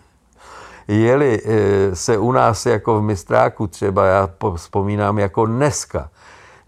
jeli 0.88 1.40
eh, 1.44 1.96
se 1.96 2.18
u 2.18 2.32
nás 2.32 2.66
jako 2.66 3.00
v 3.00 3.02
Mistráku 3.02 3.66
třeba, 3.66 4.06
já 4.06 4.28
vzpomínám 4.54 5.18
jako 5.18 5.46
dneska, 5.46 6.08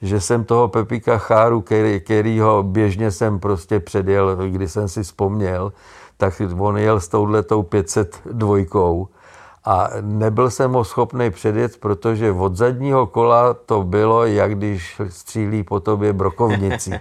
že 0.03 0.20
jsem 0.20 0.44
toho 0.44 0.68
Pepika 0.68 1.18
Cháru, 1.18 1.61
který, 1.61 2.01
kterýho 2.01 2.62
běžně 2.62 3.11
jsem 3.11 3.40
prostě 3.40 3.80
předjel, 3.80 4.36
když 4.36 4.72
jsem 4.72 4.88
si 4.88 5.03
vzpomněl, 5.03 5.72
tak 6.16 6.42
on 6.59 6.78
jel 6.78 7.01
s 7.01 7.09
touhletou 7.09 7.62
502 7.62 8.59
a 9.64 9.88
nebyl 10.01 10.51
jsem 10.51 10.72
ho 10.72 10.84
schopný 10.84 11.30
předjet, 11.30 11.76
protože 11.76 12.32
od 12.32 12.57
zadního 12.57 13.07
kola 13.07 13.55
to 13.55 13.82
bylo, 13.82 14.26
jak 14.26 14.55
když 14.55 15.01
střílí 15.09 15.62
po 15.62 15.80
tobě 15.80 16.12
brokovnici. 16.12 16.90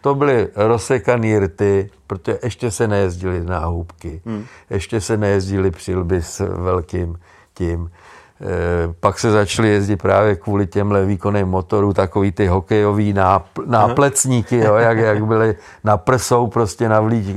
To 0.00 0.14
byly 0.14 0.48
rozsekaný 0.56 1.38
rty, 1.38 1.90
protože 2.06 2.38
ještě 2.42 2.70
se 2.70 2.88
nejezdili 2.88 3.44
náhubky, 3.44 4.22
hmm. 4.26 4.44
ještě 4.70 5.00
se 5.00 5.16
nejezdili 5.16 5.70
přilby 5.70 6.22
s 6.22 6.40
velkým 6.40 7.18
tím. 7.54 7.90
Pak 9.00 9.18
se 9.18 9.30
začaly 9.30 9.68
jezdit 9.68 9.96
právě 9.96 10.36
kvůli 10.36 10.66
těmhle 10.66 11.04
výkonným 11.04 11.46
motorů 11.46 11.92
takový 11.92 12.32
ty 12.32 12.46
hokejový 12.46 13.12
nápl, 13.12 13.62
náplecníky, 13.66 14.56
jo, 14.56 14.74
jak, 14.74 14.98
jak 14.98 15.26
byly 15.26 15.56
na 15.84 15.96
prsou 15.96 16.46
prostě 16.46 16.88
navlík, 16.88 17.36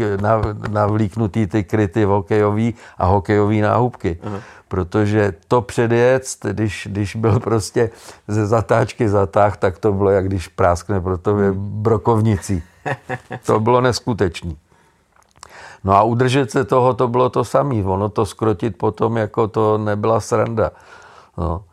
navlíknutý 0.69 1.47
ty 1.47 1.63
kryty 1.63 2.03
hokejový 2.03 2.73
a 2.97 3.05
hokejový 3.05 3.61
náhubky. 3.61 4.19
Aha. 4.23 4.39
Protože 4.67 5.33
to 5.47 5.61
předjet, 5.61 6.23
když, 6.43 6.87
když 6.91 7.15
byl 7.15 7.39
prostě 7.39 7.89
ze 8.27 8.47
zatáčky 8.47 9.09
zatáh, 9.09 9.57
tak 9.57 9.77
to 9.77 9.93
bylo, 9.93 10.09
jak 10.09 10.27
když 10.27 10.47
práskne 10.47 11.01
pro 11.01 11.17
tobě 11.17 11.51
hmm. 11.51 11.81
brokovnicí. 11.81 12.63
To 13.45 13.59
bylo 13.59 13.81
neskutečný. 13.81 14.57
No 15.83 15.93
a 15.93 16.03
udržet 16.03 16.51
se 16.51 16.65
toho, 16.65 16.93
to 16.93 17.07
bylo 17.07 17.29
to 17.29 17.43
samé. 17.43 17.83
Ono 17.83 18.09
to 18.09 18.25
skrotit 18.25 18.77
potom, 18.77 19.17
jako 19.17 19.47
to 19.47 19.77
nebyla 19.77 20.19
sranda. 20.19 20.71
No. 21.37 21.63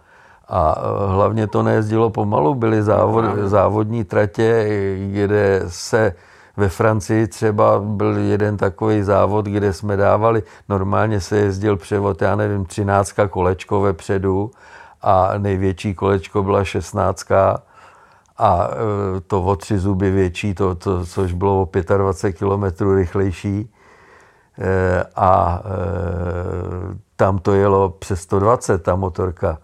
A 0.49 0.75
e, 0.79 1.13
hlavně 1.13 1.47
to 1.47 1.63
nejezdilo 1.63 2.11
pomalu, 2.11 2.55
byly 2.55 2.83
závod, 2.83 3.25
závodní 3.45 4.05
tratě, 4.05 4.67
kde 5.13 5.63
se 5.67 6.15
ve 6.57 6.69
Francii 6.69 7.27
třeba 7.27 7.81
byl 7.81 8.19
jeden 8.19 8.57
takový 8.57 9.03
závod, 9.03 9.47
kde 9.47 9.73
jsme 9.73 9.97
dávali, 9.97 10.43
normálně 10.69 11.21
se 11.21 11.37
jezdil 11.37 11.77
převod, 11.77 12.23
já 12.23 12.37
nevím, 12.37 12.65
13 12.65 13.13
kolečko 13.31 13.81
vepředu 13.81 14.51
a 15.03 15.39
největší 15.39 15.95
kolečko 15.95 16.43
byla 16.43 16.65
16 16.65 17.33
a 18.39 18.69
e, 18.71 19.21
to 19.21 19.43
o 19.43 19.57
tři 19.57 19.79
zuby 19.79 20.11
větší, 20.11 20.55
to, 20.55 20.75
to, 20.75 21.07
což 21.07 21.33
bylo 21.33 21.63
o 21.63 21.69
25 21.99 22.39
km 22.39 22.95
rychlejší. 22.95 23.71
Eh, 24.61 25.05
a 25.17 25.63
tam 27.21 27.39
to 27.39 27.55
jelo 27.55 27.91
přes 27.91 28.21
120, 28.21 28.83
ta 28.83 28.97
motorka. 28.97 29.59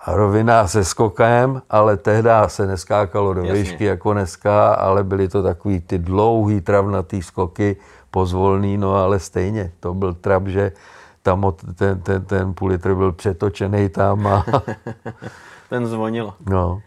A 0.00 0.14
rovina 0.14 0.68
se 0.68 0.84
skokem, 0.84 1.62
ale 1.70 1.96
tehdy 1.96 2.30
se 2.46 2.66
neskákalo 2.66 3.34
do 3.34 3.40
Jasně. 3.42 3.62
výšky 3.62 3.84
jako 3.84 4.12
dneska, 4.12 4.74
ale 4.74 5.04
byly 5.04 5.28
to 5.28 5.42
takový 5.42 5.80
ty 5.80 5.98
dlouhý 5.98 6.60
travnatý 6.60 7.22
skoky, 7.22 7.76
pozvolný, 8.10 8.78
no 8.78 8.94
ale 8.94 9.18
stejně. 9.18 9.72
To 9.80 9.94
byl 9.94 10.14
trap, 10.14 10.46
že 10.46 10.72
tam 11.22 11.52
ten, 11.74 12.00
ten, 12.00 12.24
ten 12.24 12.54
půl 12.54 12.68
litr 12.68 12.94
byl 12.94 13.12
přetočený 13.12 13.88
tam 13.88 14.26
a... 14.26 14.44
ten 15.68 15.86
zvonilo. 15.86 16.34
No 16.50 16.82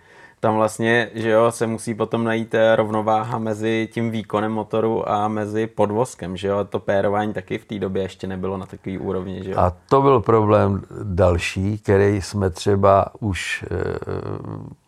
tam 0.45 0.55
vlastně, 0.55 1.09
že 1.13 1.29
jo, 1.29 1.51
se 1.51 1.67
musí 1.67 1.93
potom 1.93 2.23
najít 2.23 2.53
eh, 2.53 2.75
rovnováha 2.75 3.37
mezi 3.37 3.89
tím 3.91 4.11
výkonem 4.11 4.51
motoru 4.51 5.09
a 5.09 5.27
mezi 5.27 5.67
podvozkem, 5.67 6.37
že 6.37 6.47
jo, 6.47 6.63
to 6.69 6.79
pérování 6.79 7.33
taky 7.33 7.57
v 7.57 7.65
té 7.65 7.79
době 7.79 8.01
ještě 8.03 8.27
nebylo 8.27 8.57
na 8.57 8.65
takový 8.65 8.97
úrovni, 8.97 9.43
že 9.43 9.51
jo. 9.51 9.57
A 9.59 9.73
to 9.89 10.01
byl 10.01 10.19
problém 10.19 10.81
další, 11.03 11.77
který 11.77 12.21
jsme 12.21 12.49
třeba 12.49 13.05
už 13.19 13.63
e, 13.63 13.67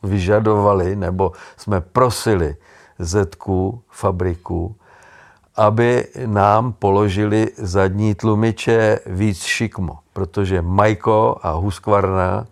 vyžadovali, 0.08 0.96
nebo 0.96 1.32
jsme 1.58 1.82
prosili 1.82 2.56
Zetku, 3.00 3.82
fabriku, 3.90 4.76
aby 5.56 6.08
nám 6.26 6.74
položili 6.74 7.48
zadní 7.58 8.16
tlumiče 8.16 9.00
víc 9.06 9.44
šikmo, 9.44 10.00
protože 10.14 10.62
Majko 10.62 11.38
a 11.42 11.52
Husqvarna 11.52 12.46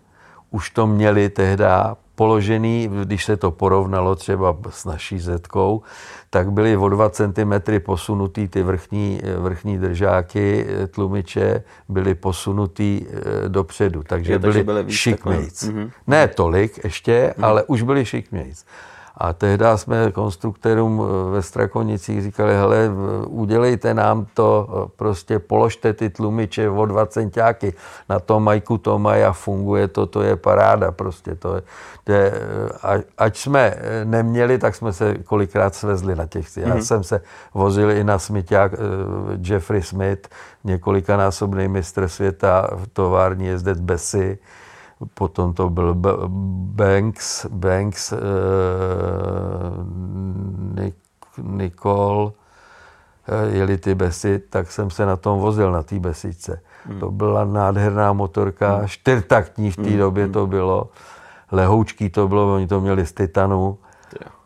už 0.50 0.70
to 0.70 0.86
měli 0.86 1.28
tehdy 1.28 1.64
položený, 2.16 2.90
když 3.04 3.24
se 3.24 3.36
to 3.36 3.50
porovnalo 3.50 4.16
třeba 4.16 4.56
s 4.70 4.84
naší 4.84 5.18
zetkou, 5.18 5.82
tak 6.30 6.52
byly 6.52 6.76
o 6.76 6.88
2 6.88 7.10
cm 7.10 7.52
posunutý 7.78 8.48
ty 8.48 8.62
vrchní, 8.62 9.20
vrchní 9.38 9.78
držáky 9.78 10.66
tlumiče, 10.90 11.62
byly 11.88 12.14
posunutý 12.14 13.06
eh, 13.06 13.48
dopředu, 13.48 14.02
takže, 14.02 14.32
je, 14.32 14.38
takže 14.38 14.64
byly, 14.64 14.82
byly 14.82 14.92
šikmejc. 14.92 15.62
Mm-hmm. 15.62 15.90
Ne 16.06 16.28
tolik 16.28 16.84
ještě, 16.84 17.34
mm-hmm. 17.36 17.46
ale 17.46 17.62
už 17.62 17.82
byly 17.82 18.04
šikmejc. 18.04 18.64
A 19.18 19.32
tehdy 19.32 19.64
jsme 19.76 20.12
konstruktérům 20.12 21.02
eh, 21.02 21.30
ve 21.30 21.42
Strakonicích 21.42 22.22
říkali, 22.22 22.54
hele, 22.54 22.90
udělejte 23.26 23.94
nám 23.94 24.26
to, 24.34 24.68
eh, 24.68 24.90
prostě 24.96 25.38
položte 25.38 25.92
ty 25.92 26.10
tlumiče 26.10 26.70
o 26.70 26.86
dva 26.86 27.06
centiáky. 27.06 27.74
Na 28.08 28.20
tom 28.20 28.44
majku 28.44 28.78
to 28.78 28.98
mají 28.98 29.22
a 29.22 29.32
funguje 29.32 29.88
to, 29.88 30.06
to 30.06 30.22
je 30.22 30.36
paráda 30.36 30.92
prostě. 30.92 31.34
To 31.34 31.54
je, 31.54 31.62
to 32.04 32.12
je, 32.12 32.32
eh, 32.84 33.02
ať 33.18 33.36
jsme 33.36 33.74
neměli, 34.04 34.58
tak 34.58 34.74
jsme 34.74 34.92
se 34.92 35.14
kolikrát 35.14 35.74
svezli 35.74 36.16
na 36.16 36.26
těch. 36.26 36.56
Já 36.56 36.66
mm-hmm. 36.66 36.78
jsem 36.78 37.02
se 37.04 37.20
vozil 37.54 37.90
i 37.90 38.04
na 38.04 38.18
smyťák 38.18 38.72
Jeffrey 39.40 39.82
Smith, 39.82 40.28
několikanásobný 40.64 41.68
mistr 41.68 42.08
světa 42.08 42.68
v 42.72 42.86
tovární 42.92 43.46
jezdec 43.46 43.80
Besy 43.80 44.38
potom 45.14 45.52
to 45.52 45.70
byl 45.70 45.94
Banks, 46.74 47.46
Banks 47.46 48.12
uh, 48.12 48.18
Nikol, 51.42 52.32
eh, 53.28 53.56
jeli 53.56 53.78
ty 53.78 53.94
besy, 53.94 54.38
tak 54.38 54.72
jsem 54.72 54.90
se 54.90 55.06
na 55.06 55.16
tom 55.16 55.38
vozil, 55.38 55.72
na 55.72 55.82
té 55.82 55.98
besičce. 55.98 56.60
Hmm. 56.84 57.00
To 57.00 57.10
byla 57.10 57.44
nádherná 57.44 58.12
motorka, 58.12 58.76
hmm. 58.76 58.88
čtyřtaktní 58.88 59.70
v 59.70 59.76
té 59.76 59.82
hmm. 59.82 59.98
době 59.98 60.28
to 60.28 60.46
bylo. 60.46 60.88
Lehoučký 61.52 62.10
to 62.10 62.28
bylo, 62.28 62.54
oni 62.54 62.66
to 62.66 62.80
měli 62.80 63.06
z 63.06 63.12
titanu. 63.12 63.78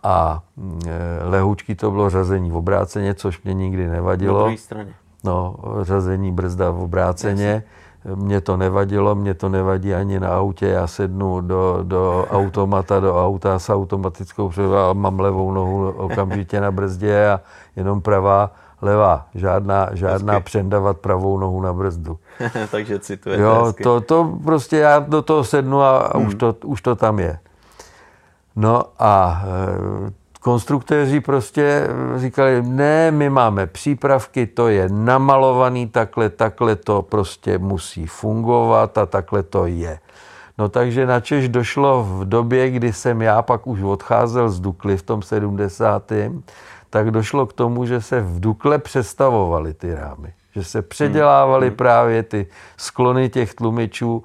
A 0.02 0.42
e, 0.86 1.24
lehoučký 1.24 1.74
to 1.74 1.90
bylo 1.90 2.10
řazení 2.10 2.50
v 2.50 2.56
obráceně, 2.56 3.14
což 3.14 3.42
mě 3.42 3.54
nikdy 3.54 3.86
nevadilo. 3.86 4.38
Na 4.38 4.44
druhé 4.44 4.56
straně. 4.56 4.94
No, 5.24 5.56
řazení 5.82 6.32
brzda 6.32 6.70
v 6.70 6.80
obráceně. 6.80 7.46
Jasně 7.46 7.79
mě 8.14 8.40
to 8.40 8.56
nevadilo, 8.56 9.14
mě 9.14 9.34
to 9.34 9.48
nevadí 9.48 9.94
ani 9.94 10.20
na 10.20 10.28
autě, 10.28 10.66
já 10.66 10.86
sednu 10.86 11.40
do, 11.40 11.78
do 11.82 12.26
automata, 12.30 13.00
do 13.00 13.24
auta 13.26 13.58
s 13.58 13.70
automatickou 13.70 14.48
předou 14.48 14.74
a 14.74 14.92
mám 14.92 15.20
levou 15.20 15.52
nohu 15.52 15.90
okamžitě 15.90 16.60
na 16.60 16.70
brzdě 16.70 17.28
a 17.28 17.40
jenom 17.76 18.00
pravá, 18.00 18.50
levá, 18.82 19.26
žádná, 19.34 19.88
žádná 19.92 20.40
přendavat 20.40 20.98
pravou 20.98 21.38
nohu 21.38 21.60
na 21.60 21.72
brzdu. 21.72 22.18
Takže 22.70 22.98
cituje. 22.98 23.40
Jo, 23.40 23.72
to, 23.82 24.00
to 24.00 24.38
prostě 24.44 24.76
já 24.76 24.98
do 24.98 25.22
toho 25.22 25.44
sednu 25.44 25.80
a, 25.80 25.98
a 25.98 26.18
hmm. 26.18 26.26
už, 26.26 26.34
to, 26.34 26.56
už 26.64 26.82
to 26.82 26.96
tam 26.96 27.18
je. 27.18 27.38
No 28.56 28.82
a 28.98 29.44
konstruktéři 30.40 31.20
prostě 31.20 31.88
říkali, 32.16 32.62
ne, 32.62 33.10
my 33.10 33.30
máme 33.30 33.66
přípravky, 33.66 34.46
to 34.46 34.68
je 34.68 34.88
namalovaný 34.88 35.86
takhle, 35.86 36.30
takhle 36.30 36.76
to 36.76 37.02
prostě 37.02 37.58
musí 37.58 38.06
fungovat 38.06 38.98
a 38.98 39.06
takhle 39.06 39.42
to 39.42 39.66
je. 39.66 39.98
No 40.58 40.68
takže 40.68 41.06
na 41.06 41.20
Češ 41.20 41.48
došlo 41.48 42.04
v 42.04 42.28
době, 42.28 42.70
kdy 42.70 42.92
jsem 42.92 43.22
já 43.22 43.42
pak 43.42 43.66
už 43.66 43.82
odcházel 43.82 44.48
z 44.48 44.60
Dukly 44.60 44.96
v 44.96 45.02
tom 45.02 45.22
70. 45.22 46.12
tak 46.90 47.10
došlo 47.10 47.46
k 47.46 47.52
tomu, 47.52 47.86
že 47.86 48.00
se 48.00 48.20
v 48.20 48.40
Dukle 48.40 48.78
přestavovaly 48.78 49.74
ty 49.74 49.94
rámy. 49.94 50.32
Že 50.54 50.64
se 50.64 50.82
předělávaly 50.82 51.66
hmm. 51.68 51.76
právě 51.76 52.22
ty 52.22 52.46
sklony 52.76 53.28
těch 53.28 53.54
tlumičů 53.54 54.24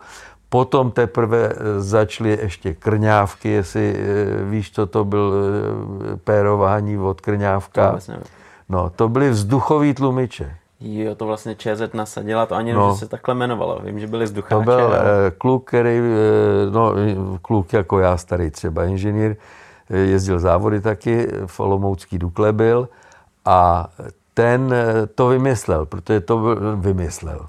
Potom 0.56 0.92
teprve 0.92 1.52
eh, 1.52 1.82
začaly 1.82 2.30
ještě 2.30 2.74
krňávky, 2.74 3.50
jestli 3.50 3.96
eh, 3.96 4.44
víš, 4.44 4.72
co 4.72 4.88
to 4.88 5.06
byl 5.06 5.34
eh, 5.34 6.18
pérování 6.18 6.98
od 6.98 7.22
krňávka. 7.22 7.92
To 8.06 8.14
no, 8.70 8.90
to 8.96 9.10
byly 9.10 9.30
vzduchový 9.30 9.94
tlumiče. 9.94 10.56
Jo, 10.80 11.16
to 11.16 11.26
vlastně 11.26 11.56
ČZ 11.56 11.94
nasadila, 11.94 12.46
to 12.46 12.56
ani 12.56 12.74
no. 12.74 12.92
že 12.92 13.00
se 13.00 13.08
takhle 13.08 13.36
jmenovalo. 13.36 13.80
Vím, 13.84 14.00
že 14.00 14.08
byli 14.08 14.26
vzducháče. 14.26 14.56
To 14.56 14.62
byl 14.62 14.80
ale... 14.80 15.02
kluk, 15.38 15.68
který, 15.68 16.00
no, 16.70 16.94
kluk 17.42 17.74
jako 17.74 18.00
já, 18.00 18.18
starý 18.18 18.52
třeba 18.52 18.86
inženýr, 18.86 19.36
jezdil 19.90 20.40
závody 20.40 20.82
taky, 20.82 21.28
v 21.46 21.60
Olomoucký 21.60 22.18
Dukle 22.18 22.54
byl 22.54 22.90
a 23.46 23.90
ten 24.34 24.76
to 25.16 25.28
vymyslel, 25.28 25.86
protože 25.86 26.20
to 26.20 26.56
vymyslel. 26.76 27.46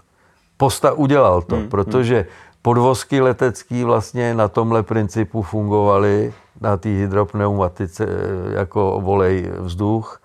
Posta 0.57 0.93
udělal 0.93 1.43
to, 1.43 1.57
hmm, 1.57 1.69
protože 1.69 2.17
hmm 2.17 2.46
podvozky 2.67 3.21
letecký 3.21 3.85
vlastně 3.85 4.35
na 4.35 4.49
tomhle 4.49 4.83
principu 4.83 5.43
fungovaly, 5.43 6.35
na 6.61 6.77
té 6.77 6.89
hydropneumatice 6.89 8.07
jako 8.55 9.01
volej 9.01 9.51
vzduch 9.59 10.21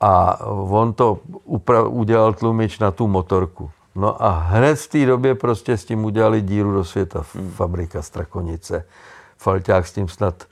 a 0.00 0.46
on 0.50 0.92
to 0.92 1.18
upra- 1.48 1.88
udělal 1.90 2.34
tlumič 2.34 2.78
na 2.78 2.90
tu 2.90 3.06
motorku. 3.06 3.70
No 3.94 4.22
a 4.22 4.30
hned 4.30 4.78
v 4.78 4.88
té 4.88 5.06
době 5.06 5.34
prostě 5.34 5.76
s 5.76 5.84
tím 5.84 6.04
udělali 6.04 6.42
díru 6.42 6.72
do 6.72 6.84
světa 6.84 7.22
hmm. 7.34 7.50
fabrika 7.50 8.02
Strakonice. 8.02 8.84
Falťák 9.38 9.86
s 9.86 9.92
tím 9.92 10.08
snad 10.08 10.44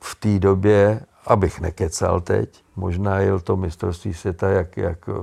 v 0.00 0.14
té 0.14 0.38
době, 0.38 1.00
abych 1.26 1.60
nekecal 1.60 2.20
teď, 2.20 2.62
možná 2.76 3.18
jel 3.18 3.40
to 3.40 3.56
mistrovství 3.56 4.14
světa, 4.14 4.48
jak, 4.48 4.76
jak 4.76 5.08
uh, 5.08 5.14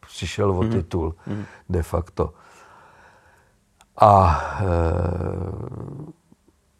přišel 0.00 0.50
o 0.50 0.60
hmm. 0.60 0.70
titul 0.70 1.14
hmm. 1.26 1.44
de 1.68 1.82
facto. 1.82 2.32
A 4.00 4.40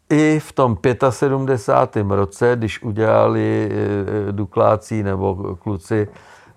e, 0.09 0.15
i 0.15 0.39
v 0.39 0.51
tom 0.51 0.77
75. 1.09 2.07
roce, 2.09 2.55
když 2.55 2.83
udělali 2.83 3.71
e, 3.71 4.31
Dukláci 4.31 5.03
nebo 5.03 5.55
kluci 5.55 6.07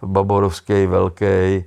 Baborovský, 0.03 0.87
Velký, 0.87 1.25
e, 1.25 1.65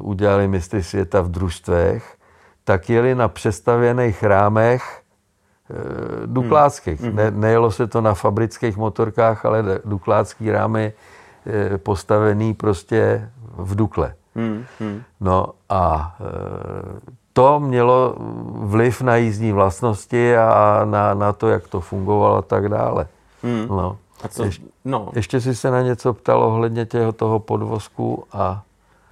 udělali 0.00 0.48
mistry 0.48 0.82
světa 0.82 1.20
v 1.20 1.28
družstvech, 1.28 2.16
tak 2.64 2.90
jeli 2.90 3.14
na 3.14 3.28
přestavěných 3.28 4.22
rámech 4.22 5.02
dukláckých. 6.26 7.00
Hmm. 7.00 7.16
Ne, 7.16 7.30
nejelo 7.30 7.70
se 7.70 7.86
to 7.86 8.00
na 8.00 8.14
fabrických 8.14 8.76
motorkách, 8.76 9.44
ale 9.44 9.64
duklácký 9.84 10.50
rámy 10.50 10.92
postavený 11.82 12.54
prostě 12.54 13.30
v 13.56 13.74
Dukle. 13.74 14.14
Hmm. 14.34 14.64
Hmm. 14.80 15.02
No 15.20 15.46
a 15.68 16.14
e, 16.20 17.12
to 17.32 17.60
mělo 17.60 18.14
vliv 18.54 19.02
na 19.02 19.16
jízdní 19.16 19.52
vlastnosti 19.52 20.36
a 20.36 20.80
na, 20.84 21.14
na 21.14 21.32
to, 21.32 21.48
jak 21.48 21.68
to 21.68 21.80
fungovalo 21.80 22.36
a 22.36 22.42
tak 22.42 22.68
dále. 22.68 23.06
Hmm. 23.42 23.66
No. 23.68 23.96
A 24.22 24.28
co? 24.28 24.44
Ješ, 24.44 24.62
no. 24.84 25.08
Ještě 25.14 25.40
si 25.40 25.54
se 25.54 25.70
na 25.70 25.82
něco 25.82 26.14
ptal 26.14 26.42
ohledně 26.44 26.86
těho 26.86 27.12
toho 27.12 27.38
podvozku 27.38 28.24
a... 28.32 28.62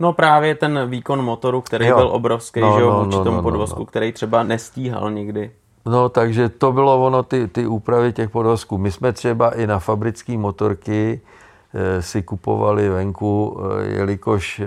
No 0.01 0.13
právě 0.13 0.55
ten 0.55 0.91
výkon 0.91 1.25
motoru, 1.25 1.61
který 1.61 1.87
jo. 1.87 1.97
byl 1.97 2.09
obrovský, 2.13 2.61
no, 2.61 2.75
že 2.77 2.81
jo, 2.81 2.91
no, 2.91 3.05
vůči 3.05 3.17
no, 3.17 3.25
tomu 3.25 3.37
no, 3.37 3.43
podvozku, 3.43 3.79
no, 3.79 3.83
no. 3.83 3.87
který 3.87 4.13
třeba 4.13 4.43
nestíhal 4.43 5.11
nikdy. 5.11 5.51
No, 5.87 6.09
takže 6.09 6.49
to 6.49 6.73
bylo 6.73 7.07
ono, 7.07 7.23
ty, 7.23 7.49
ty 7.49 7.67
úpravy 7.67 8.13
těch 8.13 8.31
podvozků. 8.31 8.79
My 8.79 8.93
jsme 8.93 9.13
třeba 9.13 9.51
i 9.51 9.67
na 9.67 9.79
fabrické 9.79 10.39
motorky 10.39 11.21
si 12.01 12.23
kupovali 12.23 12.89
venku, 12.89 13.61
e, 13.81 13.85
jelikož 13.85 14.61
e, 14.61 14.67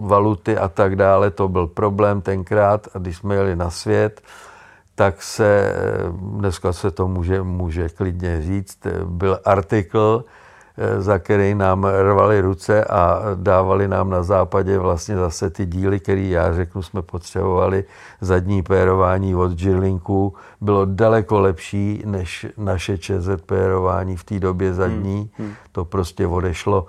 valuty 0.00 0.56
a 0.58 0.68
tak 0.68 0.96
dále, 0.96 1.30
to 1.30 1.48
byl 1.48 1.66
problém 1.66 2.20
tenkrát. 2.20 2.88
A 2.94 2.98
když 2.98 3.16
jsme 3.16 3.34
jeli 3.34 3.56
na 3.56 3.70
svět, 3.70 4.20
tak 4.94 5.22
se, 5.22 5.74
dneska 6.12 6.72
se 6.72 6.90
to 6.90 7.08
může, 7.08 7.42
může 7.42 7.88
klidně 7.88 8.42
říct, 8.42 8.78
byl 9.04 9.38
artikl, 9.44 10.24
Eh, 10.24 10.43
za 10.98 11.18
který 11.18 11.54
nám 11.54 11.84
rvali 11.84 12.40
ruce 12.40 12.84
a 12.84 13.22
dávali 13.34 13.88
nám 13.88 14.10
na 14.10 14.22
západě 14.22 14.78
vlastně 14.78 15.16
zase 15.16 15.50
ty 15.50 15.66
díly, 15.66 16.00
které 16.00 16.20
já 16.20 16.54
řeknu, 16.54 16.82
jsme 16.82 17.02
potřebovali. 17.02 17.84
Zadní 18.20 18.62
pérování 18.62 19.34
od 19.34 19.52
Girlinku 19.52 20.34
bylo 20.60 20.84
daleko 20.84 21.40
lepší 21.40 22.02
než 22.06 22.46
naše 22.56 22.98
ČZ 22.98 23.28
pérování 23.46 24.16
v 24.16 24.24
té 24.24 24.40
době 24.40 24.74
zadní. 24.74 25.30
Hmm, 25.36 25.46
hmm. 25.46 25.54
To 25.72 25.84
prostě 25.84 26.26
odešlo 26.26 26.86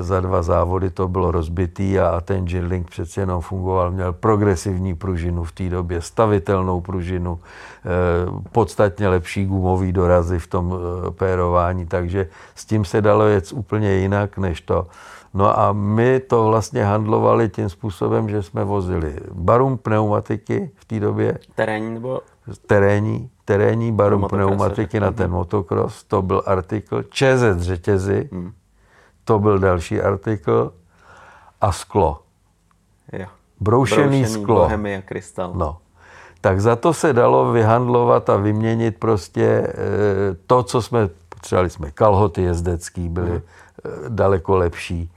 za 0.00 0.20
dva 0.20 0.42
závody 0.42 0.90
to 0.90 1.08
bylo 1.08 1.30
rozbitý 1.30 1.98
a 1.98 2.20
ten 2.20 2.44
Girling 2.44 2.90
přece 2.90 3.20
jenom 3.20 3.40
fungoval, 3.40 3.90
měl 3.90 4.12
progresivní 4.12 4.94
pružinu 4.94 5.44
v 5.44 5.52
té 5.52 5.68
době, 5.68 6.02
stavitelnou 6.02 6.80
pružinu, 6.80 7.38
eh, 7.38 7.88
podstatně 8.52 9.08
lepší 9.08 9.46
gumový 9.46 9.92
dorazy 9.92 10.38
v 10.38 10.46
tom 10.46 10.74
eh, 10.74 11.10
pérování, 11.10 11.86
takže 11.86 12.28
s 12.54 12.64
tím 12.64 12.84
se 12.84 13.00
dalo 13.00 13.26
jet 13.26 13.52
úplně 13.52 13.92
jinak 13.94 14.38
než 14.38 14.60
to. 14.60 14.86
No 15.34 15.60
a 15.60 15.72
my 15.72 16.20
to 16.20 16.44
vlastně 16.44 16.84
handlovali 16.84 17.48
tím 17.48 17.68
způsobem, 17.68 18.28
že 18.28 18.42
jsme 18.42 18.64
vozili 18.64 19.16
barum 19.32 19.78
pneumatiky 19.78 20.70
v 20.74 20.84
té 20.84 21.00
době. 21.00 21.38
Terénní 21.54 21.94
nebo? 21.94 22.20
Terénní, 22.66 23.30
terénní 23.44 23.92
barum 23.92 24.26
pneumatiky 24.28 25.00
na 25.00 25.12
ten 25.12 25.30
motocross, 25.30 26.04
to 26.04 26.22
byl 26.22 26.42
artikl. 26.46 27.02
ČZ 27.02 27.58
řetězy, 27.58 28.28
hmm 28.32 28.52
to 29.28 29.38
byl 29.38 29.58
další 29.58 30.00
artikl. 30.00 30.72
A 31.60 31.72
sklo. 31.72 32.22
Jo. 33.12 33.26
Broušený, 33.60 34.02
Broušený 34.02 34.26
sklo. 34.26 34.56
Bohemia 34.56 35.02
krystal. 35.02 35.52
No. 35.54 35.78
Tak 36.40 36.60
za 36.60 36.76
to 36.76 36.94
se 36.94 37.12
dalo 37.12 37.52
vyhandlovat 37.52 38.30
a 38.30 38.36
vyměnit 38.36 38.96
prostě 38.98 39.44
e, 39.44 39.74
to, 40.46 40.62
co 40.62 40.82
jsme 40.82 41.08
potřebovali. 41.28 41.70
Jsme 41.70 41.90
kalhoty 41.90 42.42
jezdecký, 42.42 43.08
byly 43.08 43.30
hmm. 43.30 43.40
daleko 44.08 44.56
lepší. 44.56 45.10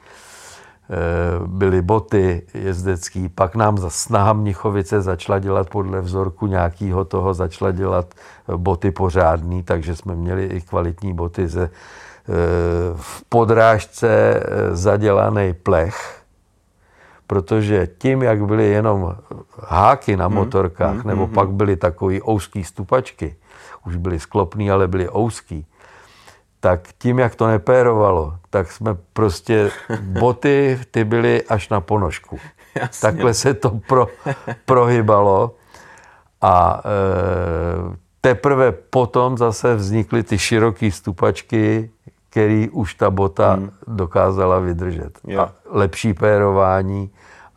E, 0.89 1.47
byly 1.47 1.81
boty 1.81 2.43
jezdecký, 2.53 3.29
pak 3.29 3.55
nám 3.55 3.77
za 3.77 3.89
snaha 3.89 4.33
Mnichovice 4.33 5.01
začala 5.01 5.39
dělat 5.39 5.69
podle 5.69 6.01
vzorku 6.01 6.47
nějakého 6.47 7.05
toho, 7.05 7.33
začala 7.33 7.71
dělat 7.71 8.13
boty 8.57 8.91
pořádný, 8.91 9.63
takže 9.63 9.95
jsme 9.95 10.15
měli 10.15 10.45
i 10.45 10.61
kvalitní 10.61 11.13
boty 11.13 11.47
ze 11.47 11.69
v 12.95 13.23
podrážce 13.29 14.09
eh, 14.09 14.75
zadělaný 14.75 15.53
plech, 15.53 16.21
protože 17.27 17.87
tím, 17.97 18.21
jak 18.21 18.45
byly 18.45 18.69
jenom 18.69 19.15
háky 19.59 20.17
na 20.17 20.25
hmm, 20.25 20.35
motorkách, 20.35 20.95
hmm, 20.95 21.07
nebo 21.07 21.25
hmm, 21.25 21.33
pak 21.33 21.49
byly 21.49 21.75
takové 21.75 22.21
ouský 22.21 22.63
stupačky, 22.63 23.35
už 23.85 23.95
byly 23.95 24.19
sklopný, 24.19 24.71
ale 24.71 24.87
byly 24.87 25.09
ouský, 25.09 25.65
tak 26.59 26.87
tím, 26.97 27.19
jak 27.19 27.35
to 27.35 27.47
nepérovalo, 27.47 28.33
tak 28.49 28.71
jsme 28.71 28.97
prostě 29.13 29.71
boty, 30.01 30.79
ty 30.91 31.03
byly 31.03 31.43
až 31.43 31.69
na 31.69 31.81
ponožku. 31.81 32.39
Jasně. 32.75 33.01
Takhle 33.01 33.33
se 33.33 33.53
to 33.53 33.69
pro, 33.87 34.07
prohybalo 34.65 35.55
a 36.41 36.81
e, 36.85 37.97
teprve 38.21 38.71
potom 38.71 39.37
zase 39.37 39.75
vznikly 39.75 40.23
ty 40.23 40.39
široké 40.39 40.91
stupačky, 40.91 41.89
který 42.31 42.69
už 42.69 42.93
ta 42.93 43.09
bota 43.11 43.53
hmm. 43.53 43.69
dokázala 43.87 44.59
vydržet. 44.59 45.19
Jo. 45.27 45.41
A 45.41 45.51
lepší 45.69 46.13
pérování 46.13 47.09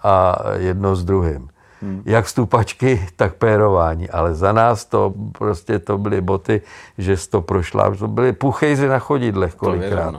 a 0.03 0.37
jedno 0.59 0.97
s 0.97 1.05
druhým. 1.05 1.49
Hmm. 1.83 2.03
Jak 2.07 2.29
stupačky, 2.29 3.09
tak 3.17 3.35
pérování. 3.35 4.11
Ale 4.11 4.35
za 4.35 4.53
nás 4.53 4.85
to 4.85 5.15
prostě 5.39 5.79
to 5.79 5.99
byly 5.99 6.21
boty, 6.21 6.63
že 6.99 7.17
to 7.31 7.41
prošla. 7.41 7.95
To 7.97 8.09
byly 8.09 8.33
puchejzy 8.33 8.89
na 8.89 8.99
chodidlech 8.99 9.55
kolikrát. 9.55 10.13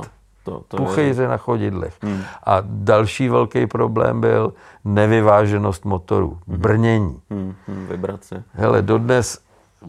To, 0.43 0.51
to, 0.51 0.63
to 0.67 0.77
puchejzy 0.77 1.21
je... 1.21 1.27
na 1.27 1.37
chodidlech. 1.37 1.93
Hmm. 2.01 2.21
A 2.43 2.57
další 2.65 3.29
velký 3.29 3.67
problém 3.67 4.21
byl 4.21 4.53
nevyváženost 4.85 5.85
motorů. 5.85 6.39
Hmm. 6.47 6.57
Brnění. 6.57 7.21
Hmm. 7.29 7.55
Hmm. 7.67 7.87
Vibrace. 7.87 8.43
Hele, 8.53 8.81
dodnes, 8.81 9.39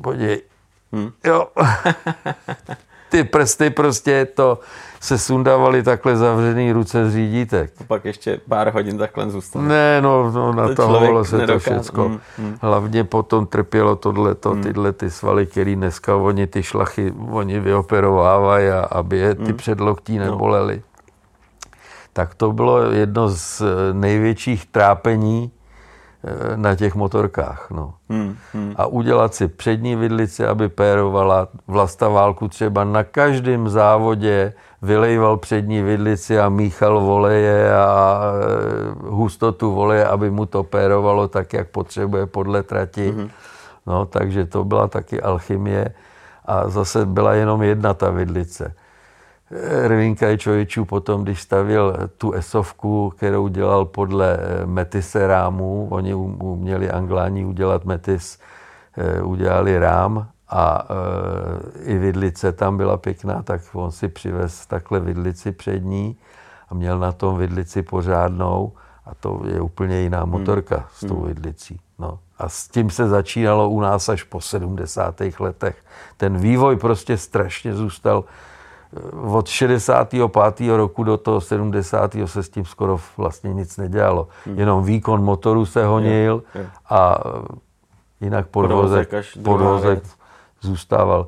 podívej, 0.03 0.43
hmm. 0.93 1.11
jo. 1.25 1.47
ty 3.09 3.25
prsty 3.25 3.71
prostě 3.71 4.25
to 4.35 4.59
se 5.01 5.19
sundávali 5.19 5.83
takhle 5.83 6.17
zavřený 6.17 6.73
ruce 6.73 7.11
z 7.11 7.13
řídítek. 7.13 7.73
A 7.81 7.85
pak 7.85 8.05
ještě 8.05 8.41
pár 8.49 8.71
hodin 8.75 8.99
takhle 8.99 9.31
zůstalo. 9.31 9.65
Ne, 9.65 10.01
no, 10.01 10.31
no 10.31 10.53
natahovalo 10.53 11.25
se 11.25 11.39
nedokáz... 11.39 11.65
to 11.65 11.71
všecko. 11.71 12.09
Mm, 12.09 12.21
mm. 12.39 12.57
Hlavně 12.61 13.05
potom 13.05 13.47
trpělo 13.47 13.97
tohleto, 13.97 14.55
mm. 14.55 14.63
tyhle 14.63 14.93
ty 14.93 15.11
svaly, 15.11 15.47
které 15.47 15.75
dneska 15.75 16.17
oni 16.17 16.47
ty 16.47 16.63
šlachy, 16.63 17.13
oni 17.31 17.61
vyoperovávají, 17.61 18.69
aby 18.91 19.19
je 19.19 19.35
ty 19.35 19.53
mm. 19.53 19.57
předloktí 19.57 20.19
nebolely. 20.19 20.77
No. 20.77 20.83
Tak 22.13 22.35
to 22.35 22.53
bylo 22.53 22.91
jedno 22.91 23.29
z 23.29 23.63
největších 23.93 24.67
trápení 24.67 25.51
na 26.57 26.75
těch 26.75 26.95
motorkách. 26.95 27.67
No. 27.71 27.95
Hmm, 28.09 28.37
hmm. 28.53 28.75
A 28.77 28.87
udělat 28.87 29.35
si 29.35 29.49
přední 29.49 29.97
vidlici, 29.97 30.47
aby 30.47 30.69
pérovala 30.69 31.49
vlasta 31.69 32.09
válku 32.09 32.49
třeba 32.49 32.85
na 32.85 33.05
každém 33.05 33.69
závodě 33.69 34.53
vylejval 34.83 35.37
přední 35.37 35.83
vidlici 35.83 36.39
a 36.39 36.49
míchal 36.49 37.01
voleje 37.01 37.77
a 37.77 38.21
eh, 38.23 39.09
hustotu 39.09 39.75
voleje, 39.75 40.07
aby 40.07 40.31
mu 40.31 40.47
to 40.47 40.63
pérovalo 40.63 41.29
tak, 41.29 41.53
jak 41.53 41.69
potřebuje 41.69 42.27
podle 42.27 42.63
trati. 42.63 43.11
Hmm. 43.11 43.31
No, 43.87 44.07
takže 44.07 44.47
to 44.47 44.65
byla 44.65 44.89
taky 44.89 45.21
alchymie 45.21 45.95
a 46.45 46.69
zase 46.69 47.07
byla 47.07 47.35
jenom 47.35 47.63
jedna 47.63 47.95
ta 47.95 48.11
vidlice. 48.11 48.75
Rvinka 49.87 50.37
Čojičů 50.37 50.85
potom, 50.85 51.23
když 51.23 51.43
stavil 51.43 51.97
tu 52.19 52.33
esovku, 52.33 53.13
kterou 53.17 53.49
dělal 53.49 53.85
podle 53.85 54.39
eh, 54.41 54.67
Metise 54.67 55.27
rámů, 55.27 55.89
oni 55.91 56.15
uměli 56.15 56.91
angláni 56.91 57.45
udělat 57.45 57.85
Metis, 57.85 58.39
eh, 58.97 59.23
udělali 59.23 59.79
rám 59.79 60.29
a 60.49 60.89
eh, 60.89 61.83
i 61.83 61.99
vidlice 61.99 62.53
tam 62.53 62.77
byla 62.77 62.97
pěkná, 62.97 63.43
tak 63.43 63.61
on 63.73 63.91
si 63.91 64.09
přivez 64.09 64.67
takhle 64.67 65.01
vidlici 65.01 65.53
přední 65.53 66.17
a 66.69 66.75
měl 66.75 66.99
na 66.99 67.13
tom 67.13 67.39
vidlici 67.39 67.83
pořádnou 67.83 68.73
a 69.05 69.15
to 69.15 69.43
je 69.45 69.61
úplně 69.61 70.01
jiná 70.01 70.23
hmm. 70.23 70.31
motorka 70.31 70.77
hmm. 70.77 70.87
s 70.93 71.01
tou 71.01 71.17
hmm. 71.17 71.27
vidlicí. 71.27 71.81
No. 71.99 72.19
A 72.39 72.49
s 72.49 72.69
tím 72.69 72.91
se 72.91 73.09
začínalo 73.09 73.71
u 73.71 73.81
nás 73.81 74.09
až 74.09 74.23
po 74.23 74.41
70. 74.41 75.21
letech. 75.41 75.77
Ten 76.17 76.39
vývoj 76.39 76.77
prostě 76.77 77.19
strašně 77.19 77.75
zůstal 77.75 78.25
od 79.33 79.49
65. 79.49 80.77
roku 80.77 81.05
do 81.05 81.17
toho 81.17 81.41
70. 81.41 82.17
se 82.25 82.43
s 82.43 82.49
tím 82.49 82.65
skoro 82.65 83.01
vlastně 83.17 83.55
nic 83.55 83.77
nedělalo. 83.77 84.29
Hmm. 84.45 84.59
Jenom 84.59 84.85
výkon 84.85 85.25
motoru 85.25 85.67
se 85.67 85.87
honil 85.87 86.43
je, 86.55 86.61
je. 86.61 86.71
a 86.91 87.19
jinak 88.21 88.47
podvozek, 88.47 89.15
podvozek, 89.45 90.05
zůstával. 90.61 91.27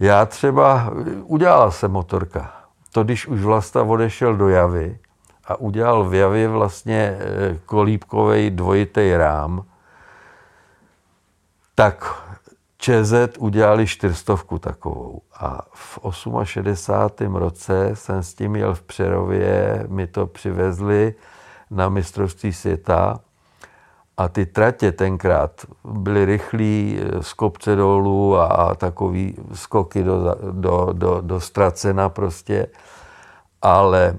Já 0.00 0.26
třeba, 0.26 0.92
udělala 1.22 1.70
se 1.70 1.88
motorka. 1.88 2.52
To, 2.92 3.04
když 3.04 3.26
už 3.26 3.42
Vlasta 3.42 3.82
odešel 3.82 4.36
do 4.36 4.48
Javy 4.48 4.98
a 5.44 5.56
udělal 5.56 6.04
v 6.04 6.14
Javě 6.14 6.48
vlastně 6.48 7.18
eh, 7.20 7.58
kolíbkový 7.66 8.50
dvojitý 8.50 9.16
rám, 9.16 9.64
tak 11.74 12.22
ČZ 12.88 13.14
udělali 13.38 13.86
čtyřstovku 13.86 14.58
takovou. 14.58 15.20
A 15.40 15.60
v 15.72 15.98
68. 16.44 17.36
roce 17.36 17.90
jsem 17.94 18.22
s 18.22 18.34
tím 18.34 18.56
jel 18.56 18.74
v 18.74 18.82
Přerově, 18.82 19.84
mi 19.88 20.06
to 20.06 20.26
přivezli 20.26 21.14
na 21.70 21.88
mistrovství 21.88 22.52
světa 22.52 23.20
A 24.16 24.28
ty 24.28 24.46
tratě 24.46 24.92
tenkrát 24.92 25.50
byly 25.84 26.24
rychlý 26.24 27.00
eh, 27.00 27.22
z 27.22 27.32
kopce 27.32 27.76
dolů 27.76 28.36
a, 28.36 28.46
a 28.46 28.74
takový 28.74 29.34
skoky 29.52 30.02
do, 30.02 30.34
do, 30.50 30.88
do, 30.92 31.20
do 31.20 31.40
ztracena 31.40 32.08
prostě, 32.08 32.66
ale 33.62 34.16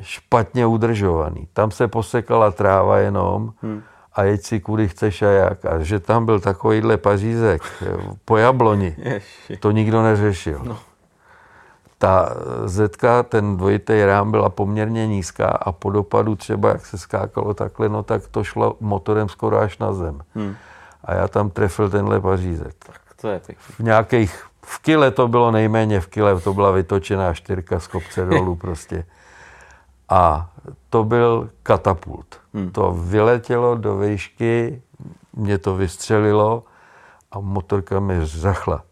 špatně 0.00 0.66
udržovaný. 0.66 1.48
Tam 1.52 1.70
se 1.70 1.88
posekala 1.88 2.50
tráva 2.50 2.98
jenom 2.98 3.52
hmm. 3.62 3.82
A 4.18 4.22
jeď 4.22 4.42
si 4.42 4.60
kudy 4.60 4.88
chceš 4.88 5.22
a 5.22 5.30
jak. 5.30 5.64
A 5.64 5.82
že 5.82 6.00
tam 6.00 6.26
byl 6.26 6.40
takovýhle 6.40 6.96
pařízek 6.96 7.62
eh, 7.82 7.86
po 8.24 8.36
jabloni, 8.36 8.96
to 9.60 9.70
nikdo 9.70 10.02
neřešil. 10.02 10.60
No 10.64 10.78
ta 11.98 12.30
zetka, 12.64 13.22
ten 13.22 13.56
dvojitý 13.56 14.04
rám 14.04 14.30
byla 14.30 14.48
poměrně 14.48 15.06
nízká 15.06 15.48
a 15.48 15.72
po 15.72 15.90
dopadu 15.90 16.36
třeba, 16.36 16.68
jak 16.68 16.86
se 16.86 16.98
skákalo 16.98 17.54
takhle, 17.54 17.88
no 17.88 18.02
tak 18.02 18.28
to 18.28 18.44
šlo 18.44 18.76
motorem 18.80 19.28
skoro 19.28 19.58
až 19.58 19.78
na 19.78 19.92
zem. 19.92 20.20
Hmm. 20.34 20.56
A 21.04 21.14
já 21.14 21.28
tam 21.28 21.50
trefil 21.50 21.90
tenhle 21.90 22.20
pařízek. 22.20 22.74
Tak 22.78 23.00
to 23.20 23.28
je 23.28 23.40
pěkný. 23.40 23.74
V 23.74 23.80
nějakých, 23.80 24.44
v 24.64 24.78
kile 24.78 25.10
to 25.10 25.28
bylo 25.28 25.50
nejméně 25.50 26.00
v 26.00 26.06
kile, 26.06 26.40
to 26.40 26.54
byla 26.54 26.70
vytočená 26.70 27.34
čtyřka 27.34 27.80
z 27.80 27.86
kopce 27.86 28.24
dolů 28.24 28.56
prostě. 28.60 29.04
A 30.08 30.50
to 30.90 31.04
byl 31.04 31.50
katapult. 31.62 32.40
Hmm. 32.58 32.70
To 32.70 32.92
vyletělo 32.92 33.74
do 33.74 33.98
výšky, 33.98 34.82
mě 35.36 35.58
to 35.58 35.74
vystřelilo 35.74 36.64
a 37.32 37.40
motorka 37.40 38.00
mi 38.00 38.26
zachla 38.26 38.82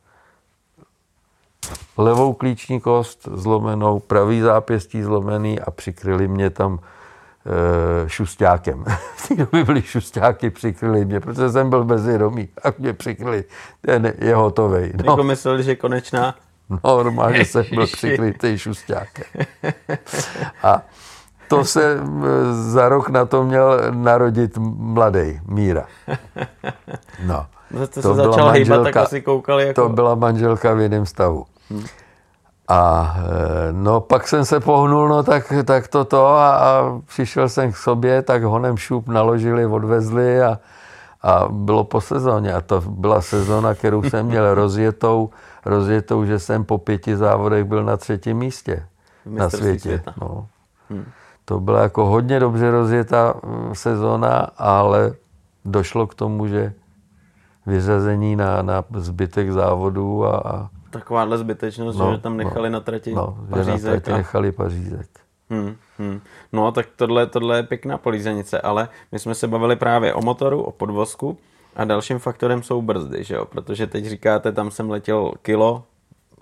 levou 1.97 2.33
klíční 2.33 2.81
kost 2.81 3.29
zlomenou, 3.33 3.99
pravý 3.99 4.41
zápěstí 4.41 5.03
zlomený 5.03 5.61
a 5.61 5.71
přikryli 5.71 6.29
mě 6.29 6.51
tam 6.51 6.79
e, 6.79 8.09
šustákem. 8.09 8.85
v 9.17 9.29
té 9.29 9.35
době 9.35 9.65
byly 9.65 9.83
šustáky, 9.83 10.51
přikryli 10.51 11.05
mě, 11.05 11.21
protože 11.21 11.51
jsem 11.51 11.71
byl 11.71 11.85
bezvědomý 11.85 12.49
a 12.65 12.69
mě 12.79 12.93
přikryli, 12.93 13.45
ten 13.81 14.15
je 14.19 14.35
hotový. 14.35 14.93
No. 15.05 15.13
Jako 15.13 15.23
mysleli, 15.23 15.63
že 15.63 15.77
konečná? 15.77 16.35
No, 16.69 16.79
normálně 16.85 17.45
jsem 17.45 17.65
byl 17.75 17.87
přikrytý 17.87 18.59
šustákem. 18.59 19.25
A 20.63 20.83
to 21.49 21.65
se 21.65 21.99
za 22.51 22.89
rok 22.89 23.09
na 23.09 23.25
to 23.25 23.45
měl 23.45 23.81
narodit 23.91 24.59
mladý 24.79 25.41
Míra. 25.49 25.85
No. 27.27 27.47
To, 27.73 27.87
to 27.87 28.15
se 28.15 28.15
začal 28.15 28.51
hýbat, 28.51 28.83
tak 28.83 28.97
asi 28.97 29.23
koukali 29.23 29.67
jako... 29.67 29.83
To 29.83 29.89
byla 29.89 30.15
manželka 30.15 30.75
v 30.75 30.81
jiném 30.81 31.07
stavu. 31.07 31.47
A 32.69 33.15
e, 33.19 33.73
no 33.73 34.01
pak 34.01 34.29
jsem 34.29 34.45
se 34.45 34.61
pohnul, 34.61 35.09
no 35.09 35.23
tak, 35.23 35.53
tak 35.65 35.89
toto 35.89 36.27
a, 36.27 36.57
a 36.57 37.01
přišel 37.07 37.49
jsem 37.49 37.73
k 37.73 37.77
sobě, 37.77 38.23
tak 38.23 38.43
honem 38.43 38.77
šup 38.77 39.09
naložili, 39.09 39.67
odvezli 39.67 40.43
a, 40.43 40.59
a 41.23 41.49
bylo 41.51 41.85
po 41.85 42.01
sezóně. 42.01 42.53
A 42.53 42.61
to 42.61 42.81
byla 42.81 43.21
sezóna, 43.21 43.75
kterou 43.75 44.03
jsem 44.03 44.27
měl 44.33 44.55
rozjetou, 44.55 45.31
rozjetou, 45.65 46.25
že 46.25 46.39
jsem 46.39 46.65
po 46.65 46.79
pěti 46.79 47.17
závodech 47.17 47.65
byl 47.65 47.85
na 47.85 47.97
třetím 47.97 48.37
místě 48.37 48.87
na 49.27 49.51
světě. 49.51 49.81
Světa. 49.81 50.15
No. 50.21 50.47
Hmm. 50.91 51.05
To 51.49 51.61
byla 51.61 51.83
jako 51.83 52.07
hodně 52.07 52.41
dobře 52.41 52.71
rozjetá 52.71 53.35
mm, 53.45 53.75
sezóna, 53.75 54.39
ale 54.57 55.15
došlo 55.65 56.07
k 56.07 56.15
tomu, 56.15 56.47
že 56.47 56.73
vyřazení 57.67 58.37
na, 58.37 58.63
na 58.63 58.85
zbytek 58.95 59.53
závodů 59.53 60.25
a, 60.25 60.37
a 60.37 60.69
takováhle 60.91 61.39
zbytečnost, 61.39 61.99
no, 61.99 62.13
že 62.13 62.19
tam 62.19 62.37
nechali 62.37 62.71
no, 62.71 62.73
na 62.73 62.81
trati 62.81 63.15
no, 63.15 63.39
pařízek. 63.51 63.81
Že 63.81 63.87
na 63.87 63.93
trati 63.93 64.13
a... 64.13 64.17
nechali 64.17 64.53
pařízek. 64.53 65.09
Hmm, 65.51 65.77
hmm. 65.99 66.21
No 66.53 66.73
tak 66.73 66.87
tohle, 66.97 67.27
tohle 67.27 67.57
je 67.57 67.63
pěkná 67.63 67.99
polízenice, 67.99 68.61
ale 68.61 68.89
my 69.13 69.19
jsme 69.19 69.35
se 69.35 69.49
bavili 69.49 69.77
právě 69.77 70.15
o 70.15 70.23
motoru, 70.23 70.63
o 70.63 70.73
podvozku 70.73 71.39
a 71.77 71.85
dalším 71.85 72.19
faktorem 72.19 72.63
jsou 72.63 72.83
brzdy, 72.83 73.25
že 73.25 73.35
jo? 73.35 73.45
Protože 73.45 73.87
teď 73.87 74.07
říkáte, 74.07 74.53
tam 74.53 74.71
jsem 74.71 74.91
letěl 74.91 75.33
kilo, 75.43 75.85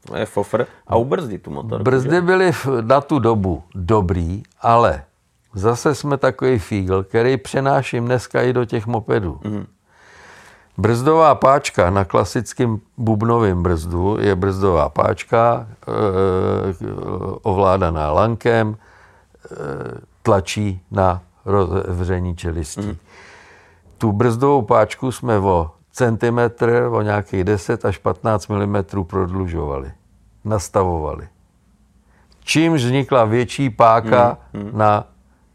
to 0.07 0.17
je 0.17 0.27
fofr, 0.27 0.67
a 0.87 0.97
ubrzdí 0.97 1.39
tu 1.39 1.51
motor. 1.51 1.83
Brzdy 1.83 2.11
že? 2.11 2.21
byly 2.21 2.53
na 2.81 3.01
tu 3.01 3.19
dobu 3.19 3.63
dobrý, 3.75 4.43
ale 4.61 5.05
zase 5.55 5.95
jsme 5.95 6.17
takový 6.17 6.59
fígl, 6.59 7.03
který 7.03 7.37
přenáším 7.37 8.05
dneska 8.05 8.43
i 8.43 8.53
do 8.53 8.65
těch 8.65 8.87
mopedů. 8.87 9.41
Hmm. 9.45 9.67
Brzdová 10.79 11.35
páčka 11.35 11.91
na 11.91 12.05
klasickém 12.05 12.81
bubnovém 12.97 13.63
brzdu 13.63 14.17
je 14.21 14.37
brzdová 14.37 14.89
páčka 14.89 15.67
e, 15.69 15.93
ovládaná 17.43 18.13
lankem, 18.13 18.77
e, 18.77 19.57
tlačí 20.23 20.81
na 20.91 21.23
rozevření 21.45 22.37
čelistí. 22.37 22.87
Mm. 22.87 22.97
Tu 23.99 24.13
brzdovou 24.13 24.63
páčku 24.63 25.13
jsme 25.13 25.39
o 25.39 25.71
centimetr, 25.95 26.89
o 26.93 27.03
nějakých 27.03 27.45
10 27.45 27.85
až 27.85 27.99
15 27.99 28.49
mm 28.49 28.85
prodlužovali, 29.07 29.93
nastavovali. 30.45 31.29
Čímž 32.45 32.85
vznikla 32.85 33.25
větší 33.25 33.71
páka 33.71 34.39
mm. 34.53 34.63
Mm. 34.63 34.79
na 34.79 35.07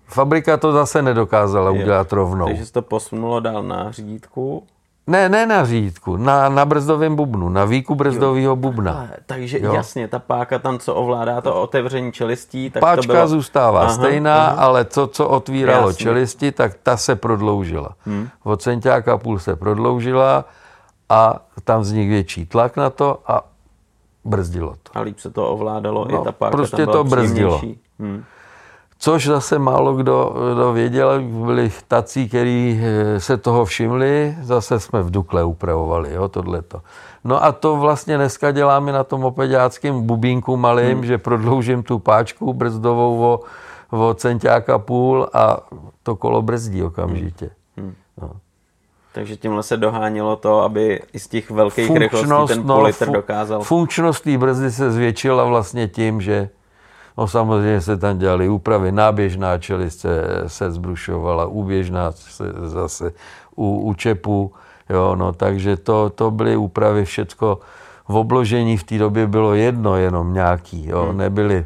Fabrika 0.06 0.58
to 0.58 0.72
zase 0.72 1.02
nedokázala 1.02 1.72
je. 1.72 1.84
udělat 1.84 2.14
rovnou. 2.14 2.46
Takže 2.46 2.66
se 2.66 2.74
to 2.74 2.82
posunulo 2.82 3.40
dál 3.40 3.64
na 3.64 3.92
řídítku 3.92 4.64
ne, 5.10 5.30
ne 5.30 5.46
na 5.46 5.66
řídku, 5.66 6.18
na, 6.18 6.50
na 6.50 6.66
brzdovém 6.66 7.16
bubnu, 7.16 7.50
na 7.50 7.66
výku 7.66 7.96
brzdového 7.96 8.56
bubna. 8.56 9.10
takže 9.26 9.60
jo. 9.60 9.74
jasně, 9.74 10.08
ta 10.08 10.20
páka 10.20 10.60
tam, 10.60 10.80
co 10.80 10.96
ovládá 10.96 11.42
to 11.42 11.62
otevření 11.62 12.12
čelistí, 12.12 12.70
tak 12.70 12.82
Páčka 12.82 13.02
to 13.02 13.14
bylo... 13.14 13.28
zůstává 13.28 13.82
aha, 13.82 13.94
stejná, 13.94 14.48
aha. 14.48 14.66
ale 14.66 14.84
to, 14.86 15.08
co 15.08 15.28
otvíralo 15.28 15.88
jasně. 15.90 16.04
čelisti, 16.04 16.52
tak 16.52 16.74
ta 16.84 16.98
se 16.98 17.16
prodloužila. 17.16 17.96
Hmm. 18.06 18.30
Od 18.44 18.62
centiáka 18.62 19.18
půl 19.18 19.40
se 19.40 19.56
prodloužila 19.56 20.46
a 21.10 21.40
tam 21.64 21.82
vznikl 21.82 22.10
větší 22.10 22.46
tlak 22.46 22.78
na 22.78 22.90
to 22.90 23.20
a 23.28 23.46
brzdilo 24.26 24.76
to. 24.84 24.98
A 24.98 25.02
líp 25.02 25.20
se 25.20 25.30
to 25.30 25.50
ovládalo, 25.50 26.08
no, 26.12 26.22
i 26.22 26.24
ta 26.24 26.32
páka 26.32 26.52
prostě 26.52 26.86
tam 26.86 26.94
to 26.94 27.04
brzdilo. 27.04 27.62
Hmm. 28.00 28.24
Což 29.02 29.26
zase 29.28 29.60
málo 29.60 29.94
kdo, 29.94 30.34
kdo 30.54 30.74
věděl, 30.74 31.22
byli 31.22 31.72
tací, 31.88 32.28
kteří 32.28 32.82
eh, 32.84 33.20
se 33.20 33.38
toho 33.38 33.66
všimli, 33.66 34.36
zase 34.42 34.80
jsme 34.80 35.04
v 35.04 35.12
Dukle 35.12 35.44
upravovali, 35.44 36.14
jo, 36.14 36.28
tohleto. 36.28 36.82
No 37.24 37.44
a 37.44 37.52
to 37.52 37.76
vlastně 37.76 38.18
dneska 38.18 38.52
děláme 38.52 38.92
na 38.92 39.04
tom 39.04 39.24
opedáckém 39.24 40.02
bubínku 40.02 40.58
malým, 40.58 40.98
hmm. 40.98 41.06
že 41.06 41.18
prodloužím 41.18 41.84
tu 41.84 42.00
páčku 42.00 42.54
brzdovou 42.54 43.24
o, 43.24 43.40
o 43.90 44.14
centiáka 44.14 44.80
půl 44.80 45.28
a 45.34 45.58
to 46.04 46.16
kolo 46.16 46.42
brzdí 46.42 46.84
okamžitě. 46.84 47.50
Hmm. 47.78 47.86
hmm. 47.86 47.96
No. 48.22 48.32
Takže 49.14 49.38
tímhle 49.38 49.64
se 49.64 49.78
dohánilo 49.78 50.36
to, 50.36 50.62
aby 50.62 51.02
i 51.14 51.20
z 51.20 51.28
těch 51.28 51.52
velkých 51.52 51.96
rychlostí 51.96 52.54
ten 52.54 52.68
no, 52.68 52.84
fu- 52.84 53.12
dokázal. 53.12 53.62
Funkčnost 53.64 54.24
té 54.24 54.38
brzdy 54.38 54.72
se 54.72 54.92
zvětšila 54.92 55.44
vlastně 55.44 55.88
tím, 55.88 56.22
že 56.22 56.50
No 57.20 57.28
samozřejmě 57.28 57.82
se 57.82 57.98
tam 57.98 58.18
dělaly 58.18 58.50
úpravy, 58.50 58.92
náběžná 58.92 59.58
čelist 59.58 60.00
se, 60.00 60.44
se 60.48 60.72
zbrušovala, 60.72 61.46
úběžná 61.46 62.12
se 62.12 62.54
zase 62.64 63.14
u, 63.56 63.80
u 63.80 63.94
čepu, 63.94 64.54
jo, 64.90 65.16
no, 65.16 65.34
takže 65.34 65.78
to, 65.78 66.10
to 66.10 66.32
byly 66.32 66.58
úpravy 66.58 67.06
všecko. 67.06 67.60
V 68.08 68.16
obložení 68.16 68.78
v 68.78 68.84
té 68.84 68.98
době 68.98 69.28
bylo 69.28 69.54
jedno 69.54 69.96
jenom 69.96 70.34
nějaký, 70.34 70.88
jo, 70.88 71.06
hmm. 71.06 71.18
nebyly 71.18 71.66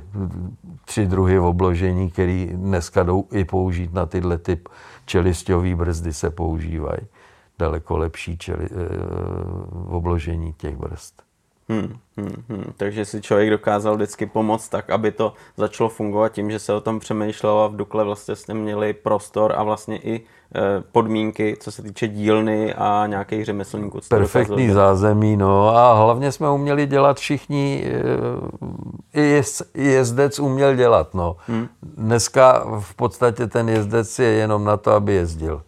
tři 0.85 1.05
druhy 1.05 1.39
obložení, 1.39 2.11
které 2.11 2.47
dneska 2.53 3.03
jdou 3.03 3.25
i 3.31 3.45
použít 3.45 3.93
na 3.93 4.05
tyhle 4.05 4.37
typ 4.37 4.69
čelistový 5.05 5.75
brzdy 5.75 6.13
se 6.13 6.29
používají. 6.29 7.01
Daleko 7.59 7.97
lepší 7.97 8.37
čeli, 8.37 8.65
e, 8.65 8.69
obložení 9.87 10.53
těch 10.53 10.77
brzd. 10.77 11.22
Hmm, 11.73 11.97
hmm, 12.17 12.43
hmm. 12.49 12.73
Takže 12.77 13.05
si 13.05 13.21
člověk 13.21 13.49
dokázal 13.49 13.95
vždycky 13.95 14.25
pomoct 14.25 14.69
tak, 14.69 14.89
aby 14.89 15.11
to 15.11 15.33
začalo 15.57 15.89
fungovat 15.89 16.29
tím, 16.29 16.51
že 16.51 16.59
se 16.59 16.73
o 16.73 16.81
tom 16.81 16.99
přemýšlelo 16.99 17.63
a 17.63 17.67
v 17.67 17.75
Dukle 17.75 18.03
vlastně 18.03 18.35
jste 18.35 18.53
měli 18.53 18.93
prostor 18.93 19.53
a 19.57 19.63
vlastně 19.63 19.97
i 19.97 20.15
e, 20.15 20.21
podmínky, 20.91 21.57
co 21.59 21.71
se 21.71 21.81
týče 21.81 22.07
dílny 22.07 22.73
a 22.73 23.05
nějakých 23.07 23.45
řemeslníků. 23.45 23.99
Perfektní 24.09 24.69
zázemí, 24.69 25.37
no 25.37 25.77
a 25.77 25.93
hlavně 25.93 26.31
jsme 26.31 26.49
uměli 26.49 26.85
dělat 26.85 27.17
všichni, 27.17 27.85
e, 29.15 29.21
i, 29.21 29.41
i 29.73 29.83
jezdec 29.83 30.39
uměl 30.39 30.75
dělat, 30.75 31.13
no. 31.13 31.35
Hmm. 31.47 31.67
Dneska 31.83 32.65
v 32.79 32.95
podstatě 32.95 33.47
ten 33.47 33.69
jezdec 33.69 34.19
je 34.19 34.29
jenom 34.29 34.63
na 34.63 34.77
to, 34.77 34.91
aby 34.91 35.13
jezdil 35.13 35.61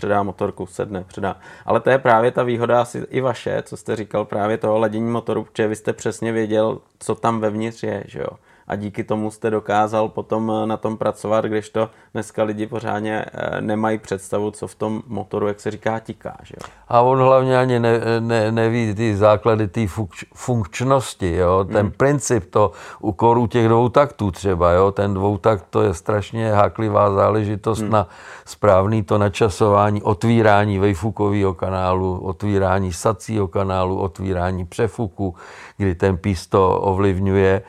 předá 0.00 0.22
motorku, 0.22 0.66
sedne, 0.66 1.04
předá. 1.04 1.36
Ale 1.66 1.80
to 1.80 1.90
je 1.90 1.98
právě 1.98 2.30
ta 2.30 2.42
výhoda 2.42 2.80
asi 2.80 2.98
i 3.10 3.20
vaše, 3.20 3.62
co 3.62 3.76
jste 3.76 3.96
říkal 3.96 4.24
právě 4.24 4.58
toho 4.58 4.78
ladění 4.78 5.10
motoru, 5.10 5.44
protože 5.44 5.68
vy 5.68 5.76
jste 5.76 5.92
přesně 5.92 6.32
věděl, 6.32 6.78
co 6.98 7.14
tam 7.14 7.40
vevnitř 7.40 7.82
je, 7.82 8.04
že 8.06 8.20
jo. 8.20 8.28
A 8.70 8.76
díky 8.76 9.04
tomu 9.04 9.30
jste 9.30 9.50
dokázal 9.50 10.08
potom 10.08 10.52
na 10.64 10.76
tom 10.76 10.96
pracovat, 10.96 11.44
když 11.44 11.68
to 11.68 11.90
dneska 12.14 12.42
lidi 12.42 12.66
pořádně 12.66 13.24
nemají 13.60 13.98
představu, 13.98 14.50
co 14.50 14.66
v 14.66 14.74
tom 14.74 15.02
motoru, 15.06 15.48
jak 15.48 15.60
se 15.60 15.70
říká, 15.70 15.98
tiká. 15.98 16.36
Že 16.42 16.54
jo? 16.60 16.72
A 16.88 17.00
on 17.00 17.18
hlavně 17.18 17.58
ani 17.58 17.80
ne, 17.80 18.00
ne, 18.20 18.52
neví 18.52 18.94
ty 18.94 19.16
základy 19.16 19.68
té 19.68 19.86
funkčnosti, 20.34 21.34
jo? 21.36 21.64
ten 21.64 21.86
hmm. 21.86 21.90
princip 21.90 22.50
to 22.50 22.72
u 23.00 23.12
korů 23.12 23.46
těch 23.46 23.68
dvou 23.68 23.88
taktů 23.88 24.30
třeba, 24.30 24.72
jo? 24.72 24.92
ten 24.92 25.14
dvoutakt 25.14 25.66
to 25.70 25.82
je 25.82 25.94
strašně 25.94 26.52
háklivá 26.52 27.10
záležitost 27.10 27.80
hmm. 27.80 27.90
na 27.90 28.08
správný 28.44 29.02
to 29.02 29.18
načasování, 29.18 30.02
otvírání 30.02 30.78
vejfukového 30.78 31.54
kanálu, 31.54 32.18
otvírání 32.18 32.92
sacího 32.92 33.48
kanálu, 33.48 33.98
otvírání 33.98 34.66
přefuku, 34.66 35.34
kdy 35.76 35.94
ten 35.94 36.16
pís 36.16 36.46
to 36.46 36.80
ovlivňuje 36.80 37.62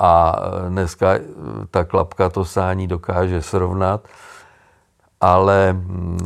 a 0.00 0.36
dneska 0.68 1.14
ta 1.70 1.84
klapka 1.84 2.28
to 2.28 2.44
sání 2.44 2.86
dokáže 2.88 3.42
srovnat. 3.42 4.08
Ale 5.20 5.72
mm, 5.72 6.18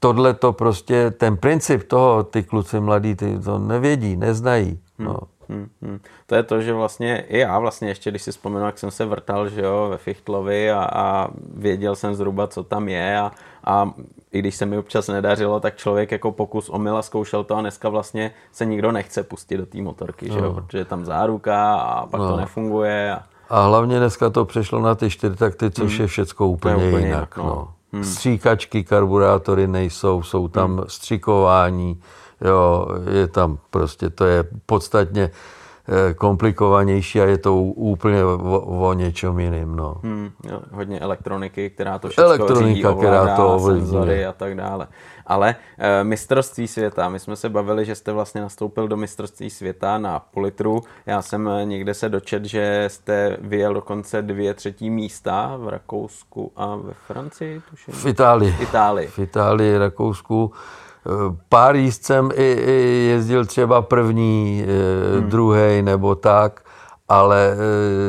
tohle 0.00 0.34
to 0.34 0.52
prostě, 0.52 1.10
ten 1.10 1.36
princip 1.36 1.82
toho, 1.82 2.22
ty 2.22 2.42
kluci 2.42 2.80
mladí, 2.80 3.14
ty 3.14 3.38
to 3.38 3.58
nevědí, 3.58 4.16
neznají. 4.16 4.80
No. 4.98 5.18
Hmm, 5.48 5.68
hmm. 5.82 6.00
To 6.26 6.34
je 6.34 6.42
to, 6.42 6.60
že 6.60 6.72
vlastně 6.72 7.24
i 7.28 7.38
já 7.38 7.58
vlastně 7.58 7.88
ještě, 7.88 8.10
když 8.10 8.22
si 8.22 8.30
vzpomenu, 8.30 8.66
jak 8.66 8.78
jsem 8.78 8.90
se 8.90 9.04
vrtal 9.04 9.48
že 9.48 9.60
jo, 9.60 9.88
ve 9.90 9.96
Fichtlovi 9.96 10.70
a, 10.70 10.88
a 10.92 11.28
věděl 11.54 11.96
jsem 11.96 12.14
zhruba, 12.14 12.46
co 12.46 12.62
tam 12.64 12.88
je 12.88 13.18
a, 13.18 13.30
a 13.64 13.90
i 14.32 14.38
když 14.38 14.54
se 14.56 14.66
mi 14.66 14.78
občas 14.78 15.08
nedařilo, 15.08 15.60
tak 15.60 15.76
člověk 15.76 16.12
jako 16.12 16.32
pokus 16.32 16.68
omyla 16.68 17.02
zkoušel 17.02 17.44
to 17.44 17.56
a 17.56 17.60
dneska 17.60 17.88
vlastně 17.88 18.30
se 18.52 18.64
nikdo 18.64 18.92
nechce 18.92 19.22
pustit 19.22 19.56
do 19.56 19.66
té 19.66 19.82
motorky, 19.82 20.28
no. 20.28 20.34
že 20.34 20.40
jo, 20.40 20.44
no. 20.44 20.54
protože 20.54 20.78
je 20.78 20.84
tam 20.84 21.04
záruka 21.04 21.74
a 21.74 22.06
pak 22.06 22.20
no. 22.20 22.30
to 22.30 22.36
nefunguje. 22.36 23.14
A... 23.14 23.22
a 23.48 23.66
hlavně 23.66 23.98
dneska 23.98 24.30
to 24.30 24.44
přešlo 24.44 24.80
na 24.80 24.94
ty 24.94 25.10
čtyři 25.10 25.36
takty, 25.36 25.70
což 25.70 25.92
hmm. 25.92 26.00
je 26.00 26.06
všecko 26.06 26.46
úplně, 26.46 26.76
úplně 26.76 26.88
jinak. 26.88 27.04
jinak 27.04 27.36
no. 27.36 27.44
No. 27.44 27.68
Hmm. 27.92 28.04
Stříkačky, 28.04 28.84
karburátory 28.84 29.66
nejsou, 29.66 30.22
jsou 30.22 30.48
tam 30.48 30.76
hmm. 30.76 30.84
střikování, 30.88 32.00
jo, 32.40 32.86
je 33.10 33.28
tam 33.28 33.58
prostě, 33.70 34.10
to 34.10 34.24
je 34.24 34.44
podstatně 34.66 35.30
komplikovanější 36.16 37.20
a 37.20 37.24
je 37.24 37.38
to 37.38 37.56
úplně 37.62 38.24
o, 38.24 38.60
o 38.88 38.92
něčem 38.92 39.38
jiným. 39.38 39.76
No. 39.76 40.00
Hmm, 40.02 40.30
jo, 40.44 40.60
hodně 40.72 41.00
elektroniky, 41.00 41.70
která 41.70 41.98
to 41.98 42.08
všechno 42.08 42.24
Elektronika, 42.24 42.68
řídí, 42.68 42.84
ovládá, 42.84 43.22
která 43.22 43.36
to 43.36 43.60
senzory 43.60 44.26
a 44.26 44.32
tak 44.32 44.54
dále. 44.54 44.88
Ale 45.26 45.56
e, 45.78 46.04
mistrovství 46.04 46.68
světa, 46.68 47.08
my 47.08 47.18
jsme 47.18 47.36
se 47.36 47.48
bavili, 47.48 47.84
že 47.84 47.94
jste 47.94 48.12
vlastně 48.12 48.40
nastoupil 48.40 48.88
do 48.88 48.96
mistrovství 48.96 49.50
světa 49.50 49.98
na 49.98 50.18
politru. 50.18 50.82
Já 51.06 51.22
jsem 51.22 51.48
eh, 51.48 51.64
někde 51.64 51.94
se 51.94 52.08
dočet, 52.08 52.44
že 52.44 52.84
jste 52.88 53.36
vyjel 53.40 53.74
dokonce 53.74 54.22
dvě 54.22 54.54
třetí 54.54 54.90
místa 54.90 55.56
v 55.56 55.68
Rakousku 55.68 56.52
a 56.56 56.76
ve 56.76 56.92
Francii, 57.06 57.60
tuším. 57.70 57.94
V 57.94 58.06
Itálii. 58.06 58.52
V 58.52 58.60
Itálii. 58.60 59.06
V 59.06 59.18
Itálii, 59.18 59.78
Rakousku. 59.78 60.52
Pár 61.48 61.76
jízd 61.76 62.04
jsem 62.04 62.30
i, 62.34 62.52
i 62.52 63.06
jezdil 63.10 63.44
třeba 63.44 63.82
první, 63.82 64.64
hmm. 65.18 65.28
druhý 65.28 65.82
nebo 65.82 66.14
tak, 66.14 66.64
ale 67.08 67.56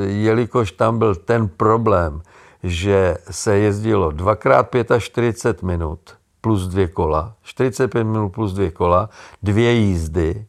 jelikož 0.05 0.71
tam 0.71 0.99
byl 0.99 1.15
ten 1.15 1.47
problém, 1.47 2.21
že 2.63 3.15
se 3.31 3.57
jezdilo 3.57 4.11
dvakrát 4.11 4.69
45 4.99 5.63
minut, 5.63 5.99
plus 6.41 6.67
dvě 6.67 6.87
kola, 6.87 7.33
45 7.41 8.03
minut 8.03 8.29
plus 8.29 8.53
dvě 8.53 8.71
kola, 8.71 9.09
dvě 9.43 9.71
jízdy 9.71 10.45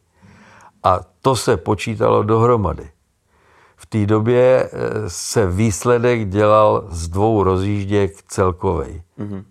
a 0.83 0.99
to 1.21 1.35
se 1.35 1.57
počítalo 1.57 2.23
dohromady. 2.23 2.89
V 3.75 3.85
té 3.85 4.05
době 4.05 4.69
eh, 4.71 5.09
se 5.09 5.47
výsledek 5.47 6.29
dělal 6.29 6.85
z 6.89 7.07
dvou 7.07 7.43
rozjížděk 7.43 8.23
celkovej. 8.27 9.03
Mm-hmm. 9.19 9.43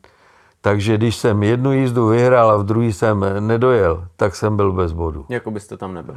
Takže 0.64 0.96
když 0.96 1.16
jsem 1.16 1.42
jednu 1.42 1.72
jízdu 1.72 2.06
vyhrál 2.06 2.50
a 2.50 2.56
v 2.56 2.64
druhý 2.64 2.92
jsem 2.92 3.24
nedojel, 3.40 4.08
tak 4.16 4.36
jsem 4.36 4.56
byl 4.56 4.72
bez 4.72 4.92
bodu. 4.92 5.26
Jako 5.28 5.50
byste 5.50 5.76
tam 5.76 5.94
nebyl. 5.94 6.16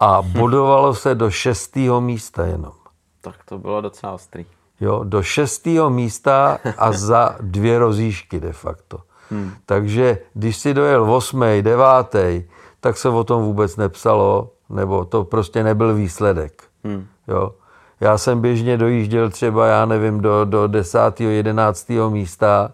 A 0.00 0.22
bodovalo 0.22 0.94
se 0.94 1.14
do 1.14 1.30
šestého 1.30 2.00
místa 2.00 2.46
jenom. 2.46 2.72
Tak 3.20 3.34
to 3.44 3.58
bylo 3.58 3.80
docela 3.80 4.12
ostrý. 4.12 4.46
Jo, 4.80 5.00
do 5.04 5.22
šestého 5.22 5.90
místa 5.90 6.58
a 6.78 6.92
za 6.92 7.36
dvě 7.40 7.78
rozjížky 7.78 8.40
de 8.40 8.52
facto. 8.52 8.98
Hmm. 9.30 9.52
Takže 9.66 10.18
když 10.34 10.56
si 10.56 10.74
dojel 10.74 11.14
8., 11.14 11.40
9., 11.62 11.84
tak 12.80 12.96
se 12.96 13.08
o 13.08 13.24
tom 13.24 13.42
vůbec 13.42 13.76
nepsalo, 13.76 14.50
nebo 14.68 15.04
to 15.04 15.24
prostě 15.24 15.64
nebyl 15.64 15.94
výsledek. 15.94 16.62
Hmm. 16.84 17.06
Jo. 17.28 17.54
Já 18.00 18.18
jsem 18.18 18.40
běžně 18.40 18.76
dojížděl 18.76 19.30
třeba, 19.30 19.66
já 19.66 19.86
nevím, 19.86 20.20
do, 20.20 20.44
do 20.44 20.66
10., 20.66 21.20
11. 21.20 21.88
místa 22.08 22.70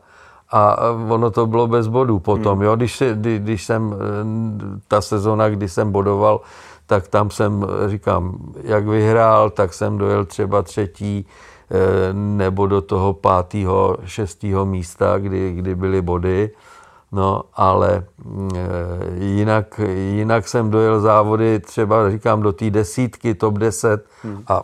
a 0.56 0.76
ono 1.08 1.30
to 1.30 1.46
bylo 1.46 1.66
bez 1.66 1.86
bodů 1.86 2.18
potom. 2.18 2.58
Hmm. 2.58 2.66
Jo. 2.66 2.76
Když, 2.76 3.02
kdy, 3.14 3.38
když 3.38 3.64
jsem, 3.64 3.94
ta 4.88 5.00
sezona, 5.00 5.48
kdy 5.48 5.68
jsem 5.68 5.92
bodoval, 5.92 6.40
tak 6.86 7.08
tam 7.08 7.30
jsem, 7.30 7.66
říkám, 7.86 8.38
jak 8.62 8.86
vyhrál, 8.86 9.50
tak 9.50 9.74
jsem 9.74 9.98
dojel 9.98 10.24
třeba 10.24 10.62
třetí, 10.62 11.26
Eh, 11.70 12.12
nebo 12.12 12.66
do 12.66 12.80
toho 12.80 13.12
pátého, 13.12 13.96
šestého 14.04 14.66
místa, 14.66 15.18
kdy, 15.18 15.52
kdy 15.52 15.74
byly 15.74 16.02
body. 16.02 16.50
No, 17.12 17.42
ale 17.54 18.04
jinak, 19.18 19.80
jinak 19.94 20.48
jsem 20.48 20.70
dojel 20.70 21.00
závody 21.00 21.60
třeba, 21.60 22.10
říkám, 22.10 22.42
do 22.42 22.52
té 22.52 22.70
desítky, 22.70 23.34
top 23.34 23.54
10 23.58 24.06
hmm. 24.22 24.42
a 24.48 24.62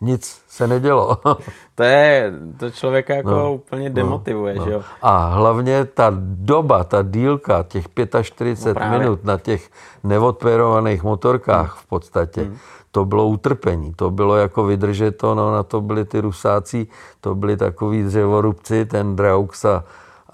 nic 0.00 0.42
se 0.48 0.66
nedělo. 0.66 1.18
to 1.74 1.82
je, 1.82 2.32
to 2.56 2.70
člověka 2.70 3.14
jako 3.14 3.30
no, 3.30 3.54
úplně 3.54 3.88
no, 3.88 3.94
demotivuje, 3.94 4.54
no, 4.54 4.64
že 4.64 4.70
jo? 4.70 4.82
A 5.02 5.28
hlavně 5.28 5.84
ta 5.84 6.12
doba, 6.20 6.84
ta 6.84 7.02
dílka, 7.02 7.62
těch 7.62 7.84
45 8.22 8.90
no 8.90 8.98
minut 8.98 9.24
na 9.24 9.38
těch 9.38 9.70
neodperovaných 10.04 11.02
motorkách 11.02 11.76
v 11.76 11.86
podstatě, 11.86 12.42
hmm 12.42 12.56
to 12.90 13.04
bylo 13.04 13.26
utrpení. 13.26 13.94
To 13.94 14.10
bylo 14.10 14.36
jako 14.36 14.64
vydržet 14.64 15.16
to, 15.16 15.34
no 15.34 15.52
na 15.52 15.62
to 15.62 15.80
byli 15.80 16.04
ty 16.04 16.20
rusáci, 16.20 16.86
to 17.20 17.34
byli 17.34 17.56
takový 17.56 18.02
dřevorubci, 18.02 18.84
ten 18.84 19.16
Draux 19.16 19.64
a, 19.64 19.84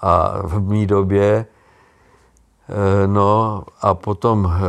a 0.01 0.41
v 0.43 0.61
mý 0.61 0.87
době. 0.87 1.45
E, 2.69 3.07
no 3.07 3.63
a 3.81 3.93
potom 3.93 4.45
e, 4.45 4.59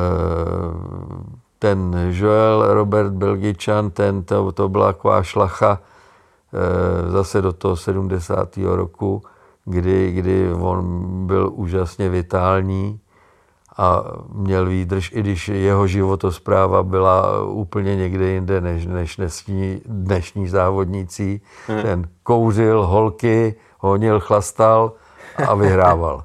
ten 1.58 2.08
Joel 2.10 2.74
Robert 2.74 3.12
Belgičan, 3.12 3.90
ten, 3.90 4.24
to, 4.24 4.52
to 4.52 4.68
byla 4.68 4.92
taková 4.92 5.22
šlacha 5.22 5.80
e, 6.52 7.10
zase 7.10 7.42
do 7.42 7.52
toho 7.52 7.76
70. 7.76 8.56
roku, 8.56 9.22
kdy, 9.64 10.12
kdy 10.12 10.52
on 10.52 11.02
byl 11.26 11.50
úžasně 11.54 12.08
vitální 12.08 13.00
a 13.76 14.02
měl 14.32 14.66
výdrž, 14.66 15.12
i 15.12 15.20
když 15.20 15.48
jeho 15.48 15.86
životospráva 15.86 16.82
byla 16.82 17.42
úplně 17.42 17.96
někde 17.96 18.26
jinde 18.26 18.60
než, 18.60 18.86
než 18.86 19.16
dnešní, 19.16 19.80
dnešní 19.86 20.48
závodníci. 20.48 21.40
Hmm. 21.66 21.82
Ten 21.82 22.08
kouřil, 22.22 22.86
holky, 22.86 23.54
honil, 23.78 24.20
chlastal 24.20 24.92
a 25.48 25.54
vyhrával. 25.54 26.24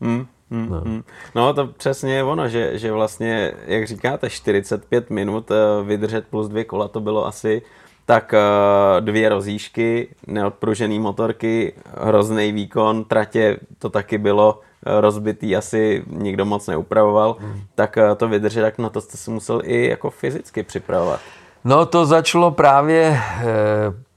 Hmm. 0.00 0.26
Hmm, 0.50 0.68
no. 0.70 0.80
Hmm. 0.80 1.02
no 1.34 1.54
to 1.54 1.66
přesně 1.66 2.14
je 2.14 2.24
ono, 2.24 2.48
že, 2.48 2.78
že 2.78 2.92
vlastně, 2.92 3.52
jak 3.66 3.86
říkáte, 3.86 4.30
45 4.30 5.10
minut 5.10 5.50
eh, 5.50 5.84
vydržet 5.84 6.26
plus 6.30 6.48
dvě 6.48 6.64
kola, 6.64 6.88
to 6.88 7.00
bylo 7.00 7.26
asi 7.26 7.62
tak 8.06 8.34
eh, 8.34 9.00
dvě 9.00 9.28
rozíšky, 9.28 10.08
neodpružený 10.26 10.98
motorky, 10.98 11.72
hrozný 12.00 12.52
výkon, 12.52 13.04
tratě 13.04 13.58
to 13.78 13.90
taky 13.90 14.18
bylo 14.18 14.60
rozbitý, 14.82 15.56
asi 15.56 16.04
nikdo 16.06 16.44
moc 16.44 16.66
neupravoval, 16.66 17.36
hmm. 17.40 17.60
tak 17.74 17.98
eh, 17.98 18.14
to 18.14 18.28
vydržet, 18.28 18.62
tak 18.62 18.78
na 18.78 18.88
to 18.88 19.00
jste 19.00 19.16
se 19.16 19.30
musel 19.30 19.62
i 19.64 19.88
jako 19.88 20.10
fyzicky 20.10 20.62
připravovat. 20.62 21.20
No 21.64 21.86
to 21.86 22.06
začalo 22.06 22.50
právě 22.50 23.20
eh, 23.20 23.44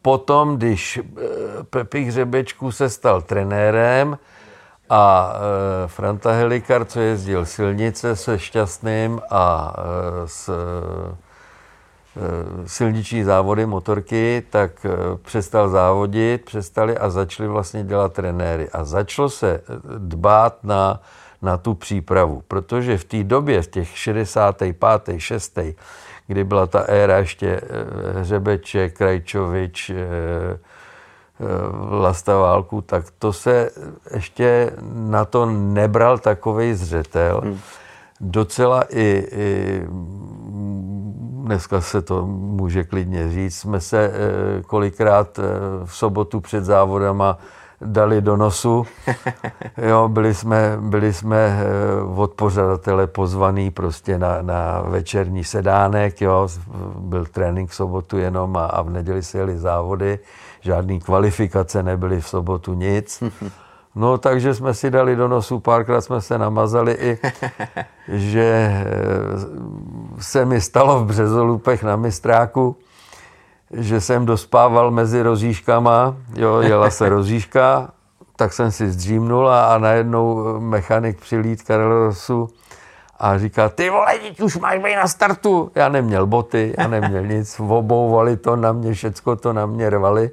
potom, 0.01 0.57
když 0.57 0.97
eh, 0.97 1.21
Pepi 1.69 2.01
Hřebečku 2.01 2.71
se 2.71 2.89
stal 2.89 3.21
trenérem 3.21 4.17
a 4.93 5.33
Franta 5.87 6.31
Helikar, 6.31 6.85
co 6.85 6.99
jezdil 6.99 7.45
silnice 7.45 8.15
se 8.15 8.39
Šťastným 8.39 9.21
a 9.29 9.73
s 10.25 10.49
Eh, 12.17 12.67
silniční 12.67 13.23
závody, 13.23 13.65
motorky, 13.65 14.43
tak 14.49 14.85
eh, 14.85 14.89
přestal 15.21 15.69
závodit, 15.69 16.45
přestali 16.45 16.97
a 16.97 17.09
začali 17.09 17.49
vlastně 17.49 17.83
dělat 17.83 18.13
trenéry. 18.13 18.69
A 18.69 18.83
začalo 18.83 19.29
se 19.29 19.61
dbát 19.97 20.63
na, 20.63 21.01
na 21.41 21.57
tu 21.57 21.73
přípravu, 21.73 22.43
protože 22.47 22.97
v 22.97 23.03
té 23.03 23.23
době, 23.23 23.61
v 23.61 23.67
těch 23.67 23.97
65. 23.97 24.77
6. 25.17 25.59
kdy 26.27 26.43
byla 26.43 26.67
ta 26.67 26.79
éra 26.79 27.17
ještě 27.17 27.61
Hřebeček, 28.15 28.97
Krajčovič, 28.97 29.91
Vlasta 31.89 32.37
Válku, 32.37 32.81
tak 32.81 33.05
to 33.19 33.33
se 33.33 33.69
ještě 34.13 34.71
na 34.93 35.25
to 35.25 35.45
nebral 35.45 36.17
takový 36.17 36.73
zřetel. 36.73 37.41
Hmm. 37.43 37.59
Docela 38.21 38.83
i, 38.89 39.27
i 39.31 39.81
dneska 41.43 41.81
se 41.81 42.01
to 42.01 42.25
může 42.27 42.83
klidně 42.83 43.29
říct, 43.29 43.55
jsme 43.55 43.81
se 43.81 44.11
kolikrát 44.67 45.39
v 45.85 45.95
sobotu 45.95 46.39
před 46.39 46.65
závodama 46.65 47.37
dali 47.85 48.21
do 48.21 48.37
nosu. 48.37 48.85
Jo, 49.77 50.09
byli 50.09 50.33
jsme, 50.33 50.77
byli 50.79 51.13
jsme 51.13 51.37
eh, 51.37 51.65
od 52.15 52.33
pořadatele 52.33 53.07
pozvaný 53.07 53.71
prostě 53.71 54.17
na, 54.17 54.41
na 54.41 54.81
večerní 54.81 55.43
sedánek, 55.43 56.21
jo, 56.21 56.47
byl 56.97 57.25
trénink 57.25 57.69
v 57.69 57.75
sobotu 57.75 58.17
jenom 58.17 58.57
a, 58.57 58.65
a 58.65 58.81
v 58.81 58.89
neděli 58.89 59.23
se 59.23 59.37
jeli 59.37 59.57
závody, 59.57 60.19
žádný 60.63 60.99
kvalifikace 60.99 61.83
nebyly 61.83 62.21
v 62.21 62.27
sobotu 62.27 62.73
nic. 62.73 63.23
No, 63.95 64.17
takže 64.17 64.53
jsme 64.53 64.73
si 64.73 64.91
dali 64.91 65.15
do 65.15 65.27
nosu, 65.27 65.59
párkrát 65.59 66.01
jsme 66.01 66.21
se 66.21 66.37
namazali 66.37 66.93
i, 66.93 67.19
že 68.07 68.71
eh, 68.71 68.85
se 70.19 70.45
mi 70.45 70.61
stalo 70.61 70.99
v 70.99 71.07
Březolupech 71.07 71.83
na 71.83 71.95
Mistráku, 71.95 72.75
že 73.71 74.01
jsem 74.01 74.25
dospával 74.25 74.91
mezi 74.91 75.21
rozíškama, 75.21 76.15
jo, 76.35 76.61
jela 76.61 76.89
se 76.89 77.09
rozíška, 77.19 77.91
tak 78.35 78.53
jsem 78.53 78.71
si 78.71 78.91
zdřímnul 78.91 79.49
a, 79.49 79.75
a 79.75 79.77
najednou 79.77 80.59
mechanik 80.59 81.19
přilít 81.19 81.61
Karlosu 81.61 82.49
a 83.19 83.37
říká, 83.37 83.69
ty 83.69 83.89
vole, 83.89 84.19
teď 84.21 84.41
už 84.41 84.57
máš 84.57 84.79
být 84.79 84.95
na 84.95 85.07
startu. 85.07 85.71
Já 85.75 85.89
neměl 85.89 86.27
boty, 86.27 86.73
já 86.77 86.87
neměl 86.87 87.25
nic, 87.25 87.59
obouvali 87.67 88.37
to 88.37 88.55
na 88.55 88.71
mě, 88.71 88.93
všecko 88.93 89.35
to 89.35 89.53
na 89.53 89.65
mě 89.65 89.89
rvali. 89.89 90.31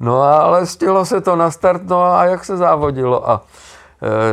No 0.00 0.22
ale 0.22 0.66
stilo 0.66 1.04
se 1.04 1.20
to 1.20 1.36
na 1.36 1.50
start, 1.50 1.82
no 1.84 2.02
a 2.02 2.24
jak 2.24 2.44
se 2.44 2.56
závodilo 2.56 3.30
a 3.30 3.42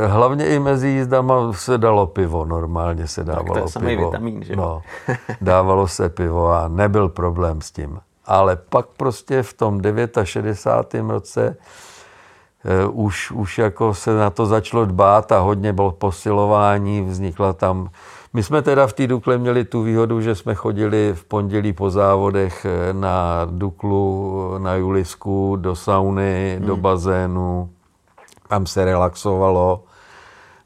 e, 0.03 0.07
hlavně 0.07 0.47
i 0.47 0.59
mezi 0.59 0.87
jízdama 0.87 1.53
se 1.53 1.77
dalo 1.77 2.07
pivo, 2.07 2.45
normálně 2.45 3.07
se 3.07 3.23
dávalo 3.23 3.53
tak 3.53 3.73
to 3.73 3.79
je 3.79 3.85
pivo. 3.85 4.05
Vitamin, 4.05 4.43
že? 4.43 4.55
No, 4.55 4.81
dávalo 5.41 5.87
se 5.87 6.09
pivo 6.09 6.51
a 6.51 6.67
nebyl 6.67 7.09
problém 7.09 7.61
s 7.61 7.71
tím 7.71 7.99
ale 8.25 8.55
pak 8.55 8.85
prostě 8.97 9.43
v 9.43 9.53
tom 9.53 9.81
69. 10.23 11.09
roce 11.09 11.57
uh, 12.85 13.05
už, 13.05 13.31
už 13.31 13.57
jako 13.57 13.93
se 13.93 14.15
na 14.15 14.29
to 14.29 14.45
začalo 14.45 14.85
dbát 14.85 15.31
a 15.31 15.39
hodně 15.39 15.73
bylo 15.73 15.91
posilování, 15.91 17.01
vznikla 17.01 17.53
tam 17.53 17.89
my 18.33 18.43
jsme 18.43 18.61
teda 18.61 18.87
v 18.87 18.93
té 18.93 19.07
Dukle 19.07 19.37
měli 19.37 19.65
tu 19.65 19.83
výhodu, 19.83 20.21
že 20.21 20.35
jsme 20.35 20.55
chodili 20.55 21.13
v 21.15 21.23
pondělí 21.25 21.73
po 21.73 21.89
závodech 21.89 22.65
eh, 22.65 22.93
na 22.93 23.47
Duklu, 23.51 24.55
na 24.57 24.75
Julisku, 24.75 25.55
do 25.55 25.75
sauny, 25.75 26.55
hmm. 26.57 26.67
do 26.67 26.77
bazénu. 26.77 27.69
Tam 28.47 28.65
se 28.65 28.85
relaxovalo. 28.85 29.83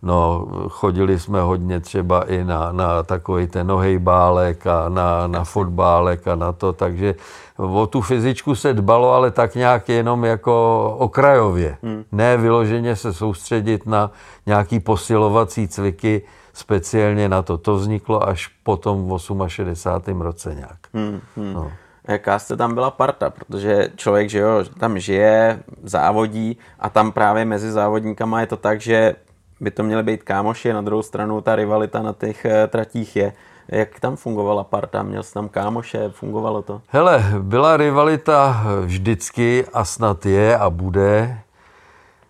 No, 0.02 0.48
chodili 0.70 1.20
jsme 1.20 1.42
hodně 1.42 1.80
třeba 1.80 2.22
i 2.22 2.44
na, 2.44 2.72
na 2.72 3.04
takový 3.04 3.48
ten 3.48 3.68
nohejbálek 3.68 4.68
a 4.68 4.90
na, 4.90 5.28
na 5.28 5.44
fotbálek 5.44 6.28
a 6.28 6.36
na 6.36 6.52
to, 6.52 6.74
takže 6.74 7.16
o 7.58 7.88
tu 7.88 8.02
fyzičku 8.02 8.56
se 8.56 8.74
dbalo, 8.74 9.12
ale 9.12 9.32
tak 9.32 9.56
nějak 9.56 9.90
jenom 9.90 10.26
jako 10.26 10.96
okrajově. 10.98 11.78
Hmm. 11.84 12.04
Ne 12.12 12.38
vyloženě 12.38 12.96
se 12.96 13.14
soustředit 13.14 13.86
na 13.86 14.12
nějaký 14.46 14.80
posilovací 14.80 15.68
cviky, 15.68 16.22
speciálně 16.58 17.30
na 17.30 17.42
to. 17.42 17.58
To 17.58 17.76
vzniklo 17.76 18.28
až 18.28 18.48
potom 18.64 19.10
v 19.10 19.20
68. 19.48 20.22
roce 20.22 20.56
nějak. 20.56 20.78
Hmm, 20.94 21.22
hmm. 21.38 21.54
No. 21.54 21.72
Jaká 22.08 22.40
jste 22.40 22.58
tam 22.58 22.74
byla 22.74 22.92
parta, 22.92 23.30
protože 23.30 23.90
člověk, 23.96 24.30
že 24.30 24.40
jo, 24.40 24.64
tam 24.80 25.00
žije, 25.00 25.60
závodí 25.84 26.58
a 26.80 26.90
tam 26.90 27.12
právě 27.12 27.46
mezi 27.46 27.72
závodníkama 27.72 28.42
je 28.42 28.48
to 28.48 28.58
tak, 28.58 28.82
že 28.82 29.16
by 29.60 29.72
to 29.72 29.84
měly 29.84 30.04
být 30.04 30.24
kámoši, 30.24 30.74
na 30.74 30.82
druhou 30.82 31.02
stranu 31.02 31.42
ta 31.42 31.56
rivalita 31.56 32.02
na 32.02 32.14
těch 32.14 32.46
eh, 32.46 32.68
tratích 32.68 33.16
je. 33.16 33.34
Jak 33.68 34.00
tam 34.00 34.16
fungovala 34.16 34.64
parta? 34.64 35.04
Měl 35.04 35.24
jsi 35.24 35.34
tam 35.34 35.50
kámoše? 35.50 36.10
Fungovalo 36.10 36.62
to? 36.62 36.82
Hele, 36.88 37.26
byla 37.40 37.78
rivalita 37.78 38.66
vždycky 38.82 39.66
a 39.74 39.86
snad 39.86 40.26
je 40.26 40.58
a 40.58 40.70
bude. 40.70 41.40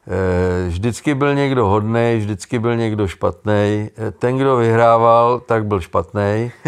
Eh, 0.07 0.67
vždycky 0.67 1.15
byl 1.15 1.35
někdo 1.35 1.67
hodný, 1.67 2.17
vždycky 2.17 2.59
byl 2.59 2.75
někdo 2.75 3.07
špatný. 3.07 3.89
Eh, 3.97 4.11
ten, 4.11 4.37
kdo 4.37 4.55
vyhrával, 4.55 5.39
tak 5.39 5.65
byl 5.65 5.81
špatný. 5.81 6.51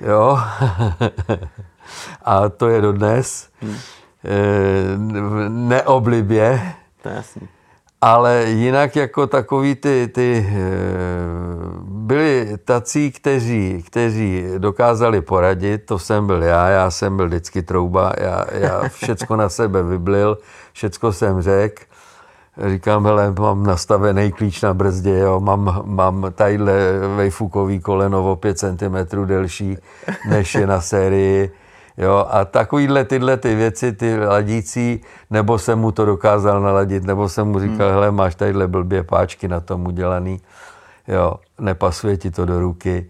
Jo. 0.00 0.38
a 2.24 2.48
to 2.48 2.68
je 2.68 2.80
dodnes. 2.80 3.48
Hmm. 3.62 3.76
Neoblibě. 5.68 6.60
To 7.02 7.08
je 7.08 7.14
jasný 7.14 7.48
ale 8.00 8.44
jinak 8.48 8.96
jako 8.96 9.26
takový 9.26 9.74
ty, 9.74 10.08
ty 10.14 10.46
eh, 10.48 10.56
byli 11.82 12.58
tací, 12.64 13.10
kteří, 13.10 13.84
kteří 13.86 14.44
dokázali 14.58 15.20
poradit, 15.20 15.78
to 15.78 15.98
jsem 15.98 16.26
byl 16.26 16.42
já, 16.42 16.68
já 16.68 16.90
jsem 16.90 17.16
byl 17.16 17.26
vždycky 17.26 17.62
trouba, 17.62 18.12
já, 18.18 18.44
já 18.52 18.88
všecko 18.88 19.36
na 19.36 19.48
sebe 19.48 19.82
vyblil, 19.82 20.38
všecko 20.72 21.12
jsem 21.12 21.42
řekl, 21.42 21.82
říkám, 22.66 23.04
hele, 23.04 23.34
mám 23.38 23.66
nastavený 23.66 24.32
klíč 24.32 24.62
na 24.62 24.74
brzdě, 24.74 25.18
jo, 25.18 25.40
mám, 25.40 25.82
mám 25.84 26.32
tadyhle 26.34 26.98
vejfukový 27.16 27.80
koleno 27.80 28.32
o 28.32 28.36
5 28.36 28.58
cm 28.58 29.26
delší, 29.26 29.76
než 30.28 30.54
je 30.54 30.66
na 30.66 30.80
sérii, 30.80 31.52
Jo, 31.98 32.26
a 32.30 32.44
takovýhle 32.44 33.04
tyhle 33.04 33.36
ty 33.36 33.54
věci, 33.54 33.92
ty 33.92 34.26
ladící, 34.26 35.00
nebo 35.30 35.58
jsem 35.58 35.78
mu 35.78 35.92
to 35.92 36.04
dokázal 36.04 36.60
naladit, 36.60 37.04
nebo 37.04 37.28
jsem 37.28 37.48
mu 37.48 37.60
říkal, 37.60 37.86
hmm. 37.86 37.94
hele, 37.94 38.10
máš 38.10 38.34
tadyhle 38.34 38.68
blbě 38.68 39.02
páčky 39.02 39.48
na 39.48 39.60
tom 39.60 39.86
udělaný, 39.86 40.40
jo, 41.08 41.34
nepasuje 41.60 42.16
ti 42.16 42.30
to 42.30 42.46
do 42.46 42.60
ruky, 42.60 43.08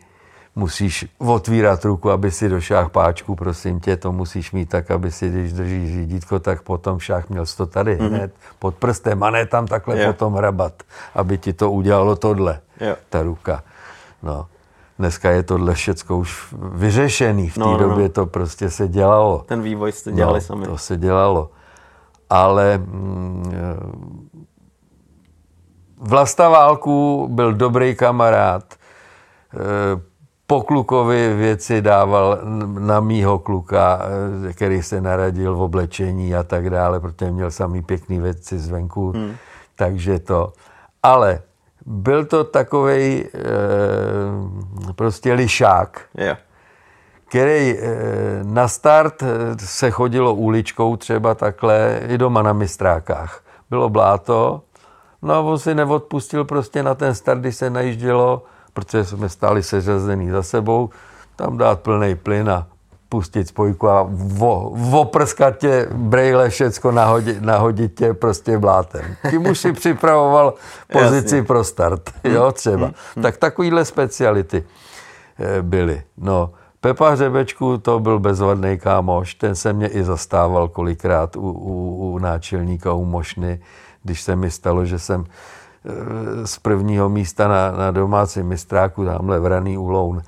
musíš 0.57 1.07
otvírat 1.18 1.84
ruku, 1.84 2.11
aby 2.11 2.30
si 2.30 2.48
došáhl 2.48 2.88
páčku, 2.88 3.34
prosím 3.34 3.80
tě, 3.80 3.96
to 3.96 4.12
musíš 4.12 4.52
mít 4.52 4.68
tak, 4.68 4.90
aby 4.90 5.12
si, 5.12 5.28
když 5.30 5.52
držíš 5.52 5.94
řídítko, 5.94 6.38
tak 6.38 6.62
potom 6.62 6.98
šách 6.98 7.28
měl 7.28 7.44
to 7.57 7.66
tady 7.66 7.96
hmm. 7.96 8.09
hned 8.09 8.34
pod 8.59 8.74
prstem 8.74 9.22
a 9.22 9.30
ne 9.30 9.46
tam 9.46 9.66
takhle 9.66 10.02
jo. 10.02 10.12
potom 10.12 10.34
hrabat, 10.34 10.82
aby 11.14 11.38
ti 11.38 11.52
to 11.52 11.70
udělalo 11.70 12.16
tohle, 12.16 12.61
jo. 12.80 12.96
ta 13.09 13.22
ruka. 13.22 13.62
No. 14.22 14.46
Dneska 14.98 15.30
je 15.30 15.42
tohle 15.42 15.74
všecko 15.74 16.18
už 16.18 16.54
vyřešený. 16.72 17.48
V 17.48 17.54
té 17.54 17.61
no, 17.61 17.72
no, 17.72 17.78
době 17.78 18.02
no. 18.04 18.09
to 18.09 18.26
prostě 18.26 18.70
se 18.70 18.88
dělalo. 18.88 19.44
Ten 19.46 19.62
vývoj 19.62 19.92
jste 19.92 20.12
dělali 20.12 20.38
no, 20.38 20.40
sami. 20.40 20.66
To 20.66 20.78
se 20.78 20.96
dělalo. 20.96 21.50
Ale 22.30 22.78
mm, 22.78 24.28
Vlasta 25.96 26.48
Válku 26.48 27.28
byl 27.30 27.54
dobrý 27.54 27.94
kamarád. 27.94 28.74
Po 30.47 30.62
klukovi 30.62 31.34
věci 31.34 31.82
dával 31.82 32.38
na 32.78 33.01
mýho 33.01 33.38
kluka, 33.38 34.01
e, 34.49 34.53
který 34.53 34.82
se 34.82 35.01
naradil 35.01 35.57
v 35.57 35.62
oblečení 35.62 36.34
a 36.34 36.42
tak 36.42 36.70
dále, 36.70 37.01
protože 37.01 37.30
měl 37.30 37.51
samý 37.51 37.82
pěkný 37.82 38.20
věci 38.20 38.59
zvenku. 38.59 39.12
Hmm. 39.12 39.34
Takže 39.76 40.18
to. 40.18 40.53
Ale 41.03 41.42
byl 41.86 42.24
to 42.24 42.44
takový 42.44 43.24
e, 43.24 43.28
prostě 44.92 45.32
lišák, 45.32 46.01
yeah. 46.14 46.38
který 47.28 47.78
e, 47.78 47.84
na 48.42 48.68
start 48.68 49.22
eh, 49.22 49.26
se 49.59 49.90
chodilo 49.90 50.34
uličkou 50.34 50.97
třeba 50.97 51.34
takhle 51.34 52.01
i 52.09 52.18
doma 52.18 52.42
na 52.42 52.53
mistrákách. 52.53 53.40
Bylo 53.70 53.88
bláto, 53.88 54.62
no 55.22 55.34
a 55.34 55.40
on 55.40 55.59
si 55.59 55.74
neodpustil 55.74 56.44
prostě 56.44 56.82
na 56.82 56.94
ten 56.94 57.14
start, 57.14 57.40
když 57.40 57.57
se 57.57 57.70
najíždělo, 57.70 58.42
protože 58.77 59.05
jsme 59.05 59.29
stáli 59.29 59.62
seřazený 59.62 60.31
za 60.31 60.43
sebou, 60.43 60.91
tam 61.37 61.59
dát 61.59 61.81
plný 61.81 62.14
plyn 62.14 62.51
a 62.51 62.66
pustit 63.09 63.49
spojku 63.49 63.89
a 63.89 64.07
vo, 64.11 64.72
voprskat 64.74 65.57
tě 65.59 65.89
brejle, 65.93 66.51
všecko 66.51 66.93
nahodit, 66.93 67.43
nahodit 67.43 67.95
tě 67.95 68.14
prostě 68.14 68.59
blátem. 68.59 69.16
Tím 69.31 69.47
už 69.47 69.59
si 69.59 69.72
připravoval 69.72 70.55
pozici 70.93 71.37
Jasně. 71.37 71.43
pro 71.43 71.64
start, 71.64 72.11
jo, 72.24 72.43
hmm. 72.43 72.53
třeba. 72.53 72.87
Hmm. 72.87 73.22
Tak 73.22 73.37
takovýhle 73.37 73.85
speciality 73.85 74.64
eh, 75.39 75.62
byly. 75.62 76.03
No, 76.16 76.51
Pepa 76.81 77.11
Hřebečku 77.11 77.79
to 77.79 78.01
byl 78.01 78.18
bezvadný 78.18 78.79
kámoš, 78.79 79.35
ten 79.35 79.55
se 79.55 79.72
mě 79.72 79.89
i 79.89 80.05
zastával 80.05 80.68
kolikrát 80.68 81.37
u, 81.37 81.41
u, 81.41 82.12
u 82.12 82.18
náčelníka, 82.18 82.93
u 82.93 83.05
Mošny, 83.05 83.61
když 84.03 84.22
se 84.22 84.37
mi 84.37 84.51
stalo, 84.51 84.85
že 84.85 84.99
jsem 84.99 85.24
z 86.45 86.59
prvního 86.59 87.09
místa 87.09 87.49
na, 87.49 87.70
na 87.70 87.91
domácím 87.91 88.47
mistráku, 88.47 89.05
tamhle 89.05 89.41
v 89.41 89.47
raný 89.47 89.78
uloun, 89.78 90.22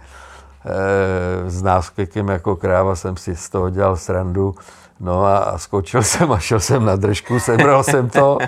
Eh, 0.69 1.51
s 1.51 1.63
náskvěkem 1.63 2.29
jako 2.29 2.57
kráva 2.57 2.97
jsem 2.97 3.17
si 3.17 3.37
z 3.37 3.49
toho 3.49 3.71
dělal 3.71 3.97
srandu. 3.97 4.55
No 5.01 5.25
a 5.25 5.59
skočil 5.59 6.03
jsem 6.03 6.33
a 6.33 6.39
šel 6.39 6.61
jsem 6.61 6.85
na 6.85 6.97
držku, 6.97 7.41
sebral 7.41 7.85
jsem 7.85 8.11
to, 8.11 8.39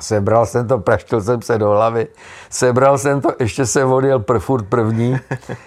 sebral 0.00 0.46
jsem 0.46 0.68
to, 0.68 0.78
praštil 0.78 1.20
jsem 1.20 1.42
se 1.42 1.58
do 1.58 1.70
hlavy, 1.70 2.06
sebral 2.50 2.98
jsem 2.98 3.20
to, 3.20 3.28
ještě 3.40 3.66
se 3.66 3.84
odjel 3.84 4.18
pr, 4.18 4.38
furt 4.38 4.64
první, 4.64 5.18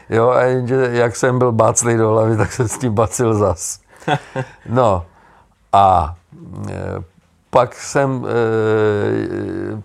jo, 0.09 0.29
a 0.29 0.41
jenže 0.41 0.89
jak 0.91 1.15
jsem 1.15 1.39
byl 1.39 1.51
báclý 1.51 1.97
do 1.97 2.09
hlavy, 2.09 2.37
tak 2.37 2.51
jsem 2.51 2.67
s 2.67 2.77
tím 2.77 2.93
bacil 2.93 3.33
zas. 3.33 3.79
No 4.69 5.05
a 5.73 6.15
e, 6.69 6.73
pak 7.49 7.75
jsem 7.75 8.25
e, 8.25 8.31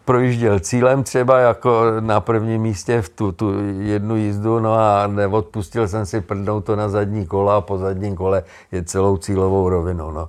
projížděl 0.04 0.60
cílem 0.60 1.02
třeba 1.02 1.38
jako 1.38 1.84
na 2.00 2.20
prvním 2.20 2.62
místě 2.62 3.02
v 3.02 3.08
tu, 3.08 3.32
tu 3.32 3.52
jednu 3.78 4.16
jízdu, 4.16 4.60
no 4.60 4.74
a 4.74 5.06
neodpustil 5.06 5.88
jsem 5.88 6.06
si 6.06 6.20
prdnout 6.20 6.64
to 6.64 6.76
na 6.76 6.88
zadní 6.88 7.26
kola 7.26 7.56
a 7.56 7.60
po 7.60 7.78
zadním 7.78 8.16
kole 8.16 8.42
je 8.72 8.84
celou 8.84 9.16
cílovou 9.16 9.68
rovinu. 9.68 10.10
No. 10.10 10.28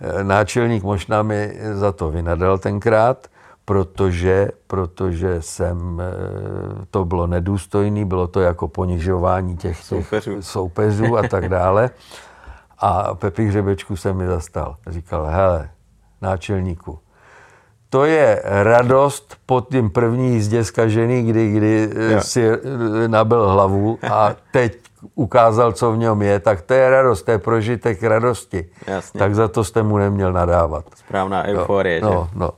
E, 0.00 0.24
náčelník 0.24 0.82
možná 0.82 1.22
mi 1.22 1.58
za 1.72 1.92
to 1.92 2.10
vynadal 2.10 2.58
tenkrát, 2.58 3.26
protože, 3.64 4.48
protože 4.66 5.42
jsem, 5.42 6.00
e, 6.00 6.86
to 6.90 7.04
bylo 7.04 7.26
nedůstojný, 7.26 8.04
bylo 8.04 8.26
to 8.26 8.40
jako 8.40 8.68
ponižování 8.68 9.56
těch, 9.56 9.76
těch 9.76 9.86
soupeřů. 9.86 10.42
soupeřů 10.42 11.16
a 11.18 11.28
tak 11.28 11.48
dále. 11.48 11.90
A 12.78 13.14
Pepi 13.14 13.46
Hřebečku 13.46 13.96
se 13.96 14.12
mi 14.12 14.26
zastal. 14.26 14.76
Říkal, 14.86 15.26
hele, 15.26 15.68
náčelníku, 16.22 16.98
to 17.90 18.04
je 18.04 18.42
radost 18.44 19.36
po 19.46 19.60
tím 19.60 19.90
první 19.90 20.34
jízdě 20.34 20.64
zkažený, 20.64 21.22
kdy, 21.22 21.52
kdy 21.52 21.90
yeah. 22.08 22.24
si 22.24 22.48
eh, 22.48 22.58
nabil 23.08 23.48
hlavu 23.48 23.98
a 24.10 24.34
teď 24.52 24.78
ukázal, 25.14 25.72
co 25.72 25.92
v 25.92 25.98
něm 25.98 26.22
je, 26.22 26.40
tak 26.40 26.62
to 26.62 26.74
je 26.74 26.90
radost, 26.90 27.22
to 27.22 27.30
je 27.30 27.38
prožitek 27.38 28.02
radosti. 28.02 28.68
Jasně. 28.86 29.18
Tak 29.18 29.34
za 29.34 29.48
to 29.48 29.64
jste 29.64 29.82
mu 29.82 29.98
neměl 29.98 30.32
nadávat. 30.32 30.84
Správná 30.96 31.44
euforie, 31.44 32.00
no, 32.00 32.08
že? 32.08 32.14
No, 32.14 32.28
no 32.34 32.50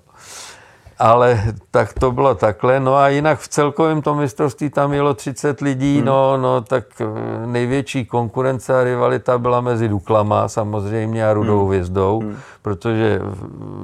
ale 0.98 1.44
tak 1.70 1.92
to 1.92 2.12
bylo 2.12 2.34
takhle. 2.34 2.80
No 2.80 2.94
a 2.94 3.08
jinak 3.08 3.38
v 3.38 3.48
celkovém 3.48 4.02
tom 4.02 4.18
mistrovství 4.18 4.70
tam 4.70 4.92
jelo 4.92 5.14
30 5.14 5.60
lidí, 5.60 5.96
hmm. 5.96 6.06
no, 6.06 6.36
no 6.36 6.60
tak 6.60 6.84
eh, 7.00 7.06
největší 7.46 8.04
konkurence 8.04 8.80
a 8.80 8.84
rivalita 8.84 9.38
byla 9.38 9.60
mezi 9.60 9.88
Duklama 9.88 10.48
samozřejmě 10.48 11.28
a 11.28 11.32
Rudou 11.32 11.58
hmm. 11.58 11.68
hvězdou, 11.68 12.20
hmm. 12.20 12.36
protože 12.62 13.20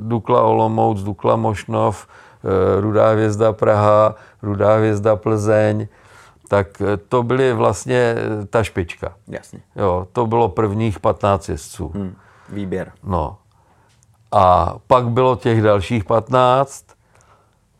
Dukla 0.00 0.42
Olomouc, 0.42 1.02
Dukla 1.02 1.36
Mošnov, 1.36 2.06
eh, 2.44 2.80
Rudá 2.80 3.10
hvězda 3.10 3.52
Praha, 3.52 4.14
Rudá 4.42 4.76
hvězda 4.76 5.16
Plzeň, 5.16 5.86
tak 6.48 6.80
eh, 6.80 6.96
to 6.96 7.22
byly 7.22 7.52
vlastně 7.52 8.14
ta 8.50 8.62
špička. 8.62 9.12
Jasně. 9.28 9.60
Jo, 9.76 10.06
to 10.12 10.26
bylo 10.26 10.48
prvních 10.48 11.00
15 11.00 11.48
jezdců. 11.48 11.92
Hmm. 11.94 12.14
Výběr. 12.48 12.92
No. 13.04 13.36
A 14.32 14.74
pak 14.86 15.08
bylo 15.08 15.36
těch 15.36 15.62
dalších 15.62 16.04
15 16.04 16.84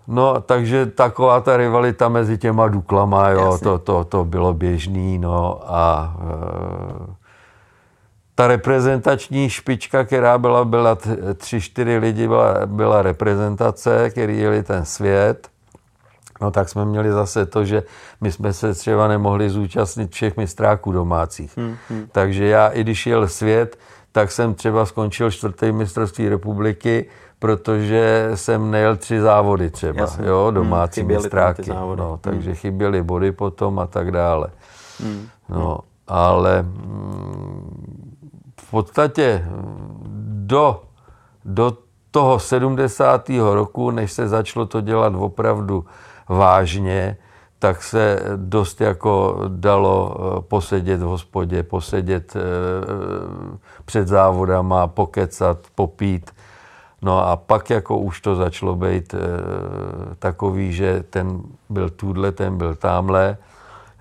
No, 0.06 0.40
takže 0.40 0.86
taková 0.86 1.40
ta 1.40 1.56
rivalita 1.56 2.08
mezi 2.08 2.38
těma 2.38 2.68
Duklama, 2.68 3.28
jo, 3.28 3.58
to, 3.62 3.78
to, 3.78 4.04
to 4.04 4.24
bylo 4.24 4.54
běžný, 4.54 5.18
no 5.18 5.60
a 5.66 6.16
e, 6.20 7.14
ta 8.34 8.46
reprezentační 8.46 9.50
špička, 9.50 10.04
která 10.04 10.38
byla, 10.38 10.64
byla 10.64 10.98
tři, 11.36 11.60
čtyři 11.60 11.98
lidi, 11.98 12.28
byla, 12.28 12.66
byla 12.66 13.02
reprezentace, 13.02 14.10
který 14.10 14.38
jeli 14.38 14.62
ten 14.62 14.84
svět. 14.84 15.48
No 16.40 16.50
tak 16.50 16.68
jsme 16.68 16.84
měli 16.84 17.12
zase 17.12 17.46
to, 17.46 17.64
že 17.64 17.82
my 18.20 18.32
jsme 18.32 18.52
se 18.52 18.74
třeba 18.74 19.08
nemohli 19.08 19.50
zúčastnit 19.50 20.12
všech 20.12 20.36
mistráků 20.36 20.92
domácích. 20.92 21.56
Hmm, 21.56 21.76
hmm. 21.90 22.08
Takže 22.12 22.46
já, 22.46 22.68
i 22.68 22.80
když 22.80 23.06
jel 23.06 23.28
svět, 23.28 23.78
tak 24.12 24.32
jsem 24.32 24.54
třeba 24.54 24.86
skončil 24.86 25.30
čtvrtý 25.30 25.72
mistrovství 25.72 26.28
republiky, 26.28 27.06
protože 27.44 28.30
jsem 28.34 28.70
nejel 28.70 28.96
tři 28.96 29.20
závody 29.20 29.70
třeba, 29.70 30.00
Jasně. 30.00 30.26
jo, 30.26 30.44
hmm, 30.44 30.54
domácí 30.54 31.00
hmm, 31.00 31.08
mistráky. 31.08 31.70
No, 31.96 32.18
takže 32.20 32.50
hmm. 32.50 32.56
chyběly 32.56 33.02
body 33.02 33.32
potom 33.32 33.78
a 33.78 33.86
tak 33.86 34.10
dále. 34.10 34.48
Hmm. 35.00 35.28
No, 35.48 35.78
ale 36.08 36.62
mm, 36.62 38.16
v 38.60 38.70
podstatě 38.70 39.44
do, 40.24 40.82
do 41.44 41.78
toho 42.10 42.38
70. 42.38 43.28
roku, 43.52 43.90
než 43.90 44.12
se 44.12 44.28
začalo 44.28 44.66
to 44.66 44.80
dělat 44.80 45.12
opravdu 45.16 45.84
vážně, 46.28 47.16
tak 47.58 47.82
se 47.82 48.20
dost 48.36 48.80
jako 48.80 49.40
dalo 49.48 50.16
eh, 50.16 50.40
posedět 50.40 51.00
v 51.00 51.06
hospodě, 51.06 51.62
posedět 51.62 52.36
eh, 52.36 52.40
před 53.84 54.08
závodama, 54.08 54.86
pokecat, 54.86 55.58
popít. 55.74 56.30
No 57.04 57.28
a 57.28 57.36
pak 57.36 57.70
jako 57.70 57.98
už 57.98 58.20
to 58.20 58.36
začalo 58.36 58.76
být 58.76 59.14
e, 59.14 59.18
takový, 60.18 60.72
že 60.72 61.04
ten 61.10 61.42
byl 61.68 61.90
tuhle, 61.90 62.32
ten 62.32 62.58
byl 62.58 62.74
tamhle. 62.74 63.36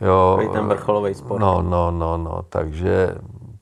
Jo, 0.01 0.49
ten 0.53 0.67
vrcholový 0.67 1.13
sport. 1.13 1.39
No, 1.39 1.61
no, 1.61 1.91
no, 1.91 2.17
no, 2.17 2.45
takže 2.49 3.15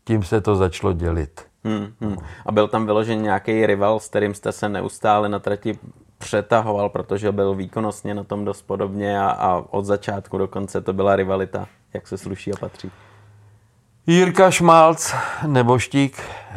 tím 0.04 0.24
se 0.24 0.42
to 0.42 0.56
začalo 0.56 0.94
dělit. 0.94 1.46
Hmm, 1.64 1.88
hmm. 2.02 2.18
A 2.46 2.52
byl 2.52 2.68
tam 2.68 2.86
vyložen 2.86 3.22
nějaký 3.22 3.66
rival, 3.66 4.00
s 4.00 4.10
kterým 4.10 4.34
jste 4.34 4.52
se 4.52 4.70
neustále 4.70 5.30
na 5.30 5.40
trati 5.40 5.80
přetahoval, 6.18 6.90
protože 6.90 7.32
byl 7.32 7.56
výkonnostně 7.56 8.14
na 8.14 8.24
tom 8.24 8.46
dost 8.46 8.62
podobně 8.62 9.22
a, 9.22 9.30
a 9.30 9.64
od 9.70 9.86
začátku 9.86 10.38
do 10.38 10.48
konce 10.48 10.82
to 10.82 10.94
byla 10.94 11.16
rivalita, 11.16 11.68
jak 11.94 12.08
se 12.08 12.18
sluší 12.18 12.54
a 12.54 12.58
patří. 12.58 12.92
Jirka 14.08 14.52
Šmálc, 14.52 15.14
neboštík, 15.48 16.20
eh, 16.20 16.56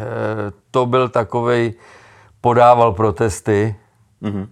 to 0.70 0.86
byl 0.86 1.08
takovej, 1.08 1.74
podával 2.44 2.92
protesty, 2.92 3.74
mm-hmm. 4.22 4.46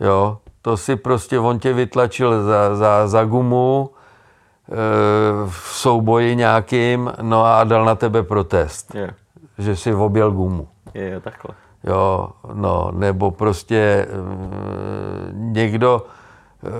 jo, 0.00 0.38
to 0.62 0.76
si 0.76 0.96
prostě, 0.96 1.38
on 1.38 1.58
tě 1.58 1.72
vytlačil 1.72 2.42
za, 2.42 2.74
za, 2.74 3.08
za 3.08 3.24
gumu 3.24 3.90
e, 3.90 4.76
v 5.50 5.68
souboji 5.74 6.36
nějakým, 6.36 7.12
no 7.22 7.44
a 7.44 7.64
dal 7.64 7.84
na 7.84 7.94
tebe 7.94 8.22
protest, 8.22 8.94
yeah. 8.94 9.14
že 9.58 9.76
si 9.76 9.94
objel 9.94 10.30
gumu. 10.30 10.68
Je, 10.94 11.02
je 11.02 11.20
takhle. 11.20 11.54
Jo, 11.84 12.28
no, 12.54 12.90
nebo 12.94 13.30
prostě 13.30 13.76
e, 13.76 14.06
někdo 15.32 16.06
e, 16.62 16.70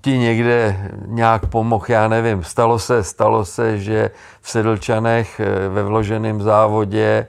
ti 0.00 0.18
někde 0.18 0.90
nějak 1.06 1.46
pomohl, 1.46 1.84
já 1.88 2.08
nevím. 2.08 2.42
Stalo 2.42 2.78
se, 2.78 3.04
stalo 3.04 3.44
se, 3.44 3.78
že 3.78 4.10
v 4.40 4.50
Sedlčanech 4.50 5.40
ve 5.68 5.82
vloženém 5.82 6.42
závodě 6.42 7.26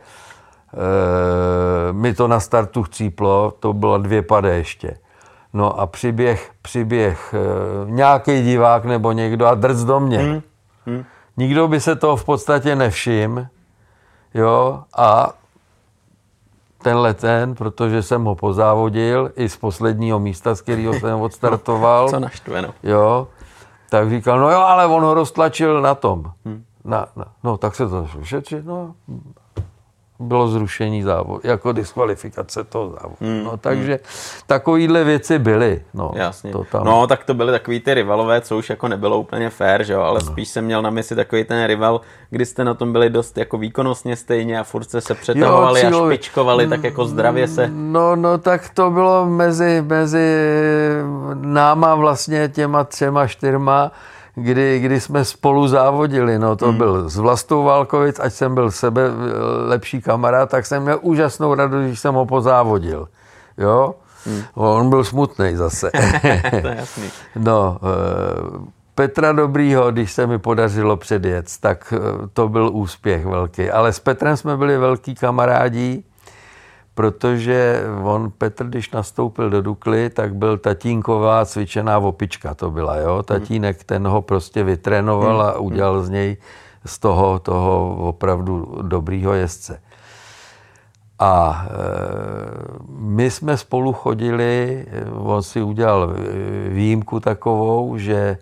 mi 1.91 2.13
to 2.13 2.27
na 2.27 2.39
startu 2.39 2.83
chcíplo, 2.83 3.53
to 3.59 3.73
bylo 3.73 3.97
dvě 3.97 4.21
pade 4.21 4.55
ještě. 4.55 4.97
No 5.53 5.79
a 5.79 5.87
přiběh, 5.87 6.51
přiběh 6.61 7.33
e, 7.33 7.91
nějaký 7.91 8.43
divák 8.43 8.85
nebo 8.85 9.11
někdo 9.11 9.45
a 9.45 9.55
drc 9.55 9.83
do 9.83 9.99
mě. 9.99 10.17
Hmm. 10.17 10.41
Hmm. 10.85 11.03
Nikdo 11.37 11.67
by 11.67 11.79
se 11.79 11.95
toho 11.95 12.15
v 12.15 12.25
podstatě 12.25 12.75
nevšim, 12.75 13.47
jo, 14.33 14.83
a 14.97 15.33
tenhle 16.83 17.13
ten, 17.13 17.55
protože 17.55 18.03
jsem 18.03 18.23
ho 18.23 18.35
pozávodil 18.35 19.31
i 19.35 19.49
z 19.49 19.57
posledního 19.57 20.19
místa, 20.19 20.55
z 20.55 20.61
kterého 20.61 20.93
jsem 20.99 21.21
odstartoval. 21.21 22.09
Co 22.09 22.19
naštve, 22.19 22.61
no. 22.61 22.73
Jo, 22.83 23.27
tak 23.89 24.09
říkal, 24.09 24.39
no 24.39 24.51
jo, 24.51 24.59
ale 24.59 24.85
on 24.85 25.03
ho 25.03 25.13
roztlačil 25.13 25.81
na 25.81 25.95
tom. 25.95 26.31
Hmm. 26.45 26.63
Na, 26.83 27.07
na, 27.15 27.25
no, 27.43 27.57
tak 27.57 27.75
se 27.75 27.89
to 27.89 28.07
šetřit, 28.23 28.65
no, 28.65 28.95
bylo 30.19 30.47
zrušení 30.47 31.03
závodu, 31.03 31.41
jako 31.43 31.71
diskvalifikace 31.71 32.63
toho 32.63 32.89
závodu. 32.89 33.15
Hmm, 33.21 33.43
no, 33.43 33.57
takže 33.57 33.91
hmm. 33.91 34.43
takovýhle 34.47 35.03
věci 35.03 35.39
byly. 35.39 35.81
No, 35.93 36.11
Jasně. 36.15 36.51
To 36.51 36.63
tam... 36.63 36.83
no, 36.83 37.07
tak 37.07 37.23
to 37.23 37.33
byly 37.33 37.51
takový 37.51 37.79
ty 37.79 37.93
rivalové, 37.93 38.41
co 38.41 38.57
už 38.57 38.69
jako 38.69 38.87
nebylo 38.87 39.19
úplně 39.19 39.49
fair, 39.49 39.83
že 39.83 39.93
jo? 39.93 40.01
ale 40.01 40.19
no. 40.23 40.31
spíš 40.31 40.49
jsem 40.49 40.65
měl 40.65 40.81
na 40.81 40.89
mysli 40.89 41.15
takový 41.15 41.43
ten 41.43 41.65
rival, 41.65 42.01
kdy 42.29 42.45
jste 42.45 42.63
na 42.63 42.73
tom 42.73 42.91
byli 42.91 43.09
dost 43.09 43.37
jako 43.37 43.57
výkonnostně 43.57 44.15
stejně 44.15 44.59
a 44.59 44.63
furt 44.63 44.89
se 44.89 45.13
přetahovali 45.15 45.85
jo, 45.85 46.03
a 46.03 46.07
špičkovali, 46.07 46.67
tak 46.67 46.83
jako 46.83 47.05
zdravě 47.05 47.47
se. 47.47 47.69
No, 47.73 48.15
no, 48.15 48.37
tak 48.37 48.69
to 48.69 48.91
bylo 48.91 49.25
mezi, 49.25 49.83
mezi 49.87 50.37
náma 51.33 51.95
vlastně 51.95 52.49
těma 52.49 52.83
třema, 52.83 53.27
čtyřma, 53.27 53.91
kdy, 54.35 54.79
kdy 54.79 55.01
jsme 55.01 55.25
spolu 55.25 55.67
závodili. 55.67 56.39
No, 56.39 56.55
to 56.55 56.67
hmm. 56.67 56.77
byl 56.77 57.09
z 57.09 57.17
Vlastou 57.17 57.63
Válkovic, 57.63 58.19
ať 58.19 58.33
jsem 58.33 58.55
byl 58.55 58.71
sebe 58.71 59.01
lepší 59.65 60.01
kamarád, 60.01 60.49
tak 60.49 60.65
jsem 60.65 60.83
měl 60.83 60.99
úžasnou 61.01 61.53
radost, 61.53 61.85
když 61.85 61.99
jsem 61.99 62.15
ho 62.15 62.25
pozávodil. 62.25 63.07
Jo? 63.57 63.95
Hmm. 64.25 64.41
On 64.53 64.89
byl 64.89 65.03
smutný 65.03 65.55
zase. 65.55 65.91
to 66.61 66.67
je 66.67 66.75
jasný. 66.77 67.09
No, 67.35 67.77
eh, 67.83 68.71
Petra 68.95 69.31
Dobrýho, 69.31 69.91
když 69.91 70.11
se 70.11 70.27
mi 70.27 70.39
podařilo 70.39 70.97
předjet, 70.97 71.45
tak 71.59 71.93
eh, 71.97 72.27
to 72.33 72.49
byl 72.49 72.69
úspěch 72.73 73.25
velký. 73.25 73.69
Ale 73.69 73.93
s 73.93 73.99
Petrem 73.99 74.37
jsme 74.37 74.57
byli 74.57 74.77
velký 74.77 75.15
kamarádi 75.15 76.03
protože 76.95 77.83
on, 78.03 78.31
Petr, 78.37 78.65
když 78.65 78.91
nastoupil 78.91 79.49
do 79.49 79.61
Dukly, 79.61 80.09
tak 80.09 80.35
byl 80.35 80.57
tatínková 80.57 81.45
cvičená 81.45 81.97
opička, 81.97 82.53
to 82.53 82.71
byla, 82.71 82.97
jo. 82.97 83.23
Tatínek 83.23 83.83
ten 83.83 84.07
ho 84.07 84.21
prostě 84.21 84.63
vytrénoval 84.63 85.41
a 85.41 85.59
udělal 85.59 86.03
z 86.03 86.09
něj 86.09 86.37
z 86.85 86.99
toho, 86.99 87.39
toho 87.39 87.95
opravdu 87.95 88.79
dobrýho 88.81 89.33
jezdce. 89.33 89.81
A 91.19 91.65
e, 91.65 91.71
my 92.89 93.31
jsme 93.31 93.57
spolu 93.57 93.93
chodili, 93.93 94.85
on 95.11 95.43
si 95.43 95.61
udělal 95.61 96.15
výjimku 96.69 97.19
takovou, 97.19 97.97
že 97.97 98.15
e, 98.15 98.37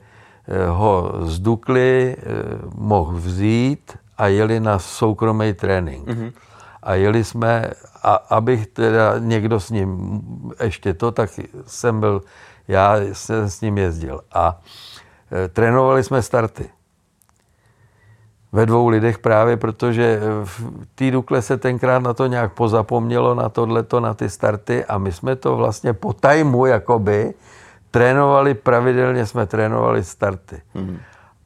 ho 0.67 1.11
z 1.21 1.39
Dukly 1.39 2.15
e, 2.17 2.25
mohl 2.77 3.17
vzít 3.17 3.97
a 4.17 4.27
jeli 4.27 4.59
na 4.59 4.79
soukromý 4.79 5.53
trénink. 5.53 6.07
Mm-hmm 6.07 6.31
A 6.83 6.93
jeli 6.95 7.23
jsme, 7.23 7.71
a 8.03 8.13
abych 8.13 8.67
teda 8.67 9.13
někdo 9.19 9.59
s 9.59 9.69
ním 9.69 10.21
ještě 10.63 10.93
to, 10.93 11.11
tak 11.11 11.29
jsem 11.67 11.99
byl, 11.99 12.21
já 12.67 12.97
jsem 12.97 13.49
s 13.49 13.61
ním 13.61 13.77
jezdil. 13.77 14.21
A 14.33 14.59
e, 15.31 15.47
trénovali 15.47 16.03
jsme 16.03 16.21
starty 16.21 16.69
ve 18.53 18.65
dvou 18.65 18.87
lidech 18.87 19.19
právě, 19.19 19.57
protože 19.57 20.19
v 20.43 20.61
té 20.95 21.11
Dukle 21.11 21.41
se 21.41 21.57
tenkrát 21.57 21.99
na 21.99 22.13
to 22.13 22.27
nějak 22.27 22.53
pozapomnělo, 22.53 23.35
na 23.35 23.49
tohleto, 23.49 23.99
na 23.99 24.13
ty 24.13 24.29
starty 24.29 24.85
a 24.85 24.97
my 24.97 25.11
jsme 25.11 25.35
to 25.35 25.55
vlastně 25.55 25.93
po 25.93 26.13
tajmu 26.13 26.65
jakoby 26.65 27.33
trénovali, 27.91 28.53
pravidelně 28.53 29.25
jsme 29.25 29.45
trénovali 29.45 30.03
starty. 30.03 30.61
Mm. 30.73 30.99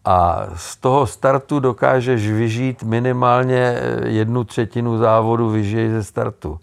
A 0.08 0.48
z 0.56 0.76
toho 0.76 1.08
startu 1.08 1.60
dokážeš 1.60 2.32
vyžít 2.32 2.84
minimálně 2.84 3.80
jednu 4.06 4.44
třetinu 4.44 4.98
závodu 4.98 5.50
vyžij 5.50 5.90
ze 5.90 6.04
startu. 6.04 6.60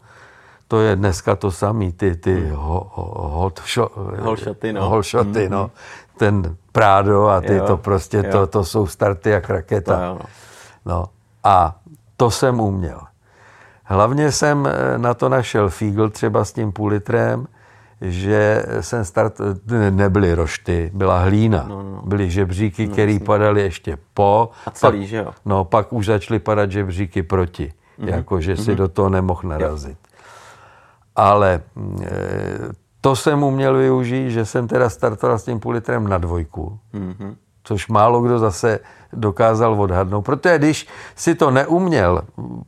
To 0.69 0.81
je 0.81 0.97
dneska 0.97 1.37
to 1.37 1.51
samý, 1.51 1.93
ty, 1.93 2.17
ty 2.17 2.41
hmm. 2.41 2.57
ho, 2.57 2.91
ho, 2.95 3.29
hot 3.29 3.61
holšoty, 4.19 4.73
no. 4.73 4.89
holšoty, 4.89 5.49
no. 5.49 5.61
Hmm. 5.61 5.71
Ten 6.17 6.57
Prádo 6.75 7.27
a 7.29 7.41
ty 7.41 7.55
jo, 7.55 7.67
to 7.67 7.77
prostě, 7.77 8.23
to, 8.23 8.47
to 8.47 8.65
jsou 8.65 8.87
starty 8.87 9.31
jak 9.31 9.51
raketa. 9.51 9.97
To 9.97 10.03
jo, 10.03 10.19
no. 10.19 10.27
no. 10.85 11.07
A 11.45 11.77
to 12.17 12.31
jsem 12.31 12.61
uměl. 12.61 13.01
Hlavně 13.85 14.33
jsem 14.33 14.67
eh, 14.67 14.99
na 14.99 15.15
to 15.15 15.29
našel 15.29 15.71
fígl 15.71 16.11
třeba 16.11 16.45
s 16.45 16.53
tím 16.53 16.73
půl 16.73 16.89
litrem, 16.89 17.47
že 18.01 18.67
jsem 18.81 19.05
start, 19.05 19.41
nebyly 19.91 20.35
rošty, 20.35 20.91
byla 20.95 21.19
hlína, 21.19 21.67
no, 21.69 21.83
no. 21.83 22.03
byly 22.05 22.31
žebříky, 22.31 22.87
no, 22.87 22.93
které 22.93 23.19
padaly 23.25 23.63
ještě 23.63 23.99
po. 24.15 24.51
A 24.67 24.71
celý, 24.71 24.99
pak, 24.99 25.09
že 25.09 25.17
jo? 25.17 25.33
No, 25.45 25.65
pak 25.65 25.93
už 25.93 26.07
začaly 26.07 26.39
padat 26.39 26.71
žebříky 26.71 27.23
proti, 27.23 27.73
mm-hmm. 27.99 28.09
jako 28.09 28.41
že 28.41 28.57
si 28.57 28.63
mm-hmm. 28.63 28.77
do 28.77 28.89
toho 28.89 29.09
nemohl 29.09 29.41
narazit. 29.45 29.99
Jo. 30.05 30.21
Ale 31.17 31.61
e, 32.03 32.11
to 33.01 33.17
jsem 33.17 33.43
uměl 33.43 33.77
využít, 33.77 34.31
že 34.31 34.45
jsem 34.45 34.69
teda 34.69 34.91
startoval 34.91 35.39
s 35.39 35.45
tím 35.45 35.61
půl 35.61 35.73
litrem 35.73 36.09
na 36.09 36.19
dvojku, 36.19 36.79
mm-hmm. 36.95 37.35
což 37.65 37.89
málo 37.89 38.21
kdo 38.21 38.39
zase 38.39 38.81
dokázal 39.13 39.81
odhadnout. 39.81 40.23
Protože 40.23 40.59
když 40.59 40.89
si 41.17 41.35
to 41.35 41.51
neuměl, 41.51 42.23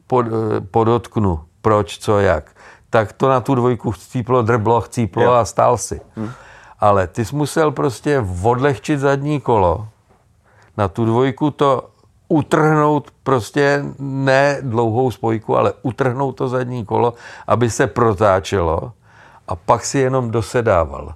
pod, 0.06 0.26
eh, 0.26 0.60
podotknu, 0.60 1.40
proč, 1.62 1.98
co, 1.98 2.18
jak, 2.18 2.55
tak 2.96 3.12
to 3.12 3.28
na 3.28 3.40
tu 3.44 3.54
dvojku 3.54 3.92
chcíplo, 3.92 4.42
drblo, 4.42 4.80
chcíplo 4.80 5.22
jo. 5.22 5.32
a 5.32 5.44
stál 5.44 5.76
si. 5.76 6.00
Hmm. 6.16 6.32
Ale 6.80 7.06
ty 7.06 7.24
jsi 7.24 7.36
musel 7.36 7.70
prostě 7.70 8.24
odlehčit 8.42 9.00
zadní 9.00 9.40
kolo, 9.40 9.88
na 10.76 10.88
tu 10.88 11.04
dvojku 11.04 11.50
to 11.50 11.88
utrhnout 12.28 13.10
prostě 13.22 13.84
ne 13.98 14.58
dlouhou 14.60 15.10
spojku, 15.10 15.56
ale 15.56 15.72
utrhnout 15.82 16.36
to 16.36 16.48
zadní 16.48 16.84
kolo, 16.84 17.14
aby 17.46 17.70
se 17.70 17.86
protáčelo 17.86 18.92
a 19.48 19.56
pak 19.56 19.84
si 19.84 19.98
jenom 19.98 20.30
dosedával. 20.30 21.14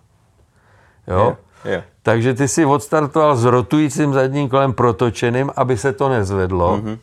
Jo? 1.09 1.37
Je, 1.65 1.73
je. 1.73 1.85
Takže 2.03 2.35
ty 2.35 2.49
si 2.49 2.65
odstartoval 2.65 3.37
s 3.37 3.45
rotujícím 3.45 4.13
zadním 4.13 4.49
kolem 4.49 4.73
protočeným, 4.73 5.51
aby 5.57 5.77
se 5.77 5.93
to 5.93 6.09
nezvedlo. 6.09 6.77
Mm-hmm. 6.77 6.99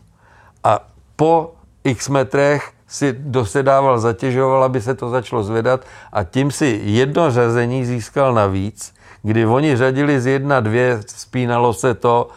A 0.64 0.80
po 1.16 1.54
x 1.84 2.10
metrech 2.10 2.77
si 2.88 3.15
dosedával, 3.19 3.99
zatěžoval, 3.99 4.64
aby 4.64 4.81
se 4.81 4.95
to 4.95 5.09
začalo 5.09 5.43
zvedat 5.43 5.81
a 6.14 6.23
tím 6.23 6.51
si 6.51 6.81
jedno 6.84 7.31
řazení 7.31 7.85
získal 7.85 8.34
navíc, 8.34 8.93
kdy 9.23 9.45
oni 9.45 9.77
řadili 9.77 10.22
z 10.22 10.26
jedna, 10.26 10.59
dvě, 10.59 10.99
spínalo 11.07 11.73
se 11.73 11.93
to, 11.93 12.30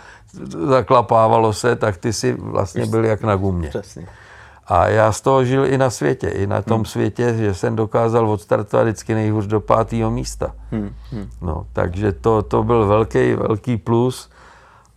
zaklapávalo 0.69 1.53
se, 1.53 1.77
tak 1.77 1.97
ty 1.97 2.13
si 2.13 2.33
vlastně 2.33 2.87
byl 2.87 3.05
jak 3.05 3.23
na 3.23 3.37
gumě. 3.37 3.69
Přesně. 3.69 4.07
A 4.67 4.89
já 4.89 5.13
z 5.13 5.21
toho 5.21 5.45
žil 5.45 5.67
i 5.67 5.79
na 5.79 5.91
světě, 5.91 6.29
i 6.29 6.47
na 6.47 6.63
tom 6.63 6.77
hmm. 6.77 6.85
světě, 6.85 7.35
že 7.37 7.55
jsem 7.55 7.77
dokázal 7.77 8.31
odstartovat 8.31 8.87
vždycky 8.87 9.15
nejhůř 9.15 9.47
do 9.47 9.61
pátého 9.61 10.11
místa. 10.11 10.55
Hmm. 10.71 10.95
Hmm. 11.13 11.31
No, 11.43 11.67
takže 11.73 12.13
to, 12.13 12.43
to 12.43 12.63
byl 12.63 12.87
velký, 12.87 13.35
velký 13.35 13.77
plus. 13.77 14.31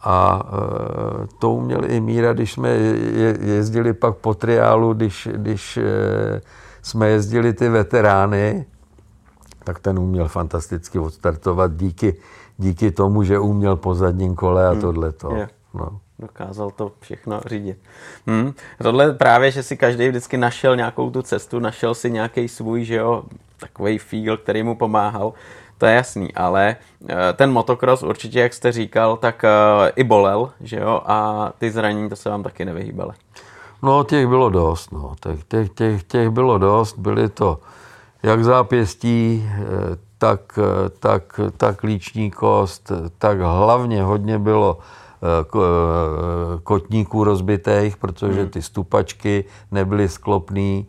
A 0.04 0.44
e, 0.46 1.28
to 1.40 1.52
uměl 1.52 1.92
i 1.92 2.00
Míra, 2.00 2.34
když 2.34 2.54
jsme 2.54 2.70
je, 2.70 3.38
jezdili 3.42 3.94
pak 3.94 4.16
po 4.16 4.34
triálu, 4.34 4.94
když, 4.94 5.30
když 5.32 5.78
e, 5.78 5.84
jsme 6.82 7.10
jezdili 7.10 7.54
ty 7.54 7.70
veterány, 7.70 8.66
tak 9.64 9.80
ten 9.80 10.00
uměl 10.00 10.28
fantasticky 10.28 11.00
odstartovat 11.00 11.76
díky, 11.76 12.16
díky 12.58 12.92
tomu, 12.92 13.24
že 13.24 13.40
uměl 13.40 13.76
po 13.76 13.96
zadním 13.96 14.36
kole 14.36 14.68
a 14.68 14.72
hmm. 14.72 14.82
tohleto. 14.82 15.36
Yeah. 15.36 15.50
No 15.74 16.00
dokázal 16.20 16.72
to 16.72 16.92
všechno 17.00 17.42
řídit. 17.46 17.78
Hmm. 18.28 18.54
Tohle 18.82 19.14
právě, 19.14 19.52
že 19.52 19.64
si 19.64 19.78
každý 19.78 20.08
vždycky 20.08 20.38
našel 20.38 20.76
nějakou 20.76 21.12
tu 21.12 21.22
cestu, 21.22 21.60
našel 21.60 21.96
si 21.96 22.12
nějaký 22.12 22.48
svůj, 22.48 22.84
že 22.84 22.96
jo, 22.96 23.24
takový 23.60 23.98
feel, 23.98 24.38
který 24.38 24.64
mu 24.64 24.76
pomáhal, 24.76 25.34
to 25.84 25.88
je 25.88 25.96
jasný, 25.96 26.34
ale 26.34 26.76
eh, 27.10 27.34
ten 27.34 27.52
motocross 27.52 28.04
určitě, 28.04 28.40
jak 28.40 28.54
jste 28.54 28.72
říkal, 28.72 29.18
tak 29.18 29.44
eh, 29.44 29.92
i 29.96 30.04
bolel, 30.04 30.52
že 30.62 30.80
jo, 30.80 31.02
a 31.06 31.50
ty 31.58 31.72
zranění, 31.72 32.10
to 32.10 32.16
se 32.16 32.30
vám 32.30 32.44
taky 32.44 32.66
nevyhýbaly. 32.66 33.12
No, 33.82 34.04
těch 34.04 34.28
bylo 34.28 34.50
dost, 34.50 34.92
no. 34.92 35.16
Těch, 35.20 35.44
těch, 35.44 35.70
těch, 35.70 36.04
těch 36.04 36.30
bylo 36.30 36.58
dost, 36.58 36.98
byly 36.98 37.30
to 37.30 37.60
jak 38.24 38.44
zápěstí, 38.44 39.50
eh, 39.52 39.64
tak, 40.18 40.60
tak, 41.00 41.40
tak 41.58 41.84
líční 41.84 42.32
kost, 42.32 42.92
tak 43.18 43.40
hlavně 43.40 44.04
hodně 44.04 44.40
bylo 44.40 44.78
kotníků 46.64 47.24
rozbitých, 47.24 47.98
protože 47.98 48.42
hmm. 48.42 48.50
ty 48.50 48.62
stupačky 48.62 49.46
nebyly 49.72 50.10
sklopný. 50.10 50.88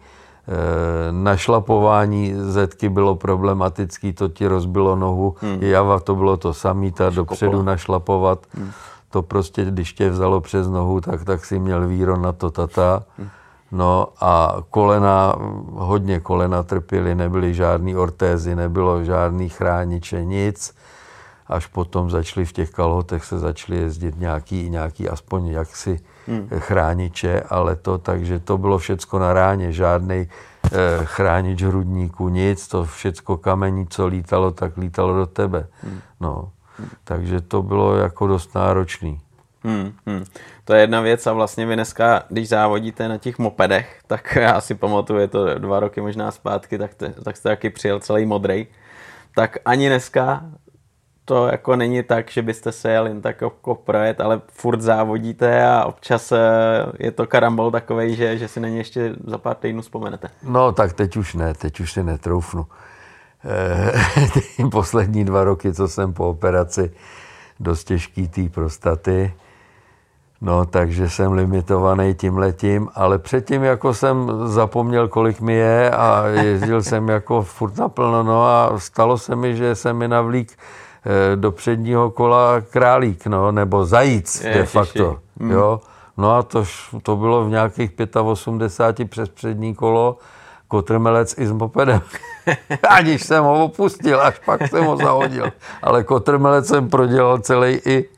Eh, 0.48 1.12
našlapování 1.12 2.34
zetky 2.36 2.88
bylo 2.88 3.14
problematický, 3.14 4.12
to 4.12 4.28
ti 4.28 4.46
rozbilo 4.46 4.96
nohu. 4.96 5.34
Hmm. 5.40 5.62
Java 5.62 6.00
to 6.00 6.14
bylo 6.14 6.36
to 6.36 6.54
samý, 6.54 6.92
ta 6.92 7.10
Škopolo. 7.10 7.26
dopředu 7.26 7.62
našlapovat. 7.62 8.46
Hmm. 8.54 8.70
To 9.10 9.22
prostě, 9.22 9.64
když 9.64 9.92
tě 9.92 10.10
vzalo 10.10 10.40
přes 10.40 10.68
nohu, 10.68 11.00
tak, 11.00 11.24
tak 11.24 11.44
si 11.44 11.58
měl 11.58 11.86
víro 11.88 12.16
na 12.16 12.32
to 12.32 12.50
tata. 12.50 13.02
Hmm. 13.18 13.28
No 13.72 14.08
a 14.20 14.56
kolena, 14.70 15.34
hodně 15.72 16.20
kolena 16.20 16.62
trpěly, 16.62 17.14
nebyly 17.14 17.54
žádný 17.54 17.96
ortézy, 17.96 18.54
nebylo 18.54 19.04
žádný 19.04 19.48
chrániče, 19.48 20.24
nic 20.24 20.74
až 21.46 21.66
potom 21.66 22.10
začali 22.10 22.46
v 22.46 22.52
těch 22.52 22.70
kalhotech 22.70 23.24
se 23.24 23.38
začali 23.38 23.78
jezdit 23.78 24.20
nějaký, 24.20 24.70
nějaký 24.70 25.08
aspoň 25.08 25.46
jaksi 25.46 26.00
hmm. 26.26 26.48
chrániče, 26.58 27.40
ale 27.40 27.76
to, 27.76 27.98
takže 27.98 28.38
to 28.38 28.58
bylo 28.58 28.78
všecko 28.78 29.18
na 29.18 29.32
ráně, 29.32 29.72
žádný 29.72 30.28
eh, 30.64 30.70
chránič 31.04 31.62
hrudníku, 31.62 32.28
nic, 32.28 32.68
to 32.68 32.84
všecko 32.84 33.36
kamení, 33.36 33.86
co 33.86 34.06
lítalo, 34.06 34.50
tak 34.50 34.76
lítalo 34.76 35.16
do 35.16 35.26
tebe. 35.26 35.66
Hmm. 35.82 36.00
No, 36.20 36.50
hmm. 36.78 36.88
takže 37.04 37.40
to 37.40 37.62
bylo 37.62 37.96
jako 37.96 38.26
dost 38.26 38.54
náročný. 38.54 39.20
Hmm, 39.64 39.92
hmm. 40.06 40.24
To 40.64 40.74
je 40.74 40.80
jedna 40.80 41.00
věc 41.00 41.26
a 41.26 41.32
vlastně 41.32 41.66
vy 41.66 41.74
dneska, 41.74 42.22
když 42.28 42.48
závodíte 42.48 43.08
na 43.08 43.18
těch 43.18 43.38
mopedech, 43.38 44.00
tak 44.06 44.36
já 44.40 44.60
si 44.60 44.74
pamatuju, 44.74 45.20
je 45.20 45.28
to 45.28 45.58
dva 45.58 45.80
roky 45.80 46.00
možná 46.00 46.30
zpátky, 46.30 46.78
tak, 46.78 46.94
te, 46.94 47.08
tak 47.24 47.36
jste 47.36 47.48
taky 47.48 47.70
přijel 47.70 48.00
celý 48.00 48.26
modrej. 48.26 48.66
Tak 49.34 49.56
ani 49.64 49.88
dneska 49.88 50.44
to 51.24 51.46
jako 51.46 51.76
není 51.76 52.02
tak, 52.02 52.30
že 52.30 52.42
byste 52.42 52.72
se 52.72 52.90
jel 52.90 53.06
jen 53.06 53.22
tak 53.22 53.40
jako 53.40 53.74
projet, 53.74 54.20
ale 54.20 54.40
furt 54.48 54.80
závodíte 54.80 55.66
a 55.66 55.84
občas 55.84 56.32
eh, 56.32 56.38
je 56.98 57.10
to 57.10 57.26
karambol 57.26 57.70
takovej, 57.70 58.16
že, 58.16 58.38
že 58.38 58.48
si 58.48 58.60
na 58.60 58.68
ně 58.68 58.76
ještě 58.76 59.14
za 59.26 59.38
pár 59.38 59.56
týdnů 59.56 59.82
vzpomenete. 59.82 60.28
No 60.42 60.72
tak 60.72 60.92
teď 60.92 61.16
už 61.16 61.34
ne, 61.34 61.54
teď 61.54 61.80
už 61.80 61.92
si 61.92 62.02
netroufnu. 62.02 62.66
E, 64.58 64.70
poslední 64.70 65.24
dva 65.24 65.44
roky, 65.44 65.72
co 65.72 65.88
jsem 65.88 66.12
po 66.12 66.28
operaci 66.28 66.92
dost 67.60 67.84
těžký 67.84 68.28
té 68.28 68.48
prostaty, 68.48 69.34
no 70.40 70.66
takže 70.66 71.08
jsem 71.08 71.32
limitovaný 71.32 72.14
tím 72.14 72.38
letím, 72.38 72.88
ale 72.94 73.18
předtím 73.18 73.62
jako 73.62 73.94
jsem 73.94 74.32
zapomněl, 74.44 75.08
kolik 75.08 75.40
mi 75.40 75.54
je 75.54 75.90
a 75.90 76.26
jezdil 76.26 76.82
jsem 76.82 77.08
jako 77.08 77.42
furt 77.42 77.76
naplno, 77.76 78.22
no 78.22 78.46
a 78.46 78.78
stalo 78.78 79.18
se 79.18 79.36
mi, 79.36 79.56
že 79.56 79.74
jsem 79.74 79.96
mi 79.96 80.08
navlík 80.08 80.52
Eh, 80.52 80.83
do 81.34 81.52
předního 81.52 82.10
kola 82.10 82.60
králík, 82.60 83.26
no, 83.26 83.52
nebo 83.52 83.86
zajíc 83.86 84.44
je, 84.44 84.54
de 84.54 84.64
facto. 84.64 85.18
Hmm. 85.40 85.50
Jo? 85.50 85.80
No 86.16 86.36
a 86.36 86.42
to, 86.42 86.64
to 87.02 87.16
bylo 87.16 87.44
v 87.44 87.48
nějakých 87.48 87.90
85 88.22 89.10
přes 89.10 89.28
přední 89.28 89.74
kolo, 89.74 90.18
kotrmelec 90.68 91.34
i 91.38 91.46
s 91.46 91.52
mopedem. 91.52 92.00
Aniž 92.88 93.22
jsem 93.22 93.44
ho 93.44 93.64
opustil, 93.64 94.20
až 94.20 94.38
pak 94.38 94.68
jsem 94.68 94.84
ho 94.84 94.96
zahodil. 94.96 95.52
Ale 95.82 96.04
kotrmelec 96.04 96.66
jsem 96.66 96.88
prodělal 96.88 97.38
celý 97.38 97.80
i 97.86 98.08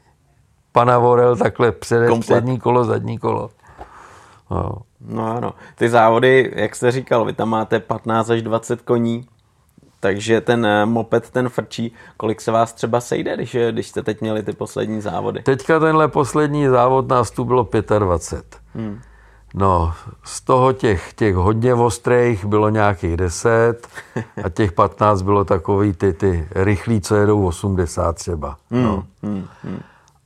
pana 0.73 0.99
Vorel 0.99 1.37
takhle 1.37 1.73
před, 1.73 2.21
přední 2.21 2.59
kolo, 2.61 2.85
zadní 2.85 3.19
kolo. 3.19 3.51
No. 4.51 4.73
no 5.01 5.37
ano. 5.37 5.55
Ty 5.75 5.89
závody, 5.89 6.53
jak 6.57 6.77
jste 6.77 6.91
říkal, 6.91 7.25
vy 7.25 7.33
tam 7.33 7.49
máte 7.49 7.81
15 7.81 8.31
až 8.31 8.43
20 8.43 8.83
koní 8.83 9.27
takže 10.01 10.41
ten 10.41 10.67
eh, 10.67 10.87
moped, 10.87 11.31
ten 11.31 11.49
frčí, 11.49 11.93
kolik 12.17 12.41
se 12.41 12.51
vás 12.51 12.73
třeba 12.73 13.01
sejde, 13.01 13.37
když, 13.37 13.55
eh, 13.55 13.73
když 13.73 13.89
jste 13.89 14.03
teď 14.03 14.21
měli 14.21 14.43
ty 14.43 14.53
poslední 14.53 15.01
závody? 15.01 15.43
Teďka 15.43 15.81
tenhle 15.81 16.09
poslední 16.09 16.69
závod 16.69 17.09
nás 17.09 17.31
tu 17.31 17.45
bylo 17.45 17.69
25. 17.99 18.61
Hmm. 18.75 19.01
No, 19.55 19.93
z 20.25 20.41
toho 20.41 20.73
těch, 20.73 21.13
těch 21.15 21.35
hodně 21.35 21.75
ostrých 21.75 22.45
bylo 22.45 22.69
nějakých 22.69 23.17
10 23.17 23.89
a 24.45 24.49
těch 24.49 24.73
15 24.73 25.23
bylo 25.23 25.45
takový 25.45 25.93
ty, 25.93 26.13
ty 26.13 26.49
rychlí, 26.51 27.01
co 27.01 27.17
jedou 27.17 27.47
80 27.47 28.17
třeba. 28.17 28.57
No. 28.71 29.05
Mm, 29.23 29.31
mm, 29.31 29.47
mm. 29.65 29.81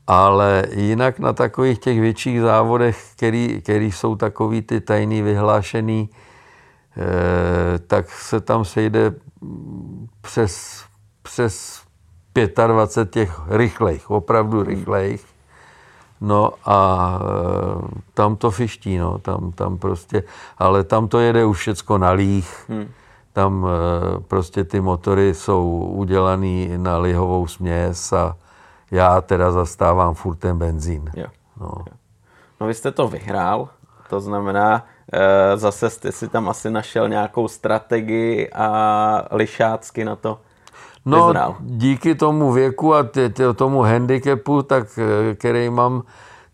Ale 0.06 0.64
jinak 0.74 1.18
na 1.18 1.32
takových 1.32 1.78
těch 1.78 2.01
větších 2.01 2.40
závodech, 2.40 3.05
který, 3.16 3.60
který 3.62 3.92
jsou 3.92 4.16
takový 4.16 4.62
ty 4.62 4.80
tajný 4.80 5.22
vyhlášený, 5.22 6.09
tak 7.87 8.11
se 8.11 8.41
tam 8.41 8.65
sejde 8.65 9.15
přes, 10.21 10.85
přes 11.23 11.83
25 12.67 13.11
těch 13.11 13.41
rychlejch, 13.49 14.11
opravdu 14.11 14.62
rychlejch. 14.62 15.25
No 16.21 16.53
a 16.65 17.19
e, 17.23 18.03
tam 18.15 18.37
to 18.37 18.51
fiští, 18.51 18.99
no, 18.99 19.19
tam, 19.19 19.53
tam 19.53 19.79
prostě, 19.79 20.23
ale 20.59 20.85
tam 20.85 21.09
to 21.09 21.19
jede 21.19 21.45
už 21.45 21.59
všecko 21.59 21.99
na 21.99 22.11
líh. 22.11 22.65
Hmm. 22.69 22.89
Tam 23.33 23.67
e, 23.67 24.21
prostě 24.21 24.65
ty 24.65 24.81
motory 24.81 25.35
jsou 25.35 25.93
udělaný 25.95 26.71
na 26.77 26.99
lihovou 26.99 27.47
směs 27.47 28.12
a 28.12 28.37
já 28.91 29.21
teda 29.21 29.53
zastávám 29.53 30.15
furt 30.15 30.37
ten 30.37 30.59
benzín. 30.59 31.11
Jo. 31.15 31.27
No. 31.61 31.71
no 32.61 32.67
vy 32.67 32.75
jste 32.75 32.91
to 32.93 33.09
vyhrál, 33.09 33.69
to 34.11 34.21
znamená, 34.21 34.85
zase 35.55 35.91
jste 35.91 36.12
si 36.12 36.28
tam 36.28 36.49
asi 36.49 36.70
našel 36.70 37.09
nějakou 37.09 37.49
strategii 37.49 38.51
a 38.51 39.24
lišácky 39.31 40.05
na 40.05 40.16
to 40.16 40.39
No, 41.07 41.27
vyzrál. 41.27 41.57
díky 41.61 42.15
tomu 42.15 42.53
věku 42.53 42.95
a 42.95 43.03
tě, 43.03 43.28
tě, 43.28 43.53
tomu 43.53 43.82
handicapu, 43.82 44.62
tak, 44.62 44.87
eh, 44.99 45.35
který 45.35 45.70
mám, 45.70 46.03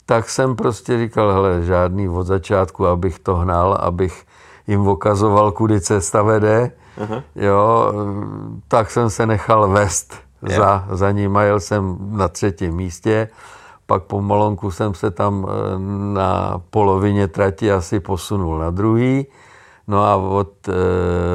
tak 0.07 0.29
jsem 0.31 0.57
prostě 0.57 0.99
říkal, 0.99 1.33
hele, 1.33 1.63
žádný 1.63 2.09
od 2.09 2.23
začátku, 2.23 2.87
abych 2.87 3.19
to 3.19 3.37
hnal, 3.37 3.79
abych 3.81 4.25
jim 4.67 4.89
ukazoval, 4.89 5.53
kudy 5.53 5.81
cesta 5.81 6.23
vede. 6.23 6.71
Uh-huh. 6.99 7.23
Jo, 7.37 7.93
tak 8.69 8.91
jsem 8.91 9.11
se 9.11 9.27
nechal 9.27 9.69
vést 9.69 10.15
za, 10.43 10.85
za 10.91 11.11
ním 11.11 11.37
a 11.37 11.43
jel 11.43 11.61
jsem 11.61 11.97
na 12.11 12.29
třetím 12.29 12.75
místě. 12.75 13.29
Pak 13.87 14.03
pomalonku 14.03 14.71
jsem 14.71 14.95
se 14.95 15.11
tam 15.11 15.47
eh, 15.49 15.79
na 16.15 16.63
polovině 16.71 17.29
trati 17.29 17.73
asi 17.73 18.01
posunul 18.01 18.59
na 18.59 18.71
druhý. 18.71 19.27
No 19.89 20.05
a 20.05 20.17
od 20.17 20.69
e, 20.69 20.73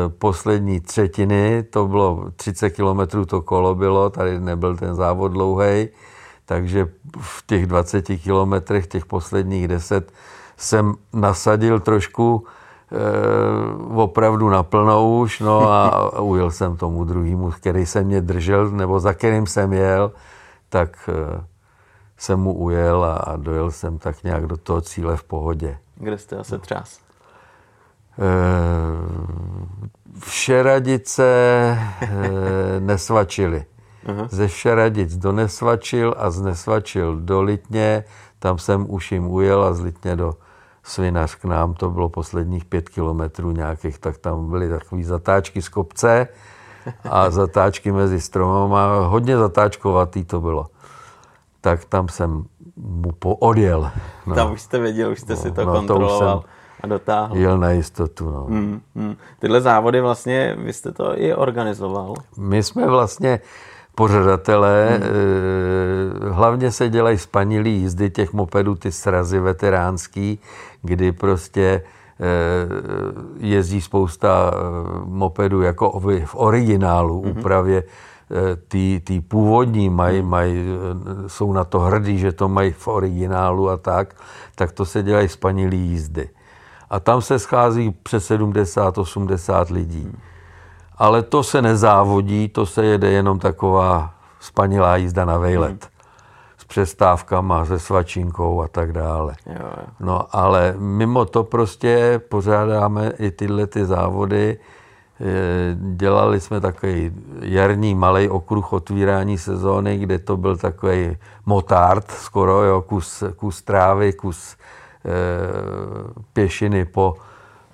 poslední 0.10 0.80
třetiny, 0.80 1.64
to 1.64 1.88
bylo 1.88 2.32
30 2.36 2.70
kilometrů 2.70 3.26
to 3.26 3.42
kolo 3.42 3.76
bylo, 3.76 4.10
tady 4.10 4.40
nebyl 4.40 4.78
ten 4.78 4.96
závod 4.96 5.32
dlouhý, 5.32 5.90
takže 6.46 6.88
v 7.20 7.44
těch 7.48 7.68
20 7.68 8.02
kilometrech, 8.02 8.88
těch 8.88 9.06
posledních 9.06 9.68
10, 9.68 10.12
jsem 10.58 10.96
nasadil 11.14 11.80
trošku 11.80 12.44
e, 12.92 13.96
opravdu 13.96 14.50
naplnou 14.50 15.20
už, 15.20 15.40
no 15.40 15.72
a 15.72 16.20
ujel 16.20 16.52
jsem 16.52 16.78
tomu 16.78 17.04
druhému, 17.04 17.52
který 17.52 17.86
se 17.86 18.04
mě 18.04 18.22
držel, 18.22 18.70
nebo 18.70 19.00
za 19.00 19.14
kterým 19.14 19.48
jsem 19.48 19.74
jel, 19.74 20.12
tak 20.70 21.10
e, 21.10 21.44
jsem 22.22 22.40
mu 22.40 22.54
ujel 22.54 23.04
a, 23.04 23.16
a 23.16 23.36
dojel 23.36 23.72
jsem 23.72 23.98
tak 23.98 24.24
nějak 24.24 24.46
do 24.46 24.58
toho 24.58 24.82
cíle 24.82 25.18
v 25.18 25.24
pohodě. 25.24 25.78
Kde 25.96 26.18
jste 26.18 26.38
asi 26.38 26.60
třás? 26.60 27.00
Všeradice 30.20 31.24
eh, 32.02 32.80
nesvačili. 32.80 33.66
Ze 34.30 34.48
Všeradic 34.48 35.18
do 35.18 35.32
Nesvačil 35.32 36.16
a 36.18 36.32
z 36.32 36.42
Nesvačil 36.42 37.16
do 37.22 37.42
Litně, 37.42 38.04
tam 38.40 38.58
jsem 38.58 38.86
už 38.90 39.12
jim 39.12 39.28
ujel 39.28 39.64
a 39.64 39.74
z 39.74 39.80
Litně 39.80 40.16
do 40.16 40.34
Svinař 40.84 41.36
k 41.36 41.46
nám, 41.46 41.74
to 41.74 41.90
bylo 41.90 42.10
posledních 42.10 42.66
pět 42.66 42.90
kilometrů 42.90 43.52
nějakých, 43.52 43.98
tak 43.98 44.18
tam 44.18 44.50
byly 44.50 44.70
takové 44.70 45.04
zatáčky 45.04 45.62
z 45.62 45.70
kopce 45.70 46.28
a 47.10 47.30
zatáčky 47.30 47.92
mezi 47.92 48.22
stromama, 48.22 49.06
hodně 49.08 49.38
zatáčkovatý 49.38 50.26
to 50.26 50.42
bylo. 50.42 50.68
Tak 51.62 51.86
tam 51.86 52.10
jsem 52.10 52.46
mu 52.78 53.12
odjel. 53.22 53.92
No. 54.26 54.36
Tam 54.36 54.52
už 54.52 54.62
jste 54.62 54.80
věděl, 54.80 55.12
už 55.12 55.20
jste 55.20 55.34
no, 55.34 55.40
si 55.40 55.52
to 55.52 55.66
no, 55.66 55.74
kontroloval. 55.74 56.40
To 56.40 56.46
a 56.82 56.88
dotáhl. 56.88 57.38
Jel 57.38 57.58
na 57.58 57.72
jistotu, 57.72 58.30
no. 58.30 58.44
Hmm, 58.44 58.82
hmm. 58.96 59.16
Tyhle 59.40 59.62
závody 59.62 60.02
vlastně, 60.02 60.56
vy 60.60 60.74
jste 60.74 60.92
to 60.92 61.22
i 61.22 61.36
organizoval. 61.36 62.14
My 62.38 62.64
jsme 62.64 62.88
vlastně 62.88 63.40
pořadatelé, 63.96 64.88
hmm. 64.90 65.04
Eh, 65.04 66.30
hlavně 66.30 66.72
se 66.72 66.90
dělají 66.90 67.18
spanilý 67.18 67.72
jízdy 67.72 68.10
těch 68.10 68.34
mopedů, 68.34 68.76
ty 68.76 68.92
srazy 68.92 69.40
veteránský, 69.40 70.40
kdy 70.82 71.12
prostě 71.12 71.84
eh, 72.20 72.26
jezdí 73.38 73.82
spousta 73.82 74.52
eh, 74.54 74.58
mopedů 75.06 75.62
jako 75.62 76.00
v 76.26 76.36
originálu, 76.36 77.22
hmm. 77.22 77.32
úpravě 77.32 77.84
ty, 78.68 79.02
ty 79.04 79.22
původní 79.22 79.90
mají, 79.90 80.20
hmm. 80.20 80.30
mají, 80.30 80.66
jsou 81.28 81.54
na 81.54 81.64
to 81.64 81.80
hrdí, 81.80 82.18
že 82.18 82.32
to 82.32 82.50
mají 82.50 82.72
v 82.72 82.88
originálu 82.88 83.70
a 83.70 83.78
tak, 83.78 84.16
tak 84.56 84.72
to 84.72 84.86
se 84.86 85.04
dělají 85.04 85.28
spanilý 85.28 85.78
jízdy 85.78 86.30
a 86.92 87.00
tam 87.00 87.22
se 87.22 87.40
schází 87.40 87.92
přes 87.92 88.32
70-80 88.32 89.74
lidí. 89.74 90.12
Ale 90.98 91.24
to 91.24 91.44
se 91.44 91.62
nezávodí, 91.62 92.50
to 92.50 92.66
se 92.66 92.86
jede 92.86 93.12
jenom 93.12 93.40
taková 93.40 94.14
spanilá 94.40 94.96
jízda 94.96 95.26
na 95.26 95.38
vejlet. 95.38 95.70
Hmm. 95.70 95.80
S 96.58 96.64
přestávkama, 96.64 97.66
se 97.66 97.80
svačinkou 97.80 98.62
a 98.62 98.68
tak 98.68 98.92
dále. 98.92 99.36
Jo, 99.46 99.56
jo. 99.60 99.84
No 100.00 100.36
ale 100.36 100.76
mimo 100.78 101.26
to 101.26 101.44
prostě 101.44 102.22
pořádáme 102.30 103.12
i 103.20 103.32
tyhle 103.32 103.68
ty 103.68 103.86
závody. 103.86 104.60
Eh, 105.24 105.78
dělali 105.96 106.40
jsme 106.40 106.62
takový 106.62 107.12
jarní 107.42 107.96
malý 107.96 108.30
okruh 108.30 108.74
otvírání 108.74 109.38
sezóny, 109.38 109.98
kde 109.98 110.20
to 110.20 110.38
byl 110.38 110.58
takový 110.58 111.18
motard 111.46 112.12
skoro, 112.12 112.64
jo, 112.64 112.82
kus, 112.82 113.24
kus 113.36 113.62
trávy, 113.62 114.14
kus 114.14 114.58
Eh, 115.06 116.22
pěšiny 116.34 116.86
po, 116.86 117.16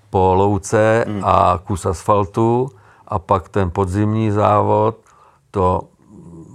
po 0.10 0.34
louce 0.34 1.06
hmm. 1.08 1.22
a 1.24 1.60
kus 1.64 1.86
asfaltu 1.86 2.70
a 3.08 3.20
pak 3.20 3.50
ten 3.50 3.72
podzimní 3.72 4.32
závod, 4.32 4.98
to 5.52 5.82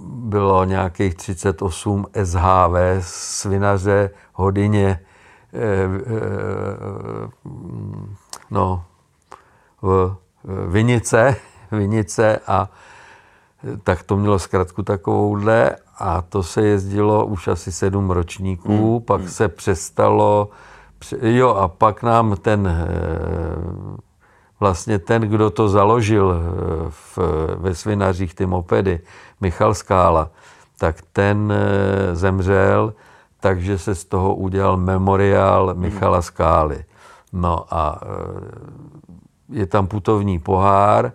bylo 0.05 0.65
nějakých 0.65 1.15
38 1.15 2.05
SHV, 2.23 2.75
svinaře, 2.99 4.09
hodině, 4.33 4.99
eh, 5.53 5.59
eh, 6.05 7.29
no, 8.51 8.85
v 9.81 10.15
Vinice, 10.67 11.35
Vinice 11.71 12.39
a 12.47 12.69
tak 13.83 14.03
to 14.03 14.17
mělo 14.17 14.39
zkrátku 14.39 14.83
takovouhle 14.83 15.75
a 15.99 16.21
to 16.21 16.43
se 16.43 16.65
jezdilo 16.65 17.25
už 17.25 17.47
asi 17.47 17.71
sedm 17.71 18.11
ročníků, 18.11 18.97
hmm. 18.97 19.05
pak 19.05 19.21
hmm. 19.21 19.29
se 19.29 19.47
přestalo, 19.47 20.49
jo 21.21 21.49
a 21.49 21.67
pak 21.67 22.03
nám 22.03 22.35
ten, 22.41 22.67
eh, 22.67 22.85
vlastně 24.59 24.99
ten, 24.99 25.21
kdo 25.21 25.49
to 25.49 25.69
založil 25.69 26.35
eh, 26.35 26.89
v, 26.89 27.19
ve 27.55 27.75
Svinařích, 27.75 28.35
ty 28.35 28.45
mopedy, 28.45 28.99
Michal 29.41 29.73
Skála, 29.73 30.29
tak 30.77 30.95
ten 31.13 31.53
eh, 31.55 32.15
zemřel, 32.15 32.93
takže 33.39 33.77
se 33.77 33.95
z 33.95 34.05
toho 34.05 34.35
udělal 34.35 34.77
memoriál 34.77 35.69
hmm. 35.69 35.81
Michala 35.81 36.21
Skály. 36.21 36.85
No 37.33 37.65
a 37.71 38.01
je 39.53 39.65
tam 39.65 39.87
putovní 39.87 40.39
pohár, 40.39 41.11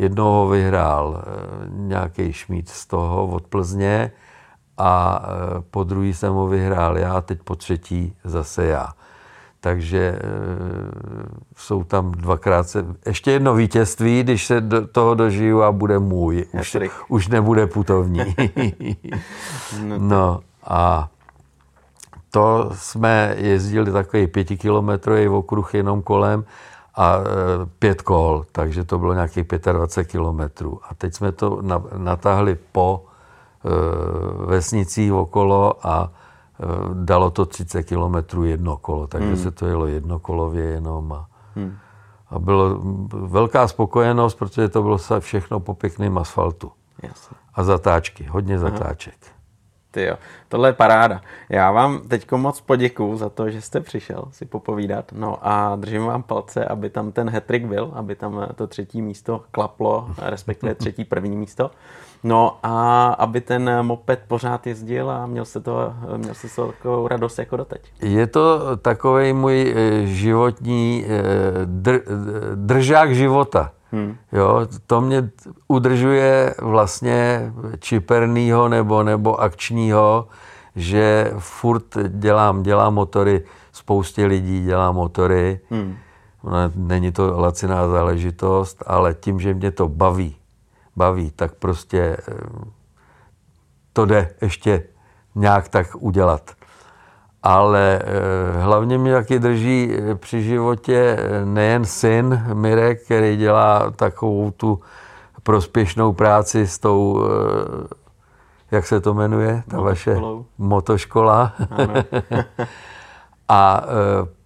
Jednoho 0.00 0.48
vyhrál 0.48 1.22
eh, 1.22 1.66
nějaký 1.70 2.32
šmít 2.32 2.68
z 2.68 2.86
toho 2.86 3.26
od 3.26 3.46
Plzně 3.46 4.12
a 4.78 5.22
eh, 5.22 5.62
po 5.70 5.84
druhý 5.84 6.14
jsem 6.14 6.32
ho 6.32 6.46
vyhrál 6.46 6.98
já, 6.98 7.20
teď 7.20 7.38
po 7.44 7.56
třetí 7.56 8.16
zase 8.24 8.66
já. 8.66 8.88
Takže 9.60 9.98
eh, 9.98 10.20
jsou 11.56 11.84
tam 11.84 12.12
dvakrát 12.12 12.68
se... 12.68 12.86
Ještě 13.06 13.30
jedno 13.30 13.54
vítězství, 13.54 14.22
když 14.22 14.46
se 14.46 14.60
do 14.60 14.86
toho 14.86 15.14
dožiju 15.14 15.62
a 15.62 15.72
bude 15.72 15.98
můj. 15.98 16.46
Už, 16.60 16.76
už 17.08 17.28
nebude 17.28 17.66
putovní. 17.66 18.20
no, 19.84 19.98
no 19.98 20.40
a 20.64 21.08
to 22.30 22.70
jsme 22.74 23.34
jezdili 23.38 23.92
takový 23.92 24.26
pětikilometrový 24.26 25.28
okruh 25.28 25.74
jenom 25.74 26.02
kolem 26.02 26.44
a 27.00 27.16
e, 27.16 27.22
pět 27.78 28.02
kol, 28.02 28.44
takže 28.52 28.84
to 28.84 28.98
bylo 28.98 29.14
nějakých 29.14 29.46
25 29.72 30.10
kilometrů. 30.10 30.80
A 30.88 30.94
teď 30.94 31.14
jsme 31.14 31.32
to 31.32 31.62
natáhli 31.96 32.58
po 32.72 33.04
e, 33.04 34.46
vesnicích 34.46 35.12
okolo 35.12 35.86
a 35.86 36.10
e, 36.60 36.66
dalo 36.94 37.30
to 37.30 37.46
30 37.46 37.82
kilometrů 37.82 38.44
jedno 38.44 38.76
kolo, 38.76 39.06
takže 39.06 39.28
hmm. 39.28 39.36
se 39.36 39.50
to 39.50 39.66
jelo 39.66 39.86
jednokolově 39.86 40.64
jenom. 40.64 41.12
A, 41.12 41.26
hmm. 41.56 41.76
a 42.30 42.38
bylo 42.38 42.80
velká 43.12 43.68
spokojenost, 43.68 44.34
protože 44.34 44.68
to 44.68 44.82
bylo 44.82 44.98
všechno 45.18 45.60
po 45.60 45.74
pěkném 45.74 46.18
asfaltu. 46.18 46.72
Jasně. 47.02 47.36
A 47.54 47.64
zatáčky, 47.64 48.24
hodně 48.24 48.58
zatáček. 48.58 49.16
Aha. 49.22 49.39
Ty 49.90 50.04
jo, 50.04 50.16
tohle 50.48 50.68
je 50.68 50.72
paráda. 50.72 51.20
Já 51.48 51.70
vám 51.70 52.00
teď 52.08 52.32
moc 52.32 52.60
poděkuju 52.60 53.16
za 53.16 53.28
to, 53.28 53.50
že 53.50 53.62
jste 53.62 53.80
přišel 53.80 54.24
si 54.30 54.46
popovídat. 54.46 55.12
No 55.12 55.38
a 55.42 55.76
držím 55.76 56.04
vám 56.04 56.22
palce, 56.22 56.64
aby 56.64 56.90
tam 56.90 57.12
ten 57.12 57.30
hetrik 57.30 57.66
byl, 57.66 57.90
aby 57.94 58.14
tam 58.14 58.46
to 58.54 58.66
třetí 58.66 59.02
místo 59.02 59.42
klaplo, 59.50 60.10
respektive 60.18 60.74
třetí 60.74 61.04
první 61.04 61.36
místo. 61.36 61.70
No 62.24 62.58
a 62.62 63.08
aby 63.08 63.40
ten 63.40 63.82
moped 63.82 64.20
pořád 64.28 64.66
jezdil 64.66 65.10
a 65.10 65.26
měl 65.26 65.44
se 65.44 65.60
to, 65.60 65.94
měl 66.16 66.34
se 66.34 66.48
to 66.56 66.66
takovou 66.66 67.08
radost 67.08 67.38
jako 67.38 67.56
doteď. 67.56 67.92
Je 68.02 68.26
to 68.26 68.76
takový 68.76 69.32
můj 69.32 69.74
eh, 69.76 70.06
životní 70.06 71.04
eh, 71.06 71.22
dr, 71.64 72.00
držák 72.54 73.14
života. 73.14 73.72
Hmm. 73.92 74.16
Jo, 74.32 74.66
to 74.86 75.00
mě 75.00 75.30
udržuje 75.68 76.54
vlastně 76.62 77.52
čiperného 77.78 78.68
nebo, 78.68 79.02
nebo 79.02 79.40
akčního, 79.40 80.28
že 80.76 81.32
furt 81.38 81.84
dělám, 82.08 82.62
dělám 82.62 82.94
motory, 82.94 83.44
spoustě 83.72 84.26
lidí 84.26 84.64
dělá 84.64 84.92
motory. 84.92 85.60
Hmm. 85.70 85.96
Není 86.74 87.12
to 87.12 87.40
laciná 87.40 87.88
záležitost, 87.88 88.82
ale 88.86 89.14
tím, 89.14 89.40
že 89.40 89.54
mě 89.54 89.70
to 89.70 89.88
baví, 89.88 90.36
baví, 90.96 91.30
tak 91.30 91.54
prostě 91.54 92.16
eh, 92.28 92.34
to 93.92 94.06
jde 94.06 94.34
ještě 94.42 94.84
nějak 95.34 95.68
tak 95.68 95.86
udělat. 95.98 96.50
Ale 97.42 98.00
eh, 98.02 98.62
hlavně 98.62 98.98
mě 98.98 99.12
taky 99.12 99.38
drží 99.38 99.92
eh, 99.92 100.14
při 100.14 100.42
životě 100.42 101.16
nejen 101.44 101.84
syn 101.84 102.42
Mirek, 102.54 103.04
který 103.04 103.36
dělá 103.36 103.90
takovou 103.90 104.50
tu 104.50 104.80
prospěšnou 105.42 106.12
práci 106.12 106.66
s 106.66 106.78
tou, 106.78 107.24
jak 108.70 108.86
se 108.86 109.00
to 109.00 109.14
jmenuje, 109.14 109.62
ta 109.68 109.80
vaše 109.80 110.16
motoškola. 110.58 111.52
A 113.48 113.84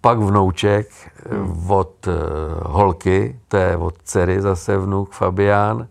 pak 0.01 0.19
vnouček 0.19 0.87
hmm. 1.29 1.71
od 1.71 2.07
holky, 2.61 3.39
to 3.47 3.57
je 3.57 3.77
od 3.77 3.95
dcery 4.03 4.41
zase 4.41 4.77
vnuk 4.77 5.11
Fabián, 5.11 5.87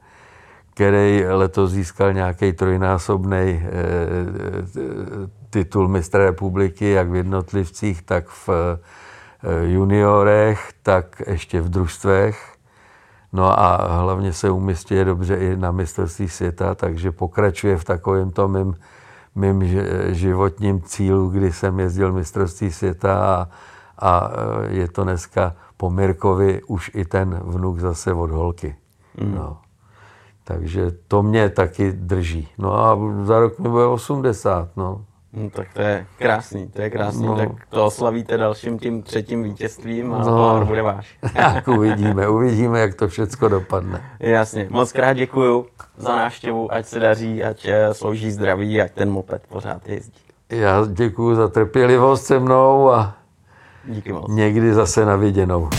který 0.75 1.25
letos 1.27 1.71
získal 1.71 2.13
nějaký 2.13 2.53
trojnásobný 2.53 3.37
eh, 3.37 3.61
eh, 4.77 5.29
titul 5.55 5.89
mistra 5.89 6.25
republiky, 6.25 6.91
jak 6.91 7.11
v 7.11 7.15
jednotlivcích, 7.15 8.03
tak 8.03 8.29
v 8.29 8.49
eh, 8.49 8.79
juniorech, 9.65 10.73
tak 10.83 11.23
ještě 11.27 11.61
v 11.61 11.69
družstvech. 11.69 12.55
No 13.33 13.61
a 13.61 13.99
hlavně 14.03 14.33
se 14.33 14.51
umistuje 14.51 15.05
dobře 15.05 15.37
i 15.37 15.57
na 15.57 15.71
mistrovství 15.71 16.29
světa, 16.29 16.75
takže 16.75 17.13
pokračuje 17.13 17.79
v 17.79 17.85
takovém 17.85 18.31
tom 18.31 18.53
mým, 18.53 18.75
mým 19.35 19.63
životním 20.15 20.83
cílu, 20.83 21.29
kdy 21.29 21.53
jsem 21.53 21.81
jezdil 21.81 22.13
mistrovství 22.13 22.73
světa 22.73 23.15
a, 23.19 23.49
a 23.99 24.31
je 24.69 24.89
to 24.89 25.05
dneska 25.05 25.55
po 25.77 25.91
Mirkovi 25.91 26.63
už 26.63 26.91
i 26.95 27.05
ten 27.05 27.41
vnuk 27.45 27.79
zase 27.79 28.13
od 28.13 28.31
holky. 28.31 28.77
Mm. 29.21 29.35
No. 29.35 29.59
Takže 30.45 30.91
to 31.09 31.23
mě 31.23 31.49
taky 31.49 31.93
drží. 31.93 32.49
No 32.59 32.75
a 32.75 32.99
za 33.23 33.39
rok 33.39 33.59
mi 33.59 33.69
bude 33.69 33.87
80, 33.87 34.77
no. 34.77 35.05
No, 35.37 35.51
tak 35.51 35.67
to 35.73 35.83
je 35.83 36.07
krásný, 36.19 36.69
to 36.69 36.83
je 36.83 36.91
krásný. 36.91 37.27
No. 37.27 37.37
Tak 37.37 37.49
to 37.69 37.87
oslavíte 37.87 38.37
dalším 38.37 38.79
tím 38.79 39.03
třetím 39.03 39.43
vítězstvím 39.43 40.15
a 40.15 40.19
no. 40.19 40.65
bude 40.67 40.83
váš. 40.83 41.19
Jak 41.35 41.69
uvidíme, 41.69 42.29
uvidíme, 42.29 42.81
jak 42.81 42.95
to 42.95 43.09
všechno 43.09 43.49
dopadne. 43.49 44.03
Jasně, 44.21 44.67
moc 44.71 44.93
krát 44.93 45.13
děkuju 45.13 45.67
za 45.97 46.17
návštěvu, 46.17 46.73
ať 46.73 46.87
se 46.87 46.99
daří, 47.01 47.45
ať 47.45 47.65
eh, 47.69 47.95
slouží 47.95 48.31
zdraví, 48.31 48.81
ať 48.83 48.93
ten 48.93 49.11
moped 49.11 49.43
pořád 49.49 49.89
jezdí. 49.89 50.21
Já 50.51 50.87
děkuji 50.87 51.35
za 51.37 51.49
trpělivost 51.49 52.27
se 52.27 52.39
mnou 52.39 52.91
a 52.91 53.15
Díky 53.85 54.13
moc. 54.13 54.25
někdy 54.29 54.75
zase 54.75 55.05
na 55.05 55.17
viděnou. 55.17 55.71